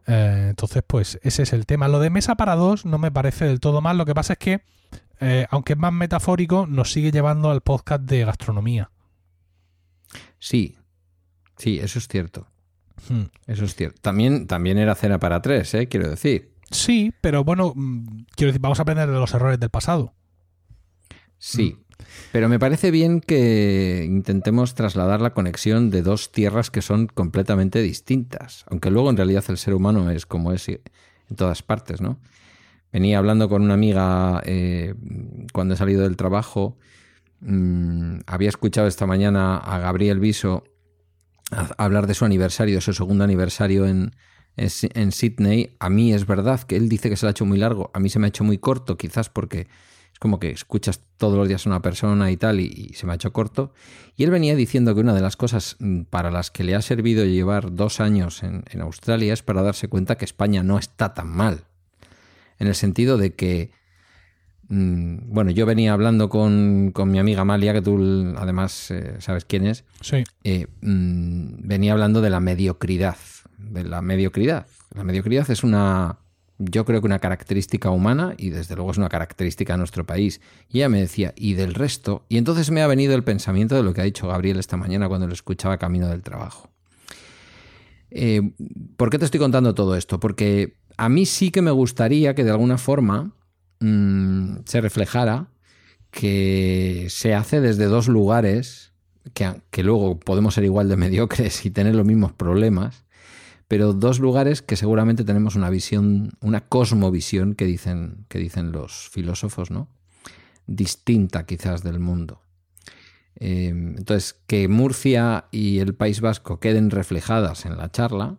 Eh, 0.09 0.47
entonces, 0.49 0.83
pues 0.87 1.21
ese 1.23 1.43
es 1.43 1.53
el 1.53 1.67
tema. 1.67 1.87
Lo 1.87 2.01
de 2.01 2.11
mesa 2.11 2.35
para 2.35 2.57
dos 2.57 2.87
no 2.87 2.99
me 2.99 3.13
parece 3.13 3.45
del 3.45 3.61
todo 3.61 3.81
mal. 3.83 3.99
Lo 3.99 4.07
que 4.07 4.15
pasa 4.15 4.33
es 4.33 4.39
que, 4.39 4.63
eh, 5.21 5.47
aunque 5.51 5.75
es 5.75 5.79
más 5.79 5.93
metafórico, 5.93 6.67
nos 6.67 6.91
sigue 6.91 7.13
llevando 7.13 7.51
al 7.51 7.61
podcast 7.61 8.03
de 8.05 8.25
gastronomía. 8.25 8.91
Sí, 10.39 10.77
sí, 11.59 11.79
eso 11.79 11.99
es 11.99 12.09
cierto. 12.09 12.47
Hmm. 13.09 13.25
Eso 13.47 13.67
es 13.67 13.75
cierto. 13.75 14.01
También, 14.01 14.47
también 14.47 14.79
era 14.79 14.95
cena 14.95 15.19
para 15.19 15.43
tres, 15.43 15.75
¿eh? 15.75 15.89
quiero 15.89 16.09
decir. 16.09 16.53
Sí, 16.71 17.13
pero 17.21 17.45
bueno, 17.45 17.73
mm, 17.75 18.25
quiero 18.35 18.49
decir, 18.49 18.61
vamos 18.61 18.79
a 18.79 18.83
aprender 18.83 19.09
de 19.09 19.19
los 19.19 19.35
errores 19.35 19.61
del 19.61 19.71
pasado. 19.71 20.15
Sí. 21.39 21.77
Pero 22.33 22.49
me 22.49 22.59
parece 22.59 22.91
bien 22.91 23.21
que 23.21 24.05
intentemos 24.07 24.75
trasladar 24.75 25.21
la 25.21 25.33
conexión 25.33 25.91
de 25.91 26.03
dos 26.03 26.31
tierras 26.31 26.71
que 26.71 26.83
son 26.83 27.07
completamente 27.07 27.81
distintas. 27.81 28.65
Aunque 28.69 28.91
luego 28.91 29.11
en 29.11 29.17
realidad 29.17 29.45
el 29.49 29.59
ser 29.59 29.75
humano 29.75 30.11
es 30.11 30.27
como 30.27 30.53
es 30.53 30.69
en 30.69 31.37
todas 31.37 31.63
partes, 31.63 32.01
¿no? 32.01 32.19
Venía 32.93 33.19
hablando 33.19 33.49
con 33.49 33.63
una 33.63 33.75
amiga 33.75 34.43
eh, 34.45 34.95
cuando 35.53 35.75
he 35.75 35.77
salido 35.77 36.03
del 36.03 36.17
trabajo. 36.17 36.79
mm, 37.41 38.21
había 38.27 38.49
escuchado 38.49 38.89
esta 38.89 39.07
mañana 39.07 39.57
a 39.59 39.79
Gabriel 39.79 40.21
Viso 40.21 40.65
hablar 41.79 42.07
de 42.07 42.15
su 42.15 42.25
aniversario, 42.25 42.77
de 42.77 42.81
su 42.81 42.93
segundo 42.93 43.25
aniversario 43.25 43.87
en, 43.87 44.15
en 44.57 45.13
Sydney. 45.13 45.71
A 45.79 45.89
mí 45.89 46.13
es 46.13 46.27
verdad 46.27 46.61
que 46.63 46.77
él 46.77 46.89
dice 46.89 47.09
que 47.09 47.17
se 47.17 47.25
lo 47.25 47.29
ha 47.29 47.31
hecho 47.31 47.47
muy 47.47 47.59
largo. 47.59 47.91
A 47.95 48.01
mí 48.01 48.09
se 48.11 48.19
me 48.19 48.27
ha 48.27 48.29
hecho 48.29 48.45
muy 48.45 48.59
corto, 48.59 48.97
quizás 48.97 49.29
porque 49.29 49.67
es 50.19 50.21
como 50.21 50.41
que 50.41 50.51
escuchas 50.51 51.01
todos 51.17 51.37
los 51.39 51.47
días 51.47 51.65
a 51.65 51.71
una 51.71 51.81
persona 51.81 52.29
y 52.33 52.37
tal, 52.37 52.59
y, 52.59 52.65
y 52.91 52.95
se 52.95 53.07
me 53.07 53.13
ha 53.13 53.15
hecho 53.15 53.33
corto. 53.33 53.73
Y 54.17 54.25
él 54.25 54.33
venía 54.33 54.57
diciendo 54.57 54.93
que 54.93 55.01
una 55.01 55.15
de 55.15 55.21
las 55.21 55.37
cosas 55.37 55.77
mm, 55.79 56.03
para 56.11 56.33
las 56.33 56.51
que 56.51 56.65
le 56.65 56.75
ha 56.75 56.83
servido 56.83 57.25
llevar 57.25 57.73
dos 57.77 58.01
años 58.01 58.43
en, 58.43 58.65
en 58.69 58.81
Australia 58.81 59.33
es 59.33 59.45
para 59.45 59.63
darse 59.63 59.87
cuenta 59.87 60.17
que 60.17 60.25
España 60.25 60.65
no 60.65 60.77
está 60.77 61.15
tan 61.15 61.29
mal. 61.29 61.67
En 62.59 62.67
el 62.67 62.75
sentido 62.75 63.17
de 63.17 63.35
que, 63.35 63.71
mm, 64.69 65.19
bueno, 65.33 65.53
yo 65.53 65.67
venía 65.67 65.93
hablando 65.93 66.29
con, 66.29 66.91
con 66.93 67.13
mi 67.13 67.21
amiga 67.21 67.43
Amalia, 67.43 67.73
que 67.73 67.83
tú 67.83 68.35
además 68.37 68.91
eh, 68.91 69.15
sabes 69.21 69.45
quién 69.45 69.69
es, 69.69 69.85
Sí. 70.01 70.25
eh, 70.43 70.67
mm, 70.81 71.61
venía 71.69 71.93
hablando 71.93 72.21
de 72.23 72.31
la 72.31 72.41
mediocridad. 72.41 73.17
De 73.57 73.85
la 73.85 74.03
mediocridad. 74.03 74.67
La 74.97 75.05
mediocridad 75.05 75.49
es 75.49 75.63
una 75.63 76.19
yo 76.59 76.85
creo 76.85 77.01
que 77.01 77.07
una 77.07 77.21
característica 77.21 77.91
humana 77.91 78.35
y 78.37 78.51
desde 78.51 78.75
luego 78.75 78.91
es 78.91 78.99
una 78.99 79.09
característica 79.09 79.75
de 79.75 79.79
nuestro 79.79 80.05
país. 80.05 80.41
Y 80.69 80.79
ella 80.79 80.89
me 80.89 81.01
decía, 81.01 81.33
¿y 81.37 81.55
del 81.55 81.75
resto? 81.75 82.25
Y 82.29 82.37
entonces 82.37 82.71
me 82.71 82.83
ha 82.83 82.87
venido 82.87 83.15
el 83.15 83.23
pensamiento 83.23 83.77
de 83.77 83.85
lo 83.85 83.95
que 83.95 84.01
ha 84.01 84.05
dicho 84.05 84.27
Gabriel 84.27 84.59
esta 84.59 84.77
mañana 84.77 85.09
cuando 85.09 85.27
lo 85.27 85.33
escuchaba 85.33 85.79
camino 85.79 86.09
del 86.09 86.23
trabajo. 86.23 86.71
Eh, 88.11 88.53
¿Por 88.97 89.11
qué 89.11 89.19
te 89.19 89.25
estoy 89.25 89.39
contando 89.39 89.75
todo 89.75 89.95
esto? 89.95 90.19
Porque 90.19 90.79
a 90.97 91.09
mí 91.09 91.27
sí 91.27 91.51
que 91.51 91.63
me 91.63 91.71
gustaría 91.71 92.35
que 92.35 92.45
de 92.45 92.51
alguna 92.51 92.79
forma 92.79 93.33
mmm, 93.81 94.57
se 94.65 94.81
reflejara 94.81 95.49
que 96.11 97.07
se 97.11 97.35
hace 97.35 97.61
desde 97.61 97.85
dos 97.85 98.09
lugares, 98.09 98.93
que, 99.35 99.63
que 99.71 99.85
luego 99.85 100.19
podemos 100.19 100.55
ser 100.55 100.65
igual 100.65 100.89
de 100.89 100.97
mediocres 100.97 101.65
y 101.67 101.71
tener 101.71 101.95
los 101.95 102.07
mismos 102.07 102.33
problemas, 102.33 103.05
pero 103.69 103.93
dos 103.93 104.19
lugares 104.19 104.63
que 104.63 104.77
seguramente 104.77 105.25
tenemos 105.25 105.55
una 105.55 105.69
visión, 105.69 106.33
una 106.41 106.63
cosmovisión 106.63 107.55
que 107.55 107.67
dicen, 107.67 108.25
que 108.29 108.39
dicen 108.39 108.73
los 108.73 109.11
filósofos, 109.11 109.71
¿no? 109.71 109.89
Distinta 110.67 111.45
quizás 111.45 111.83
del 111.83 112.01
mundo. 112.01 112.41
Eh, 113.37 113.69
entonces, 113.69 114.41
que 114.47 114.67
Murcia 114.69 115.45
y 115.51 115.79
el 115.79 115.95
País 115.95 116.21
Vasco 116.21 116.59
queden 116.59 116.91
reflejadas 116.91 117.67
en 117.67 117.77
la 117.77 117.91
charla, 117.91 118.37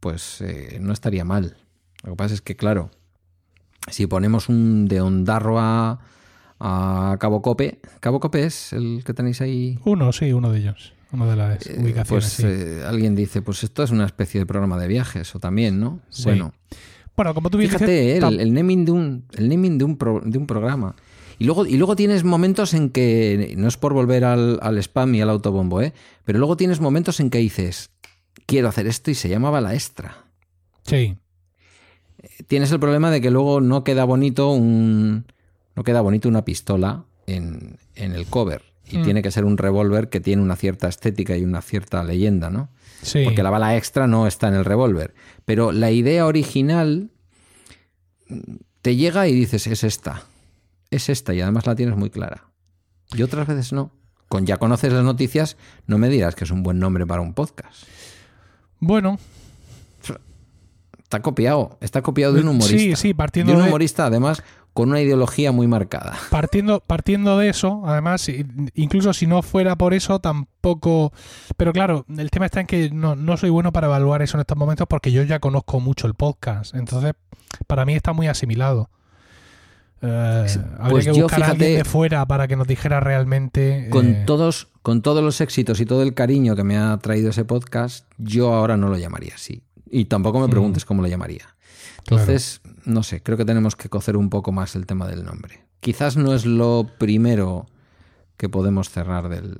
pues 0.00 0.42
eh, 0.42 0.78
no 0.80 0.92
estaría 0.92 1.24
mal. 1.24 1.56
Lo 2.04 2.12
que 2.12 2.16
pasa 2.16 2.34
es 2.34 2.42
que, 2.42 2.56
claro, 2.56 2.90
si 3.88 4.06
ponemos 4.06 4.48
un 4.50 4.86
de 4.86 5.00
Ondarroa 5.00 6.00
a 6.60 7.16
Cabo 7.18 7.40
Cope, 7.40 7.80
Cabo 8.00 8.20
Cope 8.20 8.44
es 8.44 8.74
el 8.74 9.02
que 9.04 9.14
tenéis 9.14 9.40
ahí. 9.40 9.78
Uno, 9.84 10.12
sí, 10.12 10.32
uno 10.32 10.52
de 10.52 10.58
ellos. 10.58 10.95
Una 11.12 11.26
de 11.26 11.36
las 11.36 11.66
Eh, 11.66 11.76
ubicaciones. 11.78 12.06
pues 12.08 12.24
sí. 12.24 12.42
eh, 12.46 12.82
alguien 12.86 13.14
dice, 13.14 13.42
pues 13.42 13.62
esto 13.64 13.82
es 13.82 13.90
una 13.90 14.06
especie 14.06 14.40
de 14.40 14.46
programa 14.46 14.78
de 14.78 14.88
viajes, 14.88 15.34
o 15.34 15.38
también, 15.40 15.78
¿no? 15.80 16.00
Sí. 16.10 16.24
Bueno, 16.24 16.52
bueno, 17.16 17.32
como 17.34 17.48
tú 17.50 17.58
fíjate, 17.58 18.14
dices, 18.14 18.22
el, 18.24 18.40
el 18.40 18.52
naming, 18.52 18.84
de 18.84 18.92
un, 18.92 19.24
el 19.34 19.48
naming 19.48 19.78
de, 19.78 19.84
un 19.84 19.96
pro- 19.96 20.20
de 20.24 20.36
un 20.36 20.46
programa. 20.46 20.94
Y 21.38 21.44
luego, 21.44 21.64
y 21.66 21.76
luego 21.76 21.96
tienes 21.96 22.24
momentos 22.24 22.74
en 22.74 22.90
que, 22.90 23.54
no 23.56 23.68
es 23.68 23.76
por 23.76 23.92
volver 23.92 24.24
al, 24.24 24.58
al 24.62 24.78
spam 24.78 25.14
y 25.14 25.20
al 25.20 25.30
autobombo, 25.30 25.80
¿eh? 25.82 25.92
pero 26.24 26.38
luego 26.38 26.56
tienes 26.56 26.80
momentos 26.80 27.20
en 27.20 27.30
que 27.30 27.38
dices, 27.38 27.90
quiero 28.46 28.68
hacer 28.68 28.86
esto 28.86 29.10
y 29.10 29.14
se 29.14 29.28
llamaba 29.28 29.60
la 29.60 29.74
extra. 29.74 30.24
sí, 30.82 31.16
Tienes 32.48 32.72
el 32.72 32.80
problema 32.80 33.10
de 33.10 33.20
que 33.20 33.30
luego 33.30 33.60
no 33.60 33.84
queda 33.84 34.04
bonito 34.04 34.50
un, 34.50 35.26
no 35.76 35.84
queda 35.84 36.00
bonito 36.00 36.28
una 36.28 36.44
pistola 36.44 37.04
en, 37.26 37.78
en 37.94 38.12
el 38.12 38.26
cover. 38.26 38.62
Y 38.88 38.98
Mm. 38.98 39.02
tiene 39.04 39.22
que 39.22 39.30
ser 39.30 39.44
un 39.44 39.58
revólver 39.58 40.08
que 40.08 40.20
tiene 40.20 40.42
una 40.42 40.54
cierta 40.56 40.88
estética 40.88 41.36
y 41.36 41.44
una 41.44 41.60
cierta 41.62 42.02
leyenda, 42.04 42.50
¿no? 42.50 42.68
sí. 43.02 43.24
Porque 43.24 43.42
la 43.42 43.50
bala 43.50 43.76
extra 43.76 44.06
no 44.06 44.26
está 44.26 44.48
en 44.48 44.54
el 44.54 44.64
revólver. 44.64 45.14
Pero 45.44 45.72
la 45.72 45.90
idea 45.90 46.26
original 46.26 47.10
te 48.82 48.96
llega 48.96 49.26
y 49.28 49.32
dices, 49.32 49.66
es 49.66 49.84
esta. 49.84 50.22
Es 50.90 51.08
esta 51.08 51.34
y 51.34 51.40
además 51.40 51.66
la 51.66 51.74
tienes 51.74 51.96
muy 51.96 52.10
clara. 52.10 52.44
Y 53.14 53.22
otras 53.22 53.46
veces 53.46 53.72
no. 53.72 53.90
Con 54.28 54.46
ya 54.46 54.56
conoces 54.56 54.92
las 54.92 55.04
noticias, 55.04 55.56
no 55.86 55.98
me 55.98 56.08
dirás 56.08 56.34
que 56.34 56.44
es 56.44 56.50
un 56.50 56.62
buen 56.62 56.78
nombre 56.78 57.06
para 57.06 57.20
un 57.22 57.34
podcast. 57.34 57.84
Bueno, 58.80 59.18
Está 61.02 61.22
copiado. 61.22 61.78
Está 61.80 62.02
copiado 62.02 62.32
de 62.32 62.40
un 62.40 62.48
humorista. 62.48 62.96
sí, 62.96 62.96
sí, 62.96 63.14
partiendo 63.14 63.52
de 63.52 63.58
un 63.58 63.62
de- 63.62 63.68
humorista, 63.68 64.06
además, 64.06 64.42
con 64.76 64.90
una 64.90 65.00
ideología 65.00 65.52
muy 65.52 65.66
marcada. 65.66 66.18
partiendo, 66.30 66.80
partiendo 66.86 67.38
de 67.38 67.48
eso, 67.48 67.82
además, 67.86 68.30
incluso 68.74 69.14
si 69.14 69.26
no 69.26 69.40
fuera 69.40 69.74
por 69.76 69.94
eso, 69.94 70.18
tampoco. 70.18 71.14
Pero 71.56 71.72
claro, 71.72 72.04
el 72.18 72.30
tema 72.30 72.44
está 72.44 72.60
en 72.60 72.66
que 72.66 72.90
no, 72.90 73.16
no 73.16 73.38
soy 73.38 73.48
bueno 73.48 73.72
para 73.72 73.86
evaluar 73.86 74.20
eso 74.20 74.36
en 74.36 74.42
estos 74.42 74.58
momentos 74.58 74.86
porque 74.86 75.10
yo 75.12 75.22
ya 75.22 75.38
conozco 75.38 75.80
mucho 75.80 76.06
el 76.06 76.12
podcast. 76.12 76.74
Entonces, 76.74 77.14
para 77.66 77.86
mí 77.86 77.94
está 77.94 78.12
muy 78.12 78.28
asimilado. 78.28 78.90
Eh, 80.02 80.44
Sí, 80.46 80.58
habría 80.78 80.90
pues 80.90 81.06
que 81.06 81.14
yo, 81.14 81.22
buscar 81.22 81.42
a 81.42 81.46
alguien 81.46 81.68
fíjate, 81.70 81.78
de 81.78 81.84
fuera 81.84 82.26
para 82.26 82.46
que 82.46 82.56
nos 82.56 82.66
dijera 82.66 83.00
realmente. 83.00 83.88
Con, 83.90 84.08
eh, 84.10 84.22
todos, 84.26 84.68
con 84.82 85.00
todos 85.00 85.24
los 85.24 85.40
éxitos 85.40 85.80
y 85.80 85.86
todo 85.86 86.02
el 86.02 86.12
cariño 86.12 86.54
que 86.54 86.64
me 86.64 86.76
ha 86.76 86.98
traído 86.98 87.30
ese 87.30 87.46
podcast, 87.46 88.04
yo 88.18 88.52
ahora 88.52 88.76
no 88.76 88.88
lo 88.90 88.98
llamaría 88.98 89.32
así. 89.36 89.62
Y 89.90 90.04
tampoco 90.04 90.38
me 90.38 90.48
Mm. 90.48 90.50
preguntes 90.50 90.84
cómo 90.84 91.00
lo 91.00 91.08
llamaría. 91.08 91.55
Claro. 92.06 92.22
Entonces, 92.22 92.60
no 92.84 93.02
sé, 93.02 93.22
creo 93.22 93.36
que 93.36 93.44
tenemos 93.44 93.76
que 93.76 93.88
cocer 93.88 94.16
un 94.16 94.30
poco 94.30 94.52
más 94.52 94.74
el 94.76 94.86
tema 94.86 95.06
del 95.06 95.24
nombre. 95.24 95.64
Quizás 95.80 96.16
no 96.16 96.34
es 96.34 96.46
lo 96.46 96.88
primero 96.98 97.66
que 98.36 98.48
podemos 98.48 98.90
cerrar 98.90 99.28
del. 99.28 99.58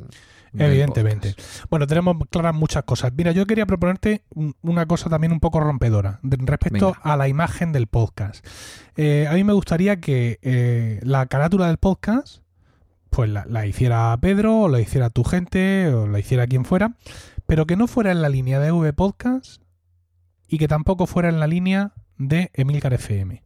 del 0.52 0.70
Evidentemente. 0.70 1.30
podcast. 1.34 1.64
Bueno, 1.70 1.86
tenemos 1.86 2.16
claras 2.30 2.54
muchas 2.54 2.84
cosas. 2.84 3.12
Mira, 3.16 3.32
yo 3.32 3.46
quería 3.46 3.66
proponerte 3.66 4.24
un- 4.30 4.54
una 4.62 4.86
cosa 4.86 5.08
también 5.10 5.32
un 5.32 5.40
poco 5.40 5.60
rompedora 5.60 6.18
respecto 6.22 6.92
Venga. 6.92 7.00
a 7.02 7.16
la 7.16 7.28
imagen 7.28 7.72
del 7.72 7.86
podcast. 7.86 8.44
Eh, 8.96 9.26
a 9.30 9.34
mí 9.34 9.44
me 9.44 9.52
gustaría 9.52 10.00
que 10.00 10.38
eh, 10.42 11.00
la 11.02 11.26
carátula 11.26 11.66
del 11.68 11.76
podcast, 11.78 12.38
pues 13.10 13.28
la, 13.30 13.44
la 13.48 13.66
hiciera 13.66 14.16
Pedro, 14.20 14.60
o 14.62 14.68
la 14.68 14.80
hiciera 14.80 15.10
tu 15.10 15.24
gente, 15.24 15.88
o 15.92 16.06
la 16.06 16.18
hiciera 16.18 16.46
quien 16.46 16.64
fuera, 16.64 16.96
pero 17.46 17.66
que 17.66 17.76
no 17.76 17.86
fuera 17.86 18.10
en 18.12 18.22
la 18.22 18.28
línea 18.28 18.58
de 18.58 18.72
V 18.72 18.92
Podcast 18.94 19.62
y 20.48 20.58
que 20.58 20.68
tampoco 20.68 21.06
fuera 21.06 21.28
en 21.28 21.38
la 21.40 21.46
línea 21.46 21.92
de 22.18 22.50
Emilcar 22.54 22.92
FM. 22.94 23.42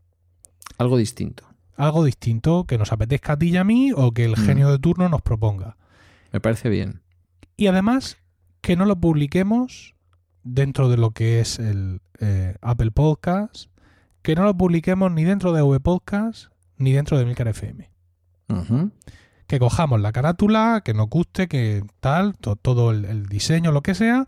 Algo 0.79 0.97
distinto. 0.97 1.45
Algo 1.77 2.05
distinto 2.05 2.65
que 2.65 2.79
nos 2.79 2.93
apetezca 2.93 3.35
a 3.35 3.39
ti 3.39 3.51
y 3.51 3.57
a 3.57 3.65
mí 3.65 3.93
o 3.95 4.13
que 4.13 4.25
el 4.25 4.33
Mm. 4.33 4.45
genio 4.47 4.71
de 4.71 4.79
turno 4.79 5.09
nos 5.09 5.23
proponga. 5.23 5.77
Me 6.33 6.41
parece 6.41 6.69
bien. 6.69 7.03
Y 7.57 7.67
además 7.67 8.19
que 8.61 8.77
no 8.77 8.85
lo 8.85 9.01
publiquemos 9.01 9.95
dentro 10.43 10.89
de 10.89 10.97
lo 10.97 11.11
que 11.13 11.41
es 11.41 11.59
el 11.59 12.01
eh, 12.21 12.55
Apple 12.61 12.91
Podcast, 12.91 13.71
que 14.23 14.35
no 14.35 14.45
lo 14.45 14.55
publiquemos 14.57 15.11
ni 15.11 15.25
dentro 15.25 15.53
de 15.53 15.63
V 15.63 15.81
Podcast 15.81 16.53
ni 16.77 16.93
dentro 16.93 17.19
de 17.19 17.25
Milcar 17.25 17.49
FM. 17.49 17.91
Que 19.47 19.59
cojamos 19.59 20.01
la 20.01 20.13
carátula, 20.13 20.83
que 20.85 20.95
nos 20.95 21.09
guste, 21.09 21.49
que 21.49 21.83
tal, 22.01 22.37
to- 22.37 22.57
todo 22.57 22.91
el, 22.93 23.05
el 23.05 23.27
diseño, 23.27 23.73
lo 23.73 23.83
que 23.83 23.95
sea, 23.95 24.27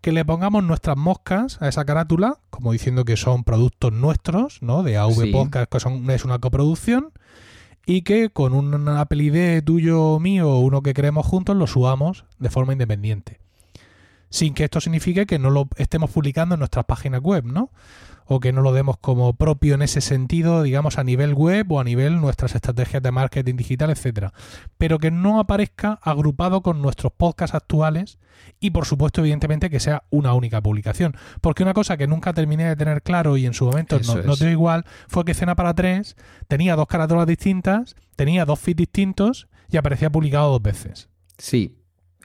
que 0.00 0.12
le 0.12 0.24
pongamos 0.24 0.62
nuestras 0.64 0.96
moscas 0.96 1.60
a 1.60 1.68
esa 1.68 1.84
carátula, 1.84 2.38
como 2.50 2.72
diciendo 2.72 3.04
que 3.04 3.16
son 3.16 3.44
productos 3.44 3.92
nuestros, 3.92 4.62
¿no? 4.62 4.82
De 4.82 4.96
AV 4.96 5.12
Sí. 5.12 5.32
Podcast, 5.32 5.70
que 5.70 5.80
son, 5.80 6.08
es 6.10 6.24
una 6.24 6.38
coproducción, 6.38 7.12
y 7.84 8.02
que 8.02 8.30
con 8.30 8.52
un 8.52 8.88
Apple 8.88 9.22
ID 9.24 9.64
tuyo 9.64 10.02
o 10.02 10.20
mío 10.20 10.50
o 10.50 10.60
uno 10.60 10.82
que 10.82 10.94
creemos 10.94 11.26
juntos 11.26 11.56
lo 11.56 11.66
subamos 11.66 12.24
de 12.38 12.50
forma 12.50 12.72
independiente. 12.72 13.40
Sin 14.30 14.52
que 14.52 14.64
esto 14.64 14.80
signifique 14.80 15.26
que 15.26 15.38
no 15.38 15.48
lo 15.48 15.68
estemos 15.76 16.10
publicando 16.10 16.54
en 16.54 16.58
nuestras 16.58 16.84
páginas 16.84 17.22
web, 17.22 17.44
¿no? 17.46 17.70
O 18.28 18.40
que 18.40 18.52
no 18.52 18.60
lo 18.60 18.72
demos 18.72 18.98
como 18.98 19.32
propio 19.32 19.74
en 19.74 19.82
ese 19.82 20.00
sentido, 20.00 20.62
digamos, 20.62 20.98
a 20.98 21.04
nivel 21.04 21.34
web 21.34 21.72
o 21.72 21.80
a 21.80 21.84
nivel 21.84 22.20
nuestras 22.20 22.54
estrategias 22.54 23.02
de 23.02 23.10
marketing 23.10 23.56
digital, 23.56 23.90
etcétera. 23.90 24.32
Pero 24.76 24.98
que 24.98 25.10
no 25.10 25.40
aparezca 25.40 25.98
agrupado 26.02 26.62
con 26.62 26.82
nuestros 26.82 27.10
podcasts 27.12 27.54
actuales 27.54 28.18
y, 28.60 28.70
por 28.70 28.84
supuesto, 28.84 29.22
evidentemente, 29.22 29.70
que 29.70 29.80
sea 29.80 30.04
una 30.10 30.34
única 30.34 30.60
publicación. 30.60 31.16
Porque 31.40 31.62
una 31.62 31.74
cosa 31.74 31.96
que 31.96 32.06
nunca 32.06 32.34
terminé 32.34 32.68
de 32.68 32.76
tener 32.76 33.02
claro 33.02 33.36
y 33.36 33.46
en 33.46 33.54
su 33.54 33.64
momento 33.64 33.98
no, 34.06 34.22
no 34.22 34.36
dio 34.36 34.50
igual 34.50 34.84
fue 35.08 35.24
que 35.24 35.34
Cena 35.34 35.56
para 35.56 35.74
tres 35.74 36.16
tenía 36.48 36.76
dos 36.76 36.86
carátulas 36.86 37.26
distintas, 37.26 37.96
tenía 38.14 38.44
dos 38.44 38.60
feeds 38.60 38.76
distintos 38.76 39.48
y 39.70 39.76
aparecía 39.76 40.10
publicado 40.10 40.50
dos 40.50 40.62
veces. 40.62 41.08
Sí, 41.38 41.78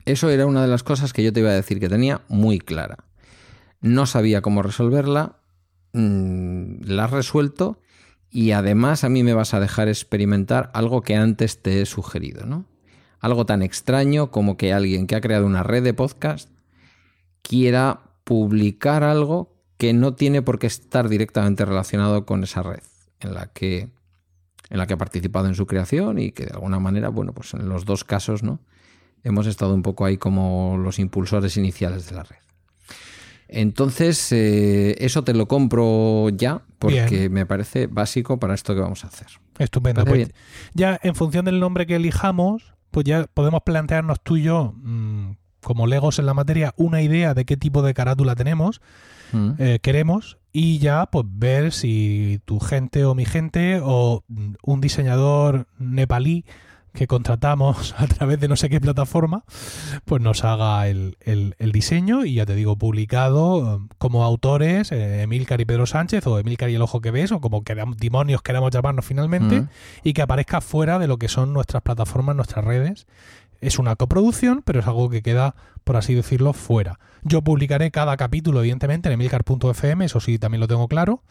eso 0.06 0.30
era 0.30 0.46
una 0.46 0.62
de 0.62 0.68
las 0.68 0.84
cosas 0.84 1.14
que 1.14 1.24
yo 1.24 1.32
te 1.32 1.40
iba 1.40 1.50
a 1.50 1.54
decir 1.54 1.80
que 1.80 1.90
tenía 1.90 2.22
muy 2.28 2.60
clara. 2.60 2.98
No 3.82 4.06
sabía 4.06 4.42
cómo 4.42 4.64
resolverla, 4.64 5.38
mm, 5.94 6.84
la 6.86 7.06
has 7.06 7.12
resuelto 7.12 7.80
y 8.30 8.52
además 8.52 9.04
a 9.04 9.10
mí 9.10 9.24
me 9.24 9.34
vas 9.34 9.54
a 9.54 9.60
dejar 9.60 9.88
experimentar 9.88 10.72
algo 10.74 11.02
que 11.02 11.16
antes 11.16 11.62
te 11.62 11.82
he 11.82 11.86
sugerido, 11.86 12.46
¿no? 12.46 12.66
Algo 13.20 13.46
tan 13.46 13.62
extraño 13.62 14.32
como 14.32 14.58
que 14.58 14.74
alguien 14.74 15.08
que 15.08 15.16
ha 15.16 15.22
creado 15.22 15.46
una 15.46 15.64
red 15.64 15.84
de 15.84 15.94
podcast 15.94 16.50
quiera 17.42 18.02
publicar 18.24 19.04
algo 19.04 19.56
que 19.78 19.94
no 19.94 20.16
tiene 20.16 20.42
por 20.42 20.60
qué 20.60 20.68
estar 20.68 21.10
directamente 21.10 21.66
relacionado 21.66 22.26
con 22.26 22.44
esa 22.44 22.64
red 22.64 22.84
en 23.20 23.34
la 23.34 23.48
que 23.48 23.90
en 24.70 24.78
la 24.78 24.88
que 24.88 24.94
ha 24.94 24.98
participado 24.98 25.48
en 25.48 25.56
su 25.56 25.68
creación 25.68 26.18
y 26.18 26.32
que 26.32 26.46
de 26.46 26.54
alguna 26.54 26.80
manera, 26.80 27.10
bueno, 27.10 27.34
pues 27.34 27.54
en 27.54 27.70
los 27.70 27.86
dos 27.86 28.04
casos, 28.04 28.42
¿no? 28.42 28.60
hemos 29.24 29.48
estado 29.48 29.74
un 29.74 29.82
poco 29.82 30.06
ahí 30.06 30.18
como 30.18 30.78
los 30.78 31.00
impulsores 31.00 31.58
iniciales 31.58 32.10
de 32.10 32.16
la 32.16 32.24
red. 32.24 32.43
Entonces, 33.56 34.32
eh, 34.32 34.96
eso 35.00 35.24
te 35.24 35.34
lo 35.34 35.48
compro 35.48 36.30
ya 36.30 36.62
porque 36.80 37.06
Bien. 37.20 37.32
me 37.34 37.46
parece 37.46 37.88
básico 37.88 38.40
para 38.40 38.56
esto 38.56 38.74
que 38.74 38.82
vamos 38.82 39.04
a 39.04 39.08
hacer. 39.08 39.28
Estupendo. 39.60 40.04
Pues 40.06 40.30
ya 40.74 41.00
en 41.04 41.14
función 41.16 41.46
del 41.46 41.60
nombre 41.60 41.86
que 41.86 41.96
elijamos, 41.98 42.74
pues 42.92 43.06
ya 43.06 43.26
podemos 43.34 43.62
plantearnos 43.64 44.22
tú 44.22 44.38
y 44.38 44.44
yo, 44.44 44.74
mm, 44.78 45.32
como 45.62 45.86
legos 45.88 46.18
en 46.20 46.26
la 46.26 46.34
materia, 46.34 46.74
una 46.78 47.02
idea 47.02 47.34
de 47.36 47.46
qué 47.46 47.56
tipo 47.56 47.82
de 47.84 47.94
carátula 47.94 48.36
tenemos, 48.36 48.82
Mm. 49.32 49.52
eh, 49.58 49.80
queremos, 49.82 50.38
y 50.52 50.78
ya 50.80 51.06
pues 51.08 51.26
ver 51.28 51.72
si 51.72 52.40
tu 52.46 52.60
gente 52.60 53.06
o 53.06 53.16
mi 53.16 53.26
gente 53.26 53.80
o 53.84 54.24
mm, 54.28 54.54
un 54.64 54.82
diseñador 54.82 55.68
nepalí 55.80 56.46
que 56.94 57.08
contratamos 57.08 57.96
a 57.98 58.08
través 58.08 58.40
de 58.40 58.48
no 58.48 58.56
sé 58.56 58.70
qué 58.70 58.80
plataforma, 58.80 59.44
pues 60.06 60.22
nos 60.22 60.44
haga 60.44 60.88
el, 60.88 61.18
el, 61.20 61.72
diseño 61.72 62.24
y 62.24 62.36
ya 62.36 62.46
te 62.46 62.56
digo, 62.56 62.78
publicado 62.78 63.58
um, 63.58 63.88
como 63.98 64.24
autores 64.24 64.92
eh, 64.92 65.24
Emilcar 65.24 65.60
y 65.60 65.66
Pedro 65.66 65.86
Sánchez 65.86 66.26
o 66.28 66.40
Emilcar 66.40 66.70
y 66.70 66.76
el 66.76 66.82
Ojo 66.82 67.02
que 67.02 67.12
ves 67.12 67.32
o 67.32 67.42
como 67.42 67.64
queramos, 67.64 67.98
demonios 67.98 68.42
queramos 68.42 68.72
llamarnos 68.72 69.06
finalmente 69.06 69.66
y 70.04 70.14
que 70.14 70.22
aparezca 70.22 70.62
fuera 70.62 71.00
de 71.00 71.08
lo 71.08 71.18
que 71.18 71.28
son 71.28 71.54
nuestras 71.54 71.82
plataformas, 71.82 72.36
nuestras 72.36 72.64
redes. 72.64 73.08
Es 73.64 73.80
una 73.80 73.96
coproducción, 73.96 74.62
pero 74.66 74.82
es 74.82 74.88
algo 74.88 75.10
que 75.10 75.22
queda, 75.22 75.56
por 75.84 75.96
así 75.96 76.14
decirlo, 76.14 76.52
fuera. 76.52 77.00
Yo 77.24 77.42
publicaré 77.42 77.92
cada 77.92 78.18
capítulo, 78.18 78.60
evidentemente, 78.60 79.08
en 79.08 79.14
emilcar.fm, 79.14 80.04
eso 80.04 80.20
sí, 80.20 80.38
también 80.38 80.60
lo 80.60 80.68
tengo 80.68 80.90
claro. 80.90 81.24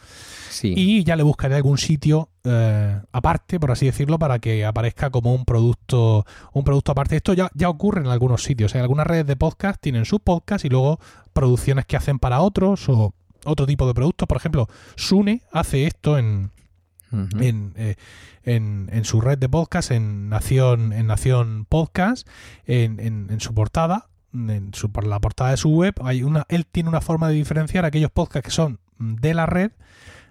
Sí. 0.48 0.72
Y 0.74 1.04
ya 1.04 1.16
le 1.16 1.22
buscaré 1.22 1.56
algún 1.56 1.76
sitio 1.76 2.30
eh, 2.44 2.98
aparte, 3.12 3.60
por 3.60 3.70
así 3.70 3.84
decirlo, 3.84 4.18
para 4.18 4.38
que 4.38 4.64
aparezca 4.64 5.10
como 5.10 5.34
un 5.34 5.44
producto, 5.44 6.24
un 6.54 6.64
producto 6.64 6.92
aparte. 6.92 7.16
Esto 7.16 7.34
ya, 7.34 7.50
ya 7.54 7.68
ocurre 7.68 8.00
en 8.00 8.06
algunos 8.06 8.42
sitios. 8.42 8.74
En 8.74 8.80
algunas 8.80 9.06
redes 9.06 9.26
de 9.26 9.36
podcast 9.36 9.80
tienen 9.80 10.06
sus 10.06 10.20
podcasts 10.20 10.64
y 10.64 10.70
luego 10.70 10.98
producciones 11.34 11.84
que 11.84 11.96
hacen 11.96 12.18
para 12.18 12.40
otros 12.40 12.88
o 12.88 13.12
otro 13.44 13.66
tipo 13.66 13.86
de 13.86 13.92
productos. 13.92 14.26
Por 14.26 14.38
ejemplo, 14.38 14.68
Sune 14.96 15.42
hace 15.52 15.86
esto 15.86 16.16
en, 16.16 16.50
En, 17.40 17.72
eh, 17.76 17.96
en, 18.44 18.88
en 18.92 19.04
su 19.04 19.20
red 19.20 19.38
de 19.38 19.48
podcast, 19.48 19.90
en 19.90 20.28
Nación, 20.28 20.92
en 20.92 21.06
Nación 21.06 21.66
Podcast, 21.68 22.26
en, 22.66 22.98
en- 23.00 23.28
en 23.30 23.40
su 23.40 23.54
portada, 23.54 24.08
en 24.32 24.72
su, 24.74 24.90
por 24.90 25.06
la 25.06 25.20
portada 25.20 25.50
de 25.50 25.56
su 25.58 25.70
web, 25.70 25.94
hay 26.02 26.22
una, 26.22 26.46
él 26.48 26.66
tiene 26.66 26.88
una 26.88 27.00
forma 27.00 27.28
de 27.28 27.34
diferenciar 27.34 27.84
aquellos 27.84 28.10
podcasts 28.10 28.46
que 28.46 28.50
son 28.54 28.78
de 28.98 29.34
la 29.34 29.46
red 29.46 29.72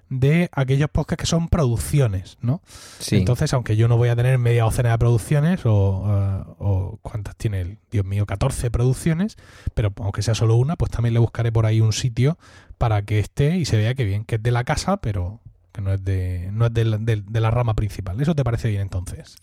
de 0.09 0.49
aquellos 0.51 0.89
podcasts 0.89 1.21
que 1.21 1.25
son 1.27 1.47
producciones, 1.47 2.37
¿no? 2.41 2.61
Sí. 2.99 3.15
Entonces, 3.17 3.53
aunque 3.53 3.77
yo 3.77 3.87
no 3.87 3.95
voy 3.95 4.09
a 4.09 4.15
tener 4.15 4.37
media 4.37 4.63
docena 4.63 4.91
de 4.91 4.97
producciones, 4.97 5.61
o, 5.65 6.05
eh, 6.09 6.53
o 6.59 6.99
cuántas 7.01 7.35
tiene 7.37 7.61
él, 7.61 7.77
Dios 7.91 8.05
mío, 8.05 8.25
14 8.25 8.71
producciones, 8.71 9.37
pero 9.73 9.93
aunque 10.01 10.21
sea 10.21 10.35
solo 10.35 10.55
una, 10.55 10.75
pues 10.75 10.91
también 10.91 11.13
le 11.13 11.19
buscaré 11.19 11.51
por 11.51 11.65
ahí 11.65 11.79
un 11.79 11.93
sitio 11.93 12.37
para 12.77 13.03
que 13.03 13.19
esté 13.19 13.55
y 13.57 13.65
se 13.65 13.77
vea 13.77 13.93
que 13.93 14.03
bien, 14.03 14.25
que 14.25 14.35
es 14.35 14.43
de 14.43 14.51
la 14.51 14.63
casa, 14.65 14.97
pero 14.97 15.39
que 15.71 15.81
no 15.81 15.93
es 15.93 16.03
de, 16.03 16.49
no 16.51 16.65
es 16.67 16.73
de, 16.73 16.85
la, 16.85 16.97
de- 16.97 17.23
de 17.27 17.39
la 17.41 17.51
rama 17.51 17.75
principal. 17.75 18.19
¿Eso 18.21 18.35
te 18.35 18.43
parece 18.43 18.69
bien 18.69 18.81
entonces? 18.81 19.35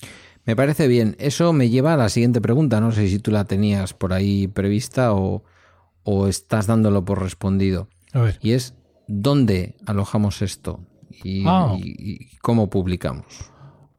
Me 0.45 0.57
parece 0.57 0.89
bien. 0.89 1.17
Eso 1.19 1.53
me 1.53 1.69
lleva 1.71 1.95
a 1.95 1.97
la 1.97 2.09
siguiente 2.09 2.41
pregunta. 2.41 2.81
No 2.81 2.93
sé 2.93 3.09
si 3.09 3.19
tú 3.19 3.31
la 3.31 3.45
tenías 3.45 3.93
por 3.95 4.13
ahí 4.13 4.47
prevista 4.49 5.13
o, 5.15 5.43
o 6.05 6.27
estás 6.29 6.67
dándolo 6.67 7.05
por 7.05 7.23
respondido. 7.23 7.89
A 8.13 8.21
ver. 8.21 8.39
Y 8.43 8.53
es, 8.53 8.75
¿dónde 9.07 9.77
alojamos 9.87 10.43
esto? 10.43 10.81
Y, 11.25 11.45
Ah. 11.47 11.75
y- 11.79 12.13
y 12.13 12.37
cómo 12.39 12.71
publicamos. 12.71 13.51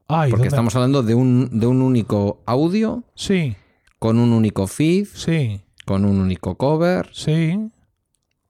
Porque 0.08 0.32
¿dónde- 0.32 0.48
estamos 0.48 0.76
hablando 0.76 1.04
de 1.04 1.14
un, 1.16 1.60
de 1.60 1.68
un 1.68 1.82
único 1.84 2.42
audio, 2.48 3.04
Sí, 3.16 3.56
con 4.00 4.18
un 4.18 4.32
único 4.34 4.66
feed, 4.66 5.06
sí, 5.14 5.62
con 5.86 6.04
un 6.06 6.20
único 6.20 6.56
cover. 6.56 7.10
sí. 7.14 7.70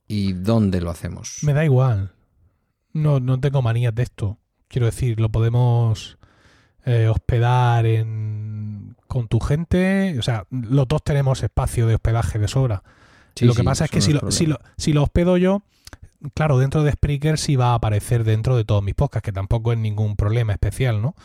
¿Y 0.08 0.34
dónde 0.34 0.80
lo 0.82 0.90
hacemos? 0.90 1.40
Me 1.44 1.54
da 1.54 1.64
igual. 1.66 2.12
No, 2.94 3.20
no 3.20 3.40
tengo 3.40 3.62
manías 3.62 3.94
de 3.94 4.04
esto. 4.04 4.38
Quiero 4.68 4.86
decir, 4.86 5.20
lo 5.20 5.30
podemos 5.30 6.18
eh, 6.86 7.08
hospedar 7.08 7.86
en, 7.86 8.96
con 9.08 9.28
tu 9.28 9.40
gente. 9.40 10.16
O 10.20 10.22
sea, 10.22 10.46
los 10.50 10.88
dos 10.88 11.04
tenemos 11.04 11.44
espacio 11.44 11.88
de 11.88 11.96
hospedaje 11.96 12.40
de 12.40 12.48
sobra. 12.48 12.84
Sí, 13.36 13.46
lo 13.46 13.54
que 13.54 13.62
sí, 13.62 13.66
pasa 13.66 13.86
es 13.86 13.92
que 13.92 14.02
si, 14.02 14.14
lo, 14.14 14.32
si, 14.32 14.46
lo, 14.46 14.60
si 14.78 14.94
lo 14.94 15.04
hospedo 15.04 15.38
yo, 15.38 15.64
claro, 16.34 16.58
dentro 16.58 16.84
de 16.84 16.92
Spreaker 16.92 17.38
sí 17.38 17.56
va 17.56 17.72
a 17.72 17.76
aparecer 17.76 18.24
dentro 18.24 18.58
de 18.58 18.66
todos 18.66 18.84
mis 18.84 18.96
podcasts, 18.96 19.26
que 19.26 19.32
tampoco 19.32 19.72
es 19.72 19.78
ningún 19.78 20.16
problema 20.16 20.54
especial, 20.54 21.02
¿no? 21.02 21.16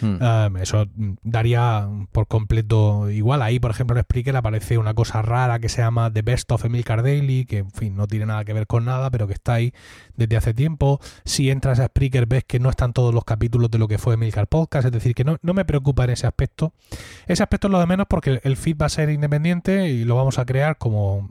Mm. 0.00 0.22
Um, 0.22 0.56
eso 0.58 0.86
daría 1.22 1.88
por 2.12 2.28
completo 2.28 3.10
igual. 3.10 3.42
Ahí, 3.42 3.58
por 3.58 3.70
ejemplo, 3.70 3.96
en 3.96 4.02
Spreaker 4.02 4.36
aparece 4.36 4.78
una 4.78 4.94
cosa 4.94 5.22
rara 5.22 5.58
que 5.58 5.68
se 5.68 5.82
llama 5.82 6.12
The 6.12 6.22
Best 6.22 6.50
of 6.52 6.64
Emilcar 6.64 7.02
Daily, 7.02 7.44
que 7.44 7.58
en 7.58 7.70
fin, 7.70 7.96
no 7.96 8.06
tiene 8.06 8.26
nada 8.26 8.44
que 8.44 8.52
ver 8.52 8.66
con 8.66 8.84
nada, 8.84 9.10
pero 9.10 9.26
que 9.26 9.34
está 9.34 9.54
ahí 9.54 9.72
desde 10.16 10.36
hace 10.36 10.54
tiempo. 10.54 11.00
Si 11.24 11.50
entras 11.50 11.80
a 11.80 11.86
Spreaker 11.86 12.26
ves 12.26 12.44
que 12.44 12.60
no 12.60 12.70
están 12.70 12.92
todos 12.92 13.12
los 13.14 13.24
capítulos 13.24 13.70
de 13.70 13.78
lo 13.78 13.88
que 13.88 13.98
fue 13.98 14.14
Emilcar 14.14 14.46
Podcast, 14.46 14.86
es 14.86 14.92
decir, 14.92 15.14
que 15.14 15.24
no, 15.24 15.36
no 15.42 15.54
me 15.54 15.64
preocupa 15.64 16.04
en 16.04 16.10
ese 16.10 16.26
aspecto. 16.26 16.72
Ese 17.26 17.42
aspecto 17.42 17.66
es 17.66 17.72
lo 17.72 17.80
de 17.80 17.86
menos 17.86 18.06
porque 18.08 18.40
el 18.42 18.56
feed 18.56 18.76
va 18.80 18.86
a 18.86 18.90
ser 18.90 19.10
independiente 19.10 19.88
y 19.88 20.04
lo 20.04 20.16
vamos 20.16 20.38
a 20.38 20.46
crear 20.46 20.78
como, 20.78 21.28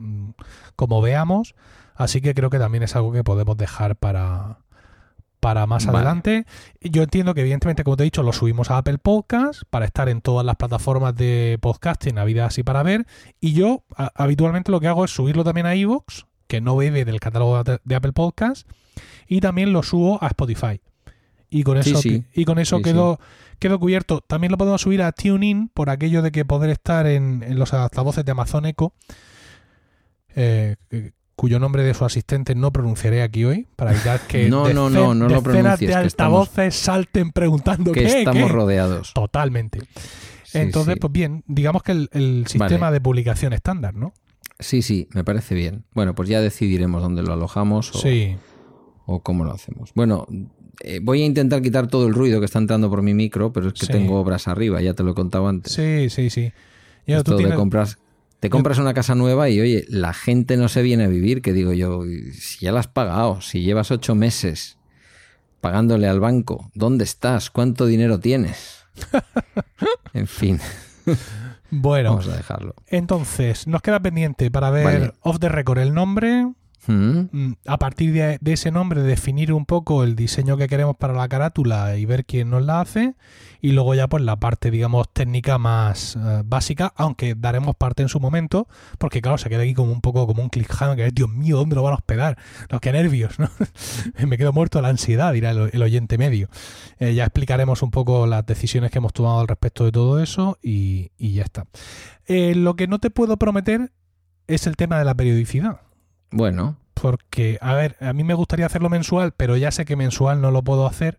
como 0.76 1.00
veamos. 1.00 1.54
Así 1.98 2.20
que 2.20 2.32
creo 2.32 2.48
que 2.48 2.58
también 2.58 2.84
es 2.84 2.94
algo 2.94 3.10
que 3.12 3.24
podemos 3.24 3.56
dejar 3.56 3.96
para, 3.96 4.58
para 5.40 5.66
más 5.66 5.84
Vale. 5.86 5.98
adelante. 5.98 6.46
Yo 6.80 7.02
entiendo 7.02 7.34
que, 7.34 7.40
evidentemente, 7.40 7.82
como 7.82 7.96
te 7.96 8.04
he 8.04 8.04
dicho, 8.04 8.22
lo 8.22 8.32
subimos 8.32 8.70
a 8.70 8.78
Apple 8.78 8.98
Podcast 8.98 9.62
para 9.68 9.84
estar 9.84 10.08
en 10.08 10.20
todas 10.20 10.46
las 10.46 10.54
plataformas 10.56 11.16
de 11.16 11.58
podcasting, 11.60 12.18
habidas 12.18 12.56
y 12.58 12.62
para 12.62 12.84
ver. 12.84 13.04
Y 13.40 13.52
yo, 13.52 13.82
a- 13.96 14.12
habitualmente, 14.14 14.70
lo 14.70 14.78
que 14.80 14.86
hago 14.86 15.04
es 15.04 15.10
subirlo 15.10 15.42
también 15.42 15.66
a 15.66 15.74
iVoox, 15.74 16.22
que 16.46 16.60
no 16.60 16.76
bebe 16.76 17.04
del 17.04 17.18
catálogo 17.20 17.62
de 17.64 17.80
de 17.82 17.94
Apple 17.96 18.12
Podcast, 18.12 18.68
y 19.26 19.40
también 19.40 19.72
lo 19.72 19.82
subo 19.82 20.22
a 20.22 20.28
Spotify. 20.28 20.80
Y 21.50 21.62
con 21.64 21.78
eso, 21.78 21.96
sí. 22.00 22.24
y 22.34 22.44
con 22.44 22.58
eso 22.58 22.76
Sí, 22.76 22.82
quedo, 22.84 23.18
quedo 23.58 23.78
cubierto. 23.80 24.20
También 24.20 24.50
lo 24.52 24.58
podemos 24.58 24.82
subir 24.82 25.02
a 25.02 25.12
TuneIn 25.12 25.68
por 25.68 25.88
aquello 25.90 26.20
de 26.22 26.30
que 26.30 26.44
poder 26.44 26.70
estar 26.70 27.06
en, 27.06 27.42
en 27.42 27.58
los 27.58 27.72
altavoces 27.74 28.24
de 28.24 28.30
Amazon 28.32 28.66
Echo, 28.66 28.92
eh, 30.36 30.76
cuyo 31.38 31.60
nombre 31.60 31.84
de 31.84 31.94
su 31.94 32.04
asistente 32.04 32.56
no 32.56 32.72
pronunciaré 32.72 33.22
aquí 33.22 33.44
hoy, 33.44 33.68
para 33.76 33.92
evitar 33.92 34.20
que 34.26 34.48
No, 34.50 34.68
no, 34.72 34.90
no, 34.90 35.14
no 35.14 35.28
lo 35.28 35.40
decenas 35.40 35.78
de 35.78 35.86
que 35.86 35.92
estamos- 35.92 36.48
altavoces 36.48 36.74
salten 36.74 37.30
preguntando 37.30 37.92
que 37.92 38.00
qué, 38.00 38.18
estamos 38.18 38.42
qué? 38.42 38.52
rodeados. 38.52 39.14
Totalmente. 39.14 39.78
Sí, 40.42 40.58
Entonces, 40.58 40.94
sí. 40.94 41.00
pues 41.00 41.12
bien, 41.12 41.44
digamos 41.46 41.84
que 41.84 41.92
el, 41.92 42.08
el 42.12 42.44
sistema 42.48 42.86
Vale. 42.86 42.94
de 42.94 43.00
publicación 43.00 43.52
estándar, 43.52 43.94
¿no? 43.94 44.14
Sí, 44.58 44.82
sí, 44.82 45.06
me 45.14 45.22
parece 45.22 45.54
bien. 45.54 45.84
Bueno, 45.94 46.16
pues 46.16 46.28
ya 46.28 46.40
decidiremos 46.40 47.02
dónde 47.02 47.22
lo 47.22 47.32
alojamos 47.34 47.94
o, 47.94 47.98
Sí. 48.00 48.36
o 49.06 49.22
cómo 49.22 49.44
lo 49.44 49.52
hacemos. 49.52 49.92
Bueno, 49.94 50.26
eh, 50.80 50.98
voy 51.00 51.22
a 51.22 51.26
intentar 51.26 51.62
quitar 51.62 51.86
todo 51.86 52.08
el 52.08 52.14
ruido 52.14 52.40
que 52.40 52.46
está 52.46 52.58
entrando 52.58 52.90
por 52.90 53.02
mi 53.02 53.14
micro, 53.14 53.52
pero 53.52 53.68
es 53.68 53.74
que 53.74 53.86
tengo 53.86 54.18
obras 54.18 54.48
arriba, 54.48 54.80
ya 54.82 54.94
te 54.94 55.04
lo 55.04 55.12
he 55.12 55.14
contado 55.14 55.46
antes. 55.46 55.72
Sí, 55.72 56.10
sí, 56.10 56.30
sí. 56.30 56.50
Ya, 57.06 57.18
Esto 57.18 57.32
tú 57.32 57.36
de 57.38 57.44
tienes- 57.44 57.56
compras, 57.58 57.98
te 58.40 58.50
compras 58.50 58.78
una 58.78 58.94
casa 58.94 59.14
nueva 59.14 59.48
y 59.48 59.60
oye, 59.60 59.84
la 59.88 60.12
gente 60.12 60.56
no 60.56 60.68
se 60.68 60.82
viene 60.82 61.04
a 61.04 61.08
vivir, 61.08 61.42
que 61.42 61.52
digo 61.52 61.72
yo, 61.72 62.02
si 62.32 62.64
ya 62.64 62.72
la 62.72 62.80
has 62.80 62.86
pagado, 62.88 63.40
si 63.40 63.62
llevas 63.62 63.90
ocho 63.90 64.14
meses 64.14 64.78
pagándole 65.60 66.06
al 66.06 66.20
banco, 66.20 66.70
¿dónde 66.74 67.04
estás? 67.04 67.50
¿Cuánto 67.50 67.86
dinero 67.86 68.20
tienes? 68.20 68.84
en 70.12 70.26
fin, 70.26 70.60
Bueno, 71.70 72.10
vamos 72.10 72.28
a 72.28 72.36
dejarlo. 72.36 72.74
entonces, 72.86 73.66
nos 73.66 73.82
queda 73.82 74.00
pendiente 74.00 74.50
para 74.50 74.70
ver 74.70 74.84
Vale. 74.84 75.12
off 75.22 75.38
the 75.40 75.48
record 75.48 75.78
el 75.78 75.92
nombre. 75.94 76.46
¿Mm? 76.88 77.52
A 77.66 77.78
partir 77.78 78.12
de, 78.12 78.38
ese 78.52 78.70
nombre, 78.70 79.02
definir 79.02 79.52
un 79.52 79.66
poco 79.66 80.04
el 80.04 80.16
diseño 80.16 80.56
que 80.56 80.68
queremos 80.68 80.96
para 80.96 81.12
la 81.12 81.28
carátula 81.28 81.96
y 81.96 82.06
ver 82.06 82.24
quién 82.24 82.48
nos 82.50 82.64
la 82.64 82.80
hace. 82.80 83.14
Y 83.60 83.72
luego 83.72 83.94
ya, 83.94 84.08
pues 84.08 84.22
la 84.24 84.36
parte, 84.36 84.70
digamos, 84.70 85.12
técnica 85.12 85.58
más 85.58 86.16
eh, 86.16 86.42
básica, 86.44 86.92
aunque 86.96 87.34
daremos 87.34 87.76
parte 87.76 88.02
en 88.02 88.08
su 88.08 88.20
momento, 88.20 88.68
porque 88.98 89.20
claro, 89.20 89.36
se 89.36 89.48
queda 89.48 89.62
aquí 89.62 89.74
como 89.74 89.92
un 89.92 90.00
poco 90.00 90.26
como 90.26 90.42
un 90.42 90.48
cliffhanger, 90.48 91.12
Dios 91.12 91.28
mío, 91.28 91.56
¿dónde 91.56 91.76
lo 91.76 91.82
van 91.82 91.92
a 91.92 91.96
hospedar? 91.96 92.38
Los 92.70 92.80
que 92.80 92.92
nervios, 92.92 93.38
¿no? 93.38 93.50
Me 94.26 94.38
quedo 94.38 94.52
muerto 94.52 94.80
la 94.80 94.88
ansiedad, 94.88 95.32
dirá 95.32 95.50
el, 95.50 95.82
oyente 95.82 96.18
medio. 96.18 96.48
Eh, 96.98 97.14
ya 97.14 97.24
explicaremos 97.24 97.82
un 97.82 97.90
poco 97.90 98.26
las 98.26 98.46
decisiones 98.46 98.90
que 98.90 98.98
hemos 98.98 99.12
tomado 99.12 99.40
al 99.40 99.48
respecto 99.48 99.84
de 99.84 99.92
todo 99.92 100.22
eso 100.22 100.58
y, 100.62 101.10
y 101.18 101.34
ya 101.34 101.42
está. 101.42 101.66
Eh, 102.26 102.54
lo 102.54 102.76
que 102.76 102.86
no 102.86 102.98
te 102.98 103.10
puedo 103.10 103.36
prometer 103.36 103.90
es 104.46 104.66
el 104.66 104.76
tema 104.76 104.98
de 104.98 105.04
la 105.04 105.14
periodicidad. 105.14 105.80
Bueno, 106.30 106.76
Porque, 106.94 107.58
a 107.60 107.74
ver, 107.74 107.96
a 108.00 108.12
mí 108.12 108.24
me 108.24 108.34
gustaría 108.34 108.66
hacerlo 108.66 108.88
mensual, 108.90 109.32
pero 109.36 109.56
ya 109.56 109.70
sé 109.70 109.84
que 109.84 109.96
mensual 109.96 110.40
no 110.40 110.50
lo 110.50 110.62
puedo 110.62 110.86
hacer. 110.86 111.18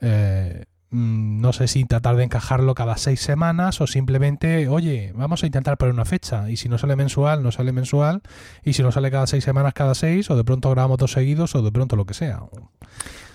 Eh, 0.00 0.64
mm, 0.90 1.40
no 1.40 1.52
sé 1.52 1.66
si 1.66 1.84
tratar 1.84 2.16
de 2.16 2.24
encajarlo 2.24 2.74
cada 2.74 2.96
seis 2.98 3.20
semanas 3.20 3.80
o 3.80 3.86
simplemente, 3.86 4.68
oye, 4.68 5.12
vamos 5.16 5.42
a 5.42 5.46
intentar 5.46 5.78
poner 5.78 5.94
una 5.94 6.04
fecha. 6.04 6.50
Y 6.50 6.56
si 6.56 6.68
no 6.68 6.78
sale 6.78 6.94
mensual, 6.94 7.42
no 7.42 7.52
sale 7.52 7.72
mensual. 7.72 8.22
Y 8.62 8.74
si 8.74 8.82
no 8.82 8.92
sale 8.92 9.10
cada 9.10 9.26
seis 9.26 9.44
semanas, 9.44 9.72
cada 9.72 9.94
seis. 9.94 10.30
O 10.30 10.36
de 10.36 10.44
pronto 10.44 10.70
grabamos 10.70 10.98
dos 10.98 11.12
seguidos 11.12 11.54
o 11.54 11.62
de 11.62 11.72
pronto 11.72 11.96
lo 11.96 12.04
que 12.04 12.14
sea. 12.14 12.42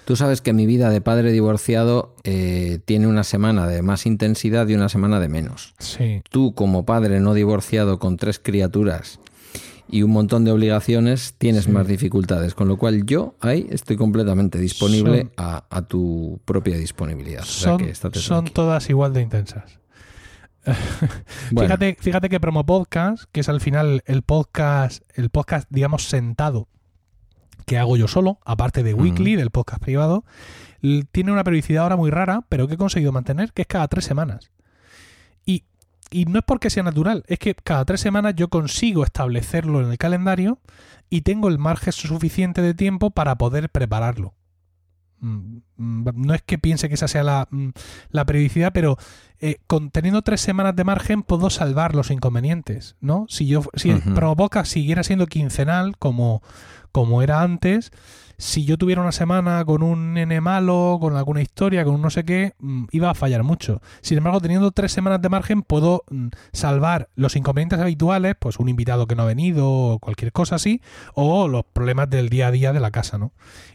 tú 0.06 0.16
sabes 0.16 0.42
que 0.42 0.54
mi 0.54 0.66
vida 0.66 0.90
de 0.90 1.02
padre 1.02 1.32
divorciado 1.32 2.16
eh, 2.24 2.80
tiene 2.86 3.08
una 3.08 3.24
semana 3.24 3.68
de 3.68 3.82
más 3.82 4.06
intensidad 4.06 4.68
y 4.68 4.76
una 4.76 4.90
semana 4.90 5.20
de 5.20 5.30
menos. 5.30 5.74
Sí. 5.80 6.22
Tú 6.30 6.54
como 6.54 6.86
padre 6.86 7.20
no 7.20 7.34
divorciado 7.34 8.00
con 8.00 8.18
tres 8.18 8.40
criaturas 8.40 9.20
y 9.90 10.04
un 10.04 10.12
montón 10.12 10.46
de 10.46 10.52
obligaciones 10.52 11.34
tienes 11.38 11.66
Sí. 11.66 11.72
más 11.72 11.88
dificultades, 11.88 12.54
con 12.54 12.68
lo 12.68 12.78
cual 12.78 13.06
yo 13.06 13.36
ahí 13.42 13.68
estoy 13.72 13.98
completamente 13.98 14.60
disponible 14.60 15.22
Son- 15.22 15.32
a, 15.38 15.66
a 15.70 15.82
tu 15.84 16.40
propia 16.46 16.78
disponibilidad. 16.78 17.42
O 17.42 17.46
sea 17.46 17.78
Son, 18.14 18.46
que 18.46 18.52
todas 18.52 18.90
igual 18.90 19.14
de 19.14 19.22
intensas. 19.22 19.80
Bueno, 21.52 21.68
Fíjate, 21.68 21.98
fíjate 22.00 22.30
que 22.30 22.40
Promo 22.40 22.66
Podcast, 22.66 23.24
que 23.32 23.40
es 23.40 23.50
al 23.50 23.62
final 23.62 24.04
el 24.06 24.22
podcast, 24.22 25.04
el 25.16 25.30
podcast, 25.30 25.68
digamos, 25.72 26.04
sentado, 26.06 26.68
que 27.66 27.78
hago 27.78 27.98
yo 27.98 28.08
solo, 28.08 28.40
aparte 28.46 28.84
de 28.84 28.94
Weekly, 28.94 29.36
del 29.36 29.50
podcast 29.52 29.82
privado, 29.82 30.26
tiene 31.12 31.32
una 31.32 31.44
periodicidad 31.44 31.84
ahora 31.84 31.96
muy 31.96 32.10
rara, 32.12 32.46
pero 32.50 32.68
que 32.68 32.76
he 32.76 32.78
conseguido 32.78 33.12
mantener, 33.12 33.52
que 33.54 33.64
es 33.64 33.68
cada 33.68 33.88
tres 33.88 34.06
semanas. 34.06 34.52
Y, 36.10 36.26
no 36.26 36.40
es 36.40 36.46
porque 36.46 36.70
sea 36.70 36.84
natural, 36.84 37.24
es 37.28 37.40
que 37.40 37.56
cada 37.56 37.86
tres 37.86 38.02
semanas 38.02 38.34
yo 38.36 38.50
consigo 38.50 39.04
establecerlo 39.04 39.82
en 39.82 39.92
el 39.92 39.98
calendario 39.98 40.60
y 41.10 41.22
tengo 41.22 41.48
el 41.48 41.58
margen 41.58 41.94
suficiente 41.94 42.62
de 42.62 42.74
tiempo 42.74 43.12
para 43.12 43.38
poder 43.38 43.70
prepararlo. 43.70 44.34
Mm, 45.22 45.58
mm, 45.76 46.10
no 46.16 46.34
es 46.34 46.42
que 46.42 46.58
piense 46.58 46.88
que 46.88 46.96
esa 46.96 47.08
sea 47.08 47.24
la, 47.24 47.48
mm, 47.52 47.70
periodicidad, 48.26 48.72
pero 48.74 48.98
eh, 49.40 49.58
con, 49.68 49.92
teniendo 49.92 50.22
tres 50.22 50.42
semanas 50.42 50.76
de 50.76 50.84
margen 50.84 51.24
puedo 51.24 51.50
salvar 51.50 51.94
los 51.94 52.10
inconvenientes, 52.10 52.96
¿no? 53.02 53.26
Si 53.28 53.46
yo 53.46 53.64
si 53.76 53.94
provoca 53.94 54.66
siguiera 54.66 55.04
siendo 55.04 55.28
quincenal 55.28 55.98
como, 55.98 56.42
como 56.92 57.22
era 57.22 57.42
antes, 57.42 57.92
si 58.40 58.64
yo 58.64 58.78
tuviera 58.78 59.02
una 59.02 59.12
semana 59.12 59.66
con 59.66 59.84
un 59.84 60.14
nene 60.14 60.40
malo, 60.40 60.98
con 61.02 61.18
alguna 61.18 61.42
historia, 61.42 61.84
con 61.84 61.96
un 61.96 62.02
no 62.02 62.10
sé 62.10 62.24
qué, 62.24 62.54
mm, 62.60 62.86
iba 62.92 63.10
a 63.10 63.14
fallar 63.14 63.44
mucho. 63.44 63.82
Sin 64.00 64.18
embargo, 64.18 64.40
teniendo 64.40 64.72
tres 64.72 64.94
semanas 64.94 65.22
de 65.22 65.28
margen, 65.28 65.62
puedo 65.62 66.06
mm, 66.10 66.30
salvar 66.54 67.10
los 67.16 67.36
inconvenientes 67.36 67.80
habituales, 67.80 68.36
pues 68.40 68.58
un 68.58 68.70
invitado 68.70 69.08
que 69.08 69.16
no 69.16 69.24
ha 69.24 69.26
venido, 69.26 69.70
o 69.70 70.00
cualquier 70.00 70.32
cosa 70.32 70.56
así, 70.56 70.82
o 71.14 71.50
los 71.50 71.66
problemas 71.66 72.10
del 72.10 72.30
día 72.30 72.48
a 72.48 72.52
día 72.52 72.72
de 72.72 72.80
la 72.80 72.92
casa, 72.92 73.18
¿no? 73.18 73.34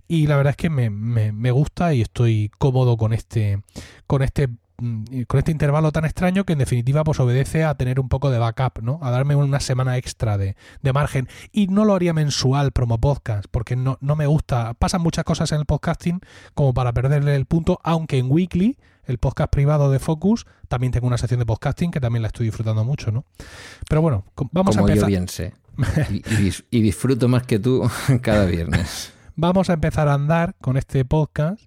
Y 0.08 0.28
la 0.28 0.36
verdad 0.36 0.52
es 0.52 0.56
que 0.56 0.70
me, 0.70 0.88
me, 0.88 1.32
me 1.32 1.50
gusta 1.50 1.92
y 1.92 2.00
estoy 2.00 2.50
cómodo 2.58 2.96
con 2.96 3.12
este, 3.12 3.60
con 4.06 4.22
este 4.22 4.48
con 4.76 5.38
este 5.38 5.52
intervalo 5.52 5.92
tan 5.92 6.04
extraño 6.04 6.44
que 6.44 6.54
en 6.54 6.58
definitiva 6.58 7.04
pues 7.04 7.20
obedece 7.20 7.64
a 7.64 7.74
tener 7.74 8.00
un 8.00 8.08
poco 8.08 8.30
de 8.30 8.38
backup, 8.38 8.82
¿no? 8.82 8.98
A 9.02 9.10
darme 9.10 9.36
una 9.36 9.60
semana 9.60 9.96
extra 9.96 10.36
de, 10.36 10.56
margen. 10.92 11.28
Y 11.52 11.68
no 11.68 11.84
lo 11.84 11.94
haría 11.94 12.12
mensual 12.12 12.72
promo 12.72 12.98
podcast, 12.98 13.46
porque 13.50 13.76
no, 13.76 13.98
no, 14.00 14.16
me 14.16 14.26
gusta. 14.26 14.74
Pasan 14.74 15.02
muchas 15.02 15.24
cosas 15.24 15.52
en 15.52 15.60
el 15.60 15.66
podcasting 15.66 16.20
como 16.54 16.74
para 16.74 16.92
perderle 16.92 17.36
el 17.36 17.46
punto, 17.46 17.78
aunque 17.84 18.18
en 18.18 18.30
Weekly, 18.30 18.78
el 19.04 19.18
podcast 19.18 19.50
privado 19.50 19.90
de 19.90 19.98
Focus, 19.98 20.46
también 20.68 20.92
tengo 20.92 21.06
una 21.06 21.18
sección 21.18 21.38
de 21.38 21.46
podcasting 21.46 21.90
que 21.90 22.00
también 22.00 22.22
la 22.22 22.28
estoy 22.28 22.46
disfrutando 22.46 22.84
mucho, 22.84 23.12
¿no? 23.12 23.24
Pero 23.88 24.02
bueno, 24.02 24.24
vamos 24.50 24.76
a 24.76 24.80
empezar. 24.80 25.02
Yo 25.02 25.06
bien 25.06 25.28
sé. 25.28 25.54
y 26.70 26.80
disfruto 26.80 27.28
más 27.28 27.44
que 27.44 27.58
tú 27.58 27.88
cada 28.22 28.46
viernes. 28.46 29.12
vamos 29.36 29.70
a 29.70 29.74
empezar 29.74 30.08
a 30.08 30.14
andar 30.14 30.54
con 30.60 30.76
este 30.76 31.04
podcast 31.04 31.60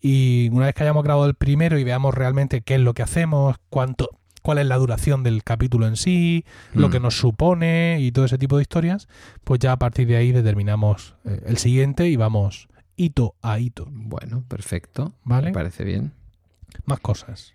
y 0.00 0.48
una 0.52 0.66
vez 0.66 0.74
que 0.74 0.82
hayamos 0.82 1.04
grabado 1.04 1.26
el 1.26 1.34
primero 1.34 1.78
y 1.78 1.84
veamos 1.84 2.14
realmente 2.14 2.62
qué 2.62 2.76
es 2.76 2.80
lo 2.80 2.94
que 2.94 3.02
hacemos, 3.02 3.56
cuánto, 3.68 4.08
cuál 4.42 4.58
es 4.58 4.66
la 4.66 4.76
duración 4.76 5.22
del 5.22 5.44
capítulo 5.44 5.86
en 5.86 5.96
sí, 5.96 6.44
lo 6.72 6.90
que 6.90 7.00
mm. 7.00 7.02
nos 7.02 7.18
supone 7.18 7.98
y 8.00 8.12
todo 8.12 8.24
ese 8.24 8.38
tipo 8.38 8.56
de 8.56 8.62
historias, 8.62 9.08
pues 9.44 9.60
ya 9.60 9.72
a 9.72 9.78
partir 9.78 10.06
de 10.08 10.16
ahí 10.16 10.32
determinamos 10.32 11.16
eh, 11.24 11.40
el 11.46 11.58
siguiente 11.58 12.08
y 12.08 12.16
vamos 12.16 12.68
hito 12.96 13.34
a 13.42 13.58
hito. 13.58 13.86
Bueno, 13.90 14.44
perfecto. 14.48 15.14
¿Vale? 15.24 15.48
Me 15.48 15.52
parece 15.52 15.84
bien. 15.84 16.12
Más 16.84 17.00
cosas. 17.00 17.54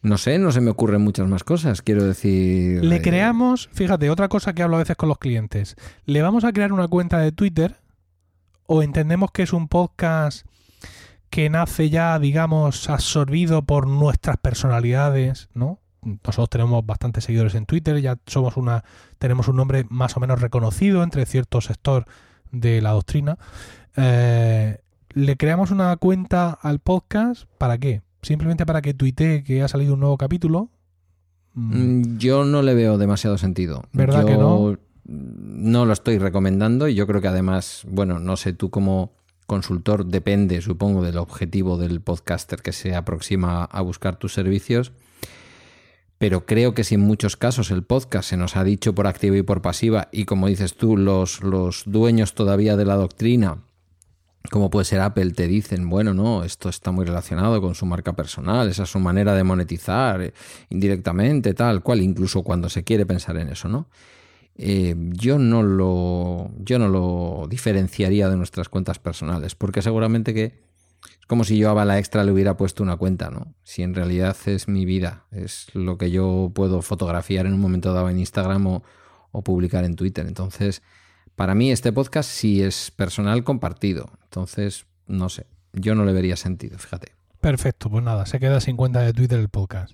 No 0.00 0.16
sé, 0.16 0.38
no 0.38 0.52
se 0.52 0.60
me 0.60 0.70
ocurren 0.70 1.02
muchas 1.02 1.26
más 1.26 1.42
cosas, 1.42 1.82
quiero 1.82 2.04
decir... 2.04 2.84
Le 2.84 2.96
eh, 2.96 3.02
creamos, 3.02 3.68
fíjate, 3.72 4.10
otra 4.10 4.28
cosa 4.28 4.52
que 4.52 4.62
hablo 4.62 4.76
a 4.76 4.78
veces 4.78 4.96
con 4.96 5.08
los 5.08 5.18
clientes, 5.18 5.76
le 6.04 6.22
vamos 6.22 6.44
a 6.44 6.52
crear 6.52 6.72
una 6.72 6.86
cuenta 6.86 7.18
de 7.18 7.32
Twitter 7.32 7.74
o 8.66 8.84
entendemos 8.84 9.32
que 9.32 9.42
es 9.42 9.52
un 9.52 9.66
podcast 9.66 10.46
que 11.30 11.50
nace 11.50 11.90
ya, 11.90 12.18
digamos, 12.18 12.88
absorbido 12.88 13.62
por 13.62 13.86
nuestras 13.86 14.36
personalidades, 14.38 15.48
¿no? 15.54 15.78
Nosotros 16.02 16.50
tenemos 16.50 16.86
bastantes 16.86 17.24
seguidores 17.24 17.54
en 17.54 17.66
Twitter, 17.66 18.00
ya 18.00 18.18
somos 18.26 18.56
una, 18.56 18.84
tenemos 19.18 19.48
un 19.48 19.56
nombre 19.56 19.84
más 19.90 20.16
o 20.16 20.20
menos 20.20 20.40
reconocido 20.40 21.02
entre 21.02 21.26
cierto 21.26 21.60
sector 21.60 22.06
de 22.50 22.80
la 22.80 22.90
doctrina. 22.90 23.38
Eh, 23.96 24.78
¿Le 25.14 25.36
creamos 25.36 25.70
una 25.70 25.96
cuenta 25.96 26.50
al 26.50 26.78
podcast? 26.78 27.44
¿Para 27.58 27.78
qué? 27.78 28.02
¿Simplemente 28.22 28.64
para 28.64 28.82
que 28.82 28.94
tuitee 28.94 29.42
que 29.42 29.62
ha 29.62 29.68
salido 29.68 29.94
un 29.94 30.00
nuevo 30.00 30.16
capítulo? 30.16 30.70
Mm, 31.54 32.18
yo 32.18 32.44
no 32.44 32.62
le 32.62 32.74
veo 32.74 32.98
demasiado 32.98 33.38
sentido. 33.38 33.82
¿Verdad 33.92 34.24
que 34.24 34.36
no? 34.36 34.76
No 35.04 35.86
lo 35.86 35.92
estoy 35.92 36.18
recomendando 36.18 36.86
y 36.86 36.94
yo 36.94 37.06
creo 37.06 37.20
que 37.20 37.28
además, 37.28 37.84
bueno, 37.88 38.18
no 38.18 38.36
sé 38.36 38.52
tú 38.52 38.70
cómo 38.70 39.12
consultor 39.48 40.04
depende, 40.04 40.60
supongo, 40.60 41.02
del 41.02 41.16
objetivo 41.16 41.78
del 41.78 42.02
podcaster 42.02 42.60
que 42.60 42.72
se 42.72 42.94
aproxima 42.94 43.64
a 43.64 43.80
buscar 43.80 44.16
tus 44.16 44.34
servicios. 44.34 44.92
Pero 46.18 46.44
creo 46.44 46.74
que 46.74 46.84
si 46.84 46.96
en 46.96 47.00
muchos 47.00 47.36
casos 47.36 47.70
el 47.70 47.82
podcast 47.82 48.28
se 48.28 48.36
nos 48.36 48.56
ha 48.56 48.62
dicho 48.62 48.94
por 48.94 49.06
activa 49.06 49.36
y 49.38 49.42
por 49.42 49.62
pasiva, 49.62 50.08
y 50.12 50.26
como 50.26 50.48
dices 50.48 50.76
tú, 50.76 50.96
los, 50.98 51.42
los 51.42 51.84
dueños 51.86 52.34
todavía 52.34 52.76
de 52.76 52.84
la 52.84 52.96
doctrina, 52.96 53.64
como 54.50 54.68
puede 54.68 54.84
ser 54.84 55.00
Apple, 55.00 55.30
te 55.30 55.46
dicen, 55.46 55.88
bueno, 55.88 56.12
no, 56.12 56.44
esto 56.44 56.68
está 56.68 56.90
muy 56.90 57.06
relacionado 57.06 57.60
con 57.62 57.74
su 57.74 57.86
marca 57.86 58.12
personal, 58.12 58.68
esa 58.68 58.82
es 58.82 58.90
su 58.90 58.98
manera 58.98 59.34
de 59.34 59.44
monetizar 59.44 60.20
eh, 60.20 60.34
indirectamente, 60.68 61.54
tal 61.54 61.82
cual, 61.82 62.02
incluso 62.02 62.42
cuando 62.42 62.68
se 62.68 62.84
quiere 62.84 63.06
pensar 63.06 63.38
en 63.38 63.48
eso, 63.48 63.68
¿no? 63.68 63.86
Eh, 64.58 64.94
yo, 65.12 65.38
no 65.38 65.62
lo, 65.62 66.50
yo 66.58 66.78
no 66.78 66.88
lo 66.88 67.46
diferenciaría 67.48 68.28
de 68.28 68.36
nuestras 68.36 68.68
cuentas 68.68 68.98
personales, 68.98 69.54
porque 69.54 69.82
seguramente 69.82 70.34
que 70.34 70.44
es 71.20 71.26
como 71.26 71.44
si 71.44 71.58
yo 71.58 71.70
a 71.70 71.74
Bala 71.74 71.98
Extra 71.98 72.24
le 72.24 72.32
hubiera 72.32 72.56
puesto 72.56 72.82
una 72.82 72.96
cuenta, 72.96 73.30
¿no? 73.30 73.54
Si 73.62 73.82
en 73.82 73.94
realidad 73.94 74.36
es 74.46 74.66
mi 74.66 74.84
vida, 74.84 75.26
es 75.30 75.72
lo 75.74 75.96
que 75.96 76.10
yo 76.10 76.50
puedo 76.54 76.82
fotografiar 76.82 77.46
en 77.46 77.54
un 77.54 77.60
momento 77.60 77.92
dado 77.92 78.10
en 78.10 78.18
Instagram 78.18 78.66
o, 78.66 78.82
o 79.30 79.42
publicar 79.44 79.84
en 79.84 79.94
Twitter. 79.94 80.26
Entonces, 80.26 80.82
para 81.36 81.54
mí 81.54 81.70
este 81.70 81.92
podcast 81.92 82.28
sí 82.28 82.62
es 82.62 82.90
personal 82.90 83.44
compartido. 83.44 84.10
Entonces, 84.24 84.86
no 85.06 85.28
sé, 85.28 85.46
yo 85.72 85.94
no 85.94 86.04
le 86.04 86.12
vería 86.12 86.36
sentido, 86.36 86.78
fíjate. 86.78 87.12
Perfecto, 87.40 87.88
pues 87.88 88.02
nada, 88.02 88.26
se 88.26 88.40
queda 88.40 88.60
sin 88.60 88.76
cuenta 88.76 89.02
de 89.02 89.12
Twitter 89.12 89.38
el 89.38 89.48
podcast. 89.48 89.92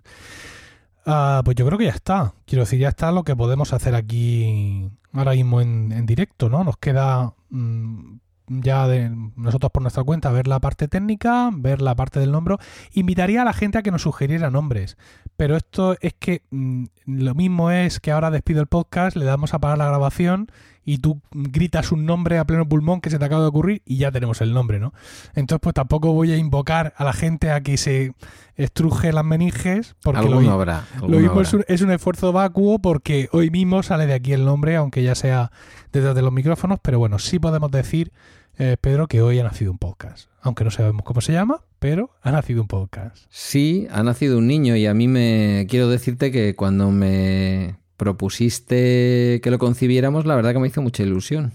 Ah, 1.06 1.42
pues 1.44 1.56
yo 1.56 1.66
creo 1.66 1.78
que 1.78 1.84
ya 1.84 1.90
está. 1.90 2.34
Quiero 2.46 2.64
decir, 2.64 2.78
ya 2.80 2.88
está 2.88 3.12
lo 3.12 3.24
que 3.24 3.36
podemos 3.36 3.72
hacer 3.72 3.94
aquí 3.94 4.90
ahora 5.12 5.32
mismo 5.32 5.60
en, 5.60 6.06
directo, 6.06 6.48
¿no? 6.48 6.64
Nos 6.64 6.76
queda 6.78 7.34
mm, 7.50 8.16
ya 8.48 8.86
de 8.86 9.10
nosotros 9.36 9.72
por 9.72 9.82
nuestra 9.82 10.04
cuenta 10.04 10.30
ver 10.30 10.46
la 10.46 10.60
parte 10.60 10.88
técnica, 10.88 11.50
ver 11.52 11.80
la 11.80 11.94
parte 11.94 12.20
del 12.20 12.32
nombre. 12.32 12.56
Invitaría 12.92 13.42
a 13.42 13.44
la 13.44 13.52
gente 13.52 13.78
a 13.78 13.82
que 13.82 13.90
nos 13.90 14.02
sugiriera 14.02 14.50
nombres. 14.50 14.96
Pero 15.36 15.56
esto 15.56 15.96
es 16.00 16.14
que 16.14 16.42
mm, 16.50 16.84
lo 17.06 17.34
mismo 17.34 17.70
es 17.70 18.00
que 18.00 18.12
ahora 18.12 18.30
despido 18.30 18.60
el 18.60 18.66
podcast, 18.66 19.16
le 19.16 19.24
damos 19.24 19.54
a 19.54 19.58
parar 19.58 19.78
la 19.78 19.86
grabación 19.86 20.48
y 20.84 20.98
tú 20.98 21.20
gritas 21.32 21.92
un 21.92 22.04
nombre 22.04 22.38
a 22.38 22.44
pleno 22.44 22.68
pulmón 22.68 23.00
que 23.00 23.10
se 23.10 23.18
te 23.18 23.24
acaba 23.24 23.42
de 23.42 23.48
ocurrir 23.48 23.82
y 23.86 23.96
ya 23.96 24.12
tenemos 24.12 24.40
el 24.42 24.52
nombre, 24.52 24.78
¿no? 24.78 24.92
Entonces, 25.34 25.60
pues 25.62 25.74
tampoco 25.74 26.12
voy 26.12 26.32
a 26.32 26.36
invocar 26.36 26.92
a 26.96 27.04
la 27.04 27.12
gente 27.12 27.50
a 27.50 27.62
que 27.62 27.76
se 27.76 28.12
estruje 28.56 29.12
las 29.12 29.24
meninges, 29.24 29.96
porque 30.02 30.28
lo, 30.28 30.38
habrá, 30.50 30.84
lo 31.00 31.18
mismo 31.18 31.40
es 31.40 31.52
un, 31.54 31.64
es 31.66 31.80
un, 31.80 31.90
esfuerzo 31.90 32.32
vacuo 32.32 32.78
porque 32.78 33.28
hoy 33.32 33.50
mismo 33.50 33.82
sale 33.82 34.06
de 34.06 34.14
aquí 34.14 34.32
el 34.32 34.44
nombre, 34.44 34.76
aunque 34.76 35.02
ya 35.02 35.14
sea 35.14 35.50
detrás 36.00 36.14
de 36.14 36.22
los 36.22 36.32
micrófonos, 36.32 36.78
pero 36.82 36.98
bueno, 36.98 37.18
sí 37.18 37.38
podemos 37.38 37.70
decir, 37.70 38.12
eh, 38.58 38.76
Pedro, 38.80 39.06
que 39.06 39.22
hoy 39.22 39.38
ha 39.38 39.44
nacido 39.44 39.70
un 39.70 39.78
podcast. 39.78 40.28
Aunque 40.40 40.64
no 40.64 40.70
sabemos 40.70 41.02
cómo 41.04 41.20
se 41.20 41.32
llama, 41.32 41.62
pero 41.78 42.10
ha 42.22 42.32
nacido 42.32 42.62
un 42.62 42.68
podcast. 42.68 43.26
Sí, 43.30 43.86
ha 43.90 44.02
nacido 44.02 44.38
un 44.38 44.46
niño 44.46 44.76
y 44.76 44.86
a 44.86 44.94
mí 44.94 45.08
me 45.08 45.66
quiero 45.68 45.88
decirte 45.88 46.30
que 46.30 46.54
cuando 46.56 46.90
me 46.90 47.76
propusiste 47.96 49.40
que 49.42 49.50
lo 49.50 49.58
concibiéramos, 49.58 50.26
la 50.26 50.36
verdad 50.36 50.52
que 50.52 50.58
me 50.58 50.68
hizo 50.68 50.82
mucha 50.82 51.02
ilusión. 51.02 51.52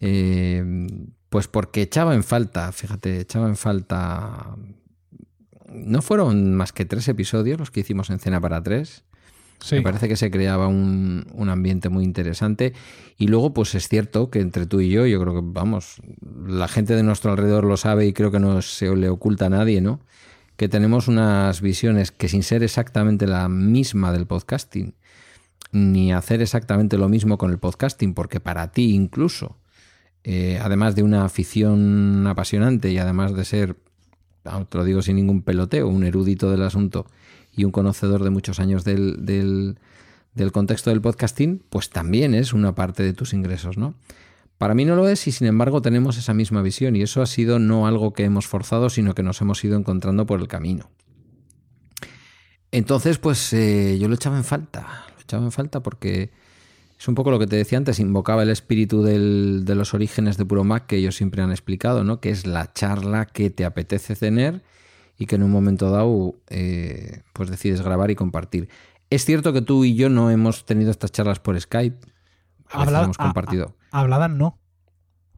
Eh, 0.00 0.86
pues 1.28 1.48
porque 1.48 1.82
echaba 1.82 2.14
en 2.14 2.22
falta, 2.22 2.70
fíjate, 2.72 3.20
echaba 3.20 3.48
en 3.48 3.56
falta... 3.56 4.54
No 5.68 6.02
fueron 6.02 6.54
más 6.54 6.72
que 6.72 6.84
tres 6.84 7.08
episodios 7.08 7.58
los 7.58 7.72
que 7.72 7.80
hicimos 7.80 8.10
en 8.10 8.20
Cena 8.20 8.40
para 8.40 8.62
Tres. 8.62 9.04
Me 9.72 9.82
parece 9.82 10.08
que 10.08 10.16
se 10.16 10.30
creaba 10.30 10.68
un, 10.68 11.26
un, 11.32 11.48
ambiente 11.48 11.88
muy 11.88 12.04
interesante. 12.04 12.74
Y 13.16 13.28
luego, 13.28 13.54
pues 13.54 13.74
es 13.74 13.88
cierto 13.88 14.30
que 14.30 14.40
entre 14.40 14.66
tú 14.66 14.80
y 14.80 14.90
yo, 14.90 15.06
yo 15.06 15.20
creo 15.20 15.34
que, 15.34 15.40
vamos, 15.42 16.02
la 16.46 16.68
gente 16.68 16.94
de 16.94 17.02
nuestro 17.02 17.30
alrededor 17.30 17.64
lo 17.64 17.76
sabe 17.76 18.06
y 18.06 18.12
creo 18.12 18.30
que 18.30 18.40
no 18.40 18.60
se 18.62 18.94
le 18.94 19.08
oculta 19.08 19.46
a 19.46 19.50
nadie, 19.50 19.80
¿no? 19.80 20.00
que 20.56 20.68
tenemos 20.68 21.08
unas 21.08 21.60
visiones 21.60 22.12
que 22.12 22.28
sin 22.28 22.42
ser 22.42 22.62
exactamente 22.62 23.26
la 23.26 23.48
misma 23.48 24.12
del 24.12 24.26
podcasting, 24.26 24.94
ni 25.72 26.12
hacer 26.12 26.42
exactamente 26.42 26.96
lo 26.96 27.08
mismo 27.08 27.38
con 27.38 27.50
el 27.50 27.58
podcasting, 27.58 28.14
porque 28.14 28.40
para 28.40 28.70
ti 28.70 28.94
incluso, 28.94 29.56
eh, 30.22 30.60
además 30.62 30.94
de 30.94 31.02
una 31.02 31.24
afición 31.24 32.26
apasionante 32.26 32.90
y 32.92 32.98
además 32.98 33.34
de 33.34 33.44
ser, 33.44 33.76
te 34.42 34.78
lo 34.78 34.84
digo 34.84 35.02
sin 35.02 35.16
ningún 35.16 35.42
peloteo, 35.42 35.88
un 35.88 36.04
erudito 36.04 36.50
del 36.50 36.62
asunto 36.62 37.06
y 37.56 37.64
un 37.64 37.70
conocedor 37.70 38.24
de 38.24 38.30
muchos 38.30 38.60
años 38.60 38.84
del, 38.84 39.24
del, 39.24 40.52
contexto 40.52 40.90
del 40.90 41.00
podcasting, 41.00 41.62
pues 41.70 41.90
también 41.90 42.34
es 42.34 42.52
una 42.52 42.74
parte 42.74 43.02
de 43.02 43.12
tus 43.12 43.32
ingresos, 43.32 43.78
¿no? 43.78 43.94
Para 44.58 44.74
mí 44.74 44.84
no 44.84 44.96
lo 44.96 45.08
es 45.08 45.26
y 45.26 45.32
sin 45.32 45.46
embargo 45.46 45.82
tenemos 45.82 46.16
esa 46.16 46.32
misma 46.32 46.62
visión 46.62 46.96
y 46.96 47.02
eso 47.02 47.22
ha 47.22 47.26
sido 47.26 47.58
no 47.58 47.86
algo 47.86 48.12
que 48.12 48.24
hemos 48.24 48.46
forzado, 48.46 48.88
sino 48.88 49.14
que 49.14 49.22
nos 49.22 49.40
hemos 49.40 49.62
ido 49.64 49.76
encontrando 49.76 50.26
por 50.26 50.40
el 50.40 50.48
camino. 50.48 50.90
Entonces, 52.70 53.18
pues 53.18 53.52
eh, 53.52 53.98
yo 54.00 54.08
lo 54.08 54.14
echaba 54.14 54.36
en 54.36 54.44
falta, 54.44 55.06
lo 55.14 55.20
echaba 55.22 55.44
en 55.44 55.52
falta 55.52 55.82
porque 55.82 56.30
Es 56.98 57.08
un 57.08 57.14
poco 57.14 57.30
lo 57.30 57.38
que 57.38 57.46
te 57.46 57.56
decía 57.56 57.78
antes, 57.78 57.98
invocaba 57.98 58.44
el 58.44 58.50
espíritu 58.50 59.02
del, 59.02 59.64
de 59.64 59.74
los 59.74 59.94
orígenes 59.94 60.36
de 60.36 60.44
Puro 60.44 60.64
Mac 60.64 60.86
que 60.86 60.96
ellos 60.96 61.16
siempre 61.16 61.42
han 61.42 61.50
explicado, 61.50 62.04
¿no? 62.04 62.20
Que 62.20 62.30
es 62.30 62.46
la 62.46 62.72
charla 62.72 63.26
que 63.26 63.50
te 63.50 63.64
apetece 63.64 64.16
tener 64.16 64.62
y 65.18 65.26
que 65.26 65.36
en 65.36 65.42
un 65.42 65.50
momento 65.50 65.90
dado 65.90 66.34
eh, 66.48 67.22
pues 67.32 67.50
decides 67.50 67.82
grabar 67.82 68.10
y 68.10 68.14
compartir. 68.14 68.68
Es 69.10 69.24
cierto 69.24 69.52
que 69.52 69.62
tú 69.62 69.84
y 69.84 69.94
yo 69.94 70.08
no 70.08 70.30
hemos 70.30 70.64
tenido 70.64 70.90
estas 70.90 71.12
charlas 71.12 71.38
por 71.38 71.60
Skype. 71.60 71.98
hemos 72.72 73.16
compartido. 73.16 73.76
habladas 73.90 74.30
no. 74.30 74.58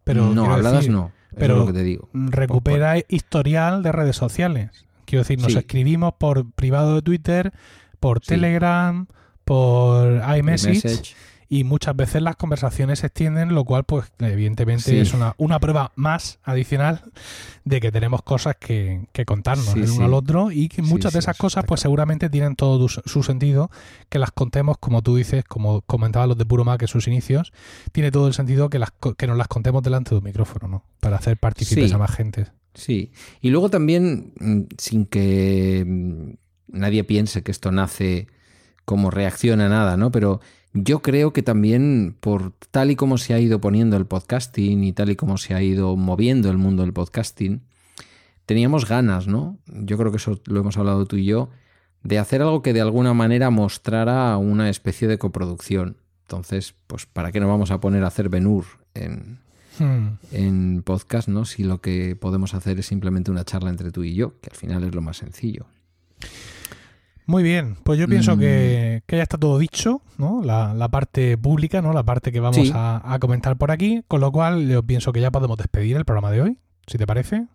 Pero 0.05 0.33
no, 0.33 0.53
habladas 0.53 0.89
no. 0.89 1.13
Pero 1.37 1.55
es 1.55 1.61
lo 1.61 1.67
que 1.67 1.73
te 1.73 1.83
digo. 1.83 2.09
recupera 2.13 2.95
historial 3.09 3.83
de 3.83 3.93
redes 3.93 4.17
sociales. 4.17 4.71
Quiero 5.05 5.23
decir, 5.23 5.41
nos 5.41 5.55
escribimos 5.55 6.15
por 6.19 6.51
privado 6.53 6.97
de 6.97 7.03
Twitter, 7.03 7.53
por 8.01 8.21
Telegram, 8.21 9.07
por 9.45 10.23
iMessage 10.37 11.15
y 11.49 11.65
muchas 11.65 11.95
veces 11.95 12.23
las 12.23 12.37
conversaciones 12.37 13.01
se 13.01 13.07
extienden, 13.07 13.55
lo 13.55 13.65
cual, 13.65 13.85
pues, 13.85 14.11
evidentemente 14.19 15.01
es 15.01 15.15
una, 15.15 15.35
una, 15.39 15.61
prueba 15.61 15.93
más 15.95 16.39
adicional 16.43 17.03
de 17.65 17.81
que 17.81 17.93
tenemos 17.93 18.23
cosas 18.23 18.57
que, 18.59 19.07
contarnos 19.27 19.75
el 19.75 19.91
uno 19.91 20.05
al 20.05 20.15
otro 20.15 20.51
y 20.51 20.69
que 20.69 20.83
muchas 20.83 21.13
de 21.13 21.21
esas 21.21 21.37
cosas, 21.37 21.65
pues, 21.67 21.81
seguramente 21.81 22.29
tienen 22.31 22.57
todo 22.57 22.89
su, 22.89 23.23
sentido, 23.23 23.71
que 24.09 24.19
las 24.19 24.33
contemos, 24.33 24.79
como 24.79 25.03
tú 25.03 25.17
dices, 25.17 25.45
como 25.45 25.83
comentaban 25.83 26.29
los 26.29 26.39
de 26.39 26.47
Puro 26.47 26.65
Mac 26.65 26.83
en 26.83 26.89
sus 26.89 27.07
inicios, 27.07 27.53
tiene 27.93 28.11
todo 28.11 28.27
el 28.27 28.35
sentido 28.35 28.69
que, 28.69 28.79
las, 28.79 28.93
que 29.17 29.27
nos 29.27 29.37
las 29.37 29.49
contemos 29.49 29.83
delante 29.83 30.11
de 30.11 30.19
un 30.19 30.25
micrófono, 30.25 30.69
¿no? 30.69 30.85
Para 31.01 31.17
hacer 31.17 31.37
partícipes 31.37 31.93
a 31.93 31.99
más 31.99 32.11
gente. 32.11 32.47
Sí, 32.75 33.13
y 33.41 33.51
luego 33.51 33.71
también, 33.71 34.35
mm, 34.39 34.63
sin 34.77 35.07
que 35.07 35.85
mm, 35.87 36.33
nadie 36.69 37.05
piense 37.05 37.43
que 37.43 37.51
esto 37.51 37.73
nace 37.73 38.27
como 38.85 39.11
reacción 39.11 39.61
a 39.61 39.69
nada, 39.69 39.97
¿no? 39.97 40.11
Pero 40.11 40.41
yo 40.77 41.01
creo 41.01 41.33
que 41.33 41.43
también 41.43 42.17
por 42.21 42.53
tal 42.71 42.91
y 42.91 42.97
como 42.97 43.17
se 43.19 43.33
ha 43.33 43.41
ido 43.41 43.61
poniendo 43.61 43.97
el 43.97 44.07
podcasting 44.07 44.85
y 44.85 44.93
tal 44.93 45.11
y 45.11 45.17
como 45.17 45.39
se 45.39 45.55
ha 45.55 45.63
ido 45.63 45.97
moviendo 45.97 46.51
el 46.51 46.59
mundo 46.59 46.83
del 46.83 46.93
podcasting, 46.93 47.63
teníamos 48.45 48.87
ganas, 48.87 49.27
¿no? 49.27 49.59
Yo 49.67 49.97
creo 49.97 50.11
que 50.11 50.19
eso 50.19 50.41
lo 50.45 50.61
hemos 50.61 50.77
hablado 50.77 51.07
tú 51.07 51.17
y 51.17 51.25
yo, 51.25 51.49
de 52.03 52.19
hacer 52.19 52.43
algo 52.43 52.63
que 52.63 52.75
de 52.75 52.83
alguna 52.83 53.15
manera 53.15 53.51
mostrara 53.51 54.37
una 54.37 54.69
especie 54.69 55.09
de 55.09 55.19
coproducción. 55.19 55.97
Entonces, 56.23 56.75
pues, 56.87 57.07
¿para 57.07 57.33
qué 57.33 57.41
nos 57.41 57.49
vamos 57.49 57.71
a 57.71 57.81
poner 57.81 58.05
a 58.05 58.09
hacer 58.09 58.29
Benur 58.29 58.65
en, 58.95 59.39
hmm. 59.79 60.19
en 60.33 60.83
podcast, 60.85 61.29
¿no? 61.29 61.47
Si 61.47 61.65
lo 61.65 61.81
que 61.81 62.17
podemos 62.17 62.53
hacer 62.55 62.79
es 62.79 62.87
simplemente 62.87 63.31
una 63.31 63.45
charla 63.45 63.71
entre 63.71 63.93
tú 63.93 64.05
y 64.05 64.15
yo, 64.15 64.39
que 64.41 64.51
al 64.51 64.57
final 64.57 64.85
es 64.85 64.95
lo 64.95 65.01
más 65.01 65.17
sencillo. 65.17 65.67
Muy 67.27 67.43
bien, 67.43 67.77
pues 67.83 67.99
yo 67.99 68.07
pienso 68.07 68.39
que, 68.39 69.03
mm. 69.07 69.15
ya 69.15 69.23
está 69.23 69.37
todo 69.37 69.59
dicho, 69.59 70.01
¿no? 70.17 70.43
La, 70.45 70.89
parte 70.89 71.37
pública, 71.37 71.83
¿no? 71.83 71.93
La 71.93 72.05
parte 72.05 72.31
que 72.31 72.39
vamos 72.39 72.71
a, 72.73 73.19
comentar 73.21 73.57
por 73.57 73.73
aquí, 73.73 74.03
con 74.07 74.21
lo 74.21 74.31
cual 74.31 74.69
yo 74.69 74.83
pienso 74.85 75.13
que 75.13 75.21
ya 75.21 75.33
podemos 75.33 75.59
despedir 75.59 75.97
el 75.97 76.05
programa 76.05 76.31
de 76.31 76.43
hoy, 76.43 76.59
si 76.87 76.99
te 76.99 77.07
parece. 77.07 77.47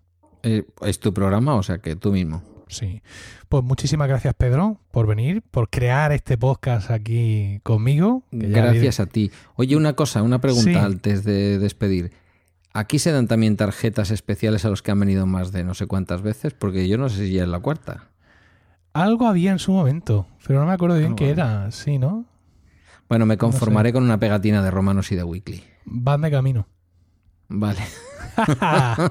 Eh, 0.43 0.65
es 0.81 0.99
tu 0.99 1.13
programa, 1.13 1.55
o 1.55 1.63
sea 1.63 1.77
que 1.77 1.95
tú 1.95 2.11
mismo. 2.11 2.43
Sí. 2.67 3.01
Pues 3.47 3.63
muchísimas 3.63 4.07
gracias, 4.07 4.33
Pedro, 4.33 4.79
por 4.91 5.07
venir, 5.07 5.41
por 5.41 5.69
crear 5.69 6.11
este 6.11 6.37
podcast 6.37 6.91
aquí 6.91 7.59
conmigo. 7.63 8.23
Gracias 8.31 8.99
a 8.99 9.05
ti. 9.05 9.31
Oye, 9.55 9.75
una 9.75 9.93
cosa, 9.93 10.21
una 10.21 10.39
pregunta 10.39 10.83
antes 10.83 11.23
de 11.23 11.59
despedir. 11.59 12.11
¿Aquí 12.73 12.99
se 12.99 13.11
dan 13.11 13.27
también 13.27 13.57
tarjetas 13.57 14.11
especiales 14.11 14.63
a 14.63 14.69
los 14.69 14.81
que 14.81 14.91
han 14.91 14.99
venido 14.99 15.25
más 15.25 15.51
de 15.51 15.63
no 15.63 15.73
sé 15.73 15.85
cuántas 15.87 16.21
veces? 16.21 16.53
Porque 16.53 16.87
yo 16.87 16.97
no 16.97 17.09
sé 17.09 17.27
si 17.27 17.33
ya 17.33 17.43
es 17.43 17.49
la 17.49 17.59
cuarta. 17.59 18.10
Algo 18.93 19.27
había 19.27 19.51
en 19.51 19.59
su 19.59 19.71
momento, 19.71 20.27
pero 20.45 20.59
no 20.59 20.65
me 20.65 20.73
acuerdo 20.73 20.97
bien 20.97 21.15
qué 21.15 21.29
era, 21.29 21.71
sí, 21.71 21.97
¿no? 21.97 22.25
Bueno, 23.07 23.25
me 23.25 23.37
conformaré 23.37 23.93
con 23.93 24.03
una 24.03 24.19
pegatina 24.19 24.61
de 24.61 24.71
Romanos 24.71 25.11
y 25.11 25.15
de 25.15 25.23
Weekly. 25.23 25.63
Van 25.85 26.21
de 26.21 26.31
camino. 26.31 26.67
Vale. 27.47 27.81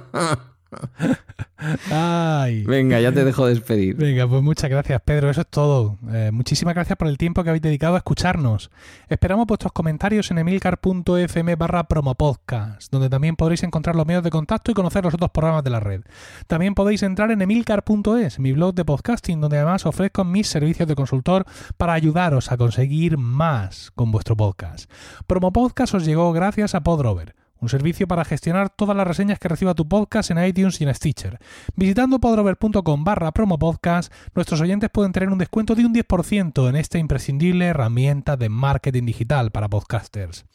Venga, 2.66 3.00
ya 3.00 3.12
te 3.12 3.24
dejo 3.24 3.46
despedir. 3.46 3.96
Venga, 3.96 4.26
pues 4.28 4.42
muchas 4.42 4.70
gracias, 4.70 5.00
Pedro. 5.02 5.30
Eso 5.30 5.42
es 5.42 5.46
todo. 5.48 5.98
Eh, 6.12 6.30
muchísimas 6.32 6.74
gracias 6.74 6.96
por 6.96 7.08
el 7.08 7.18
tiempo 7.18 7.42
que 7.42 7.50
habéis 7.50 7.62
dedicado 7.62 7.94
a 7.94 7.98
escucharnos. 7.98 8.70
Esperamos 9.08 9.46
vuestros 9.46 9.72
comentarios 9.72 10.30
en 10.30 10.38
emilcar.fm 10.38 11.56
barra 11.56 11.84
promopodcast, 11.84 12.90
donde 12.90 13.10
también 13.10 13.36
podréis 13.36 13.62
encontrar 13.62 13.96
los 13.96 14.06
medios 14.06 14.24
de 14.24 14.30
contacto 14.30 14.70
y 14.70 14.74
conocer 14.74 15.04
los 15.04 15.14
otros 15.14 15.30
programas 15.30 15.64
de 15.64 15.70
la 15.70 15.80
red. 15.80 16.02
También 16.46 16.74
podéis 16.74 17.02
entrar 17.02 17.30
en 17.30 17.42
emilcar.es, 17.42 18.38
mi 18.38 18.52
blog 18.52 18.74
de 18.74 18.84
podcasting, 18.84 19.40
donde 19.40 19.58
además 19.58 19.86
ofrezco 19.86 20.24
mis 20.24 20.48
servicios 20.48 20.88
de 20.88 20.94
consultor 20.94 21.44
para 21.76 21.92
ayudaros 21.92 22.52
a 22.52 22.56
conseguir 22.56 23.18
más 23.18 23.90
con 23.94 24.12
vuestro 24.12 24.36
podcast. 24.36 24.90
Promopodcast 25.26 25.94
os 25.94 26.06
llegó 26.06 26.32
gracias 26.32 26.74
a 26.74 26.82
Podrover 26.82 27.39
un 27.60 27.68
servicio 27.68 28.08
para 28.08 28.24
gestionar 28.24 28.70
todas 28.70 28.96
las 28.96 29.06
reseñas 29.06 29.38
que 29.38 29.48
reciba 29.48 29.74
tu 29.74 29.88
podcast 29.88 30.30
en 30.30 30.44
iTunes 30.44 30.80
y 30.80 30.84
en 30.84 30.94
Stitcher. 30.94 31.38
Visitando 31.76 32.18
podrover.com 32.18 33.04
barra 33.04 33.32
promopodcast, 33.32 34.12
nuestros 34.34 34.60
oyentes 34.60 34.90
pueden 34.90 35.12
tener 35.12 35.28
un 35.30 35.38
descuento 35.38 35.74
de 35.74 35.84
un 35.84 35.94
10% 35.94 36.68
en 36.68 36.76
esta 36.76 36.98
imprescindible 36.98 37.66
herramienta 37.66 38.36
de 38.36 38.48
marketing 38.48 39.04
digital 39.04 39.50
para 39.50 39.68
podcasters. 39.68 40.46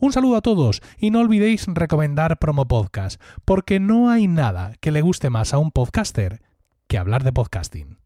Un 0.00 0.12
saludo 0.12 0.36
a 0.36 0.42
todos 0.42 0.82
y 0.98 1.10
no 1.10 1.20
olvidéis 1.20 1.66
recomendar 1.66 2.38
Promo 2.38 2.66
Podcast, 2.66 3.20
porque 3.44 3.80
no 3.80 4.10
hay 4.10 4.26
nada 4.28 4.72
que 4.80 4.92
le 4.92 5.02
guste 5.02 5.30
más 5.30 5.54
a 5.54 5.58
un 5.58 5.70
podcaster 5.70 6.42
que 6.86 6.98
hablar 6.98 7.24
de 7.24 7.32
podcasting. 7.32 7.98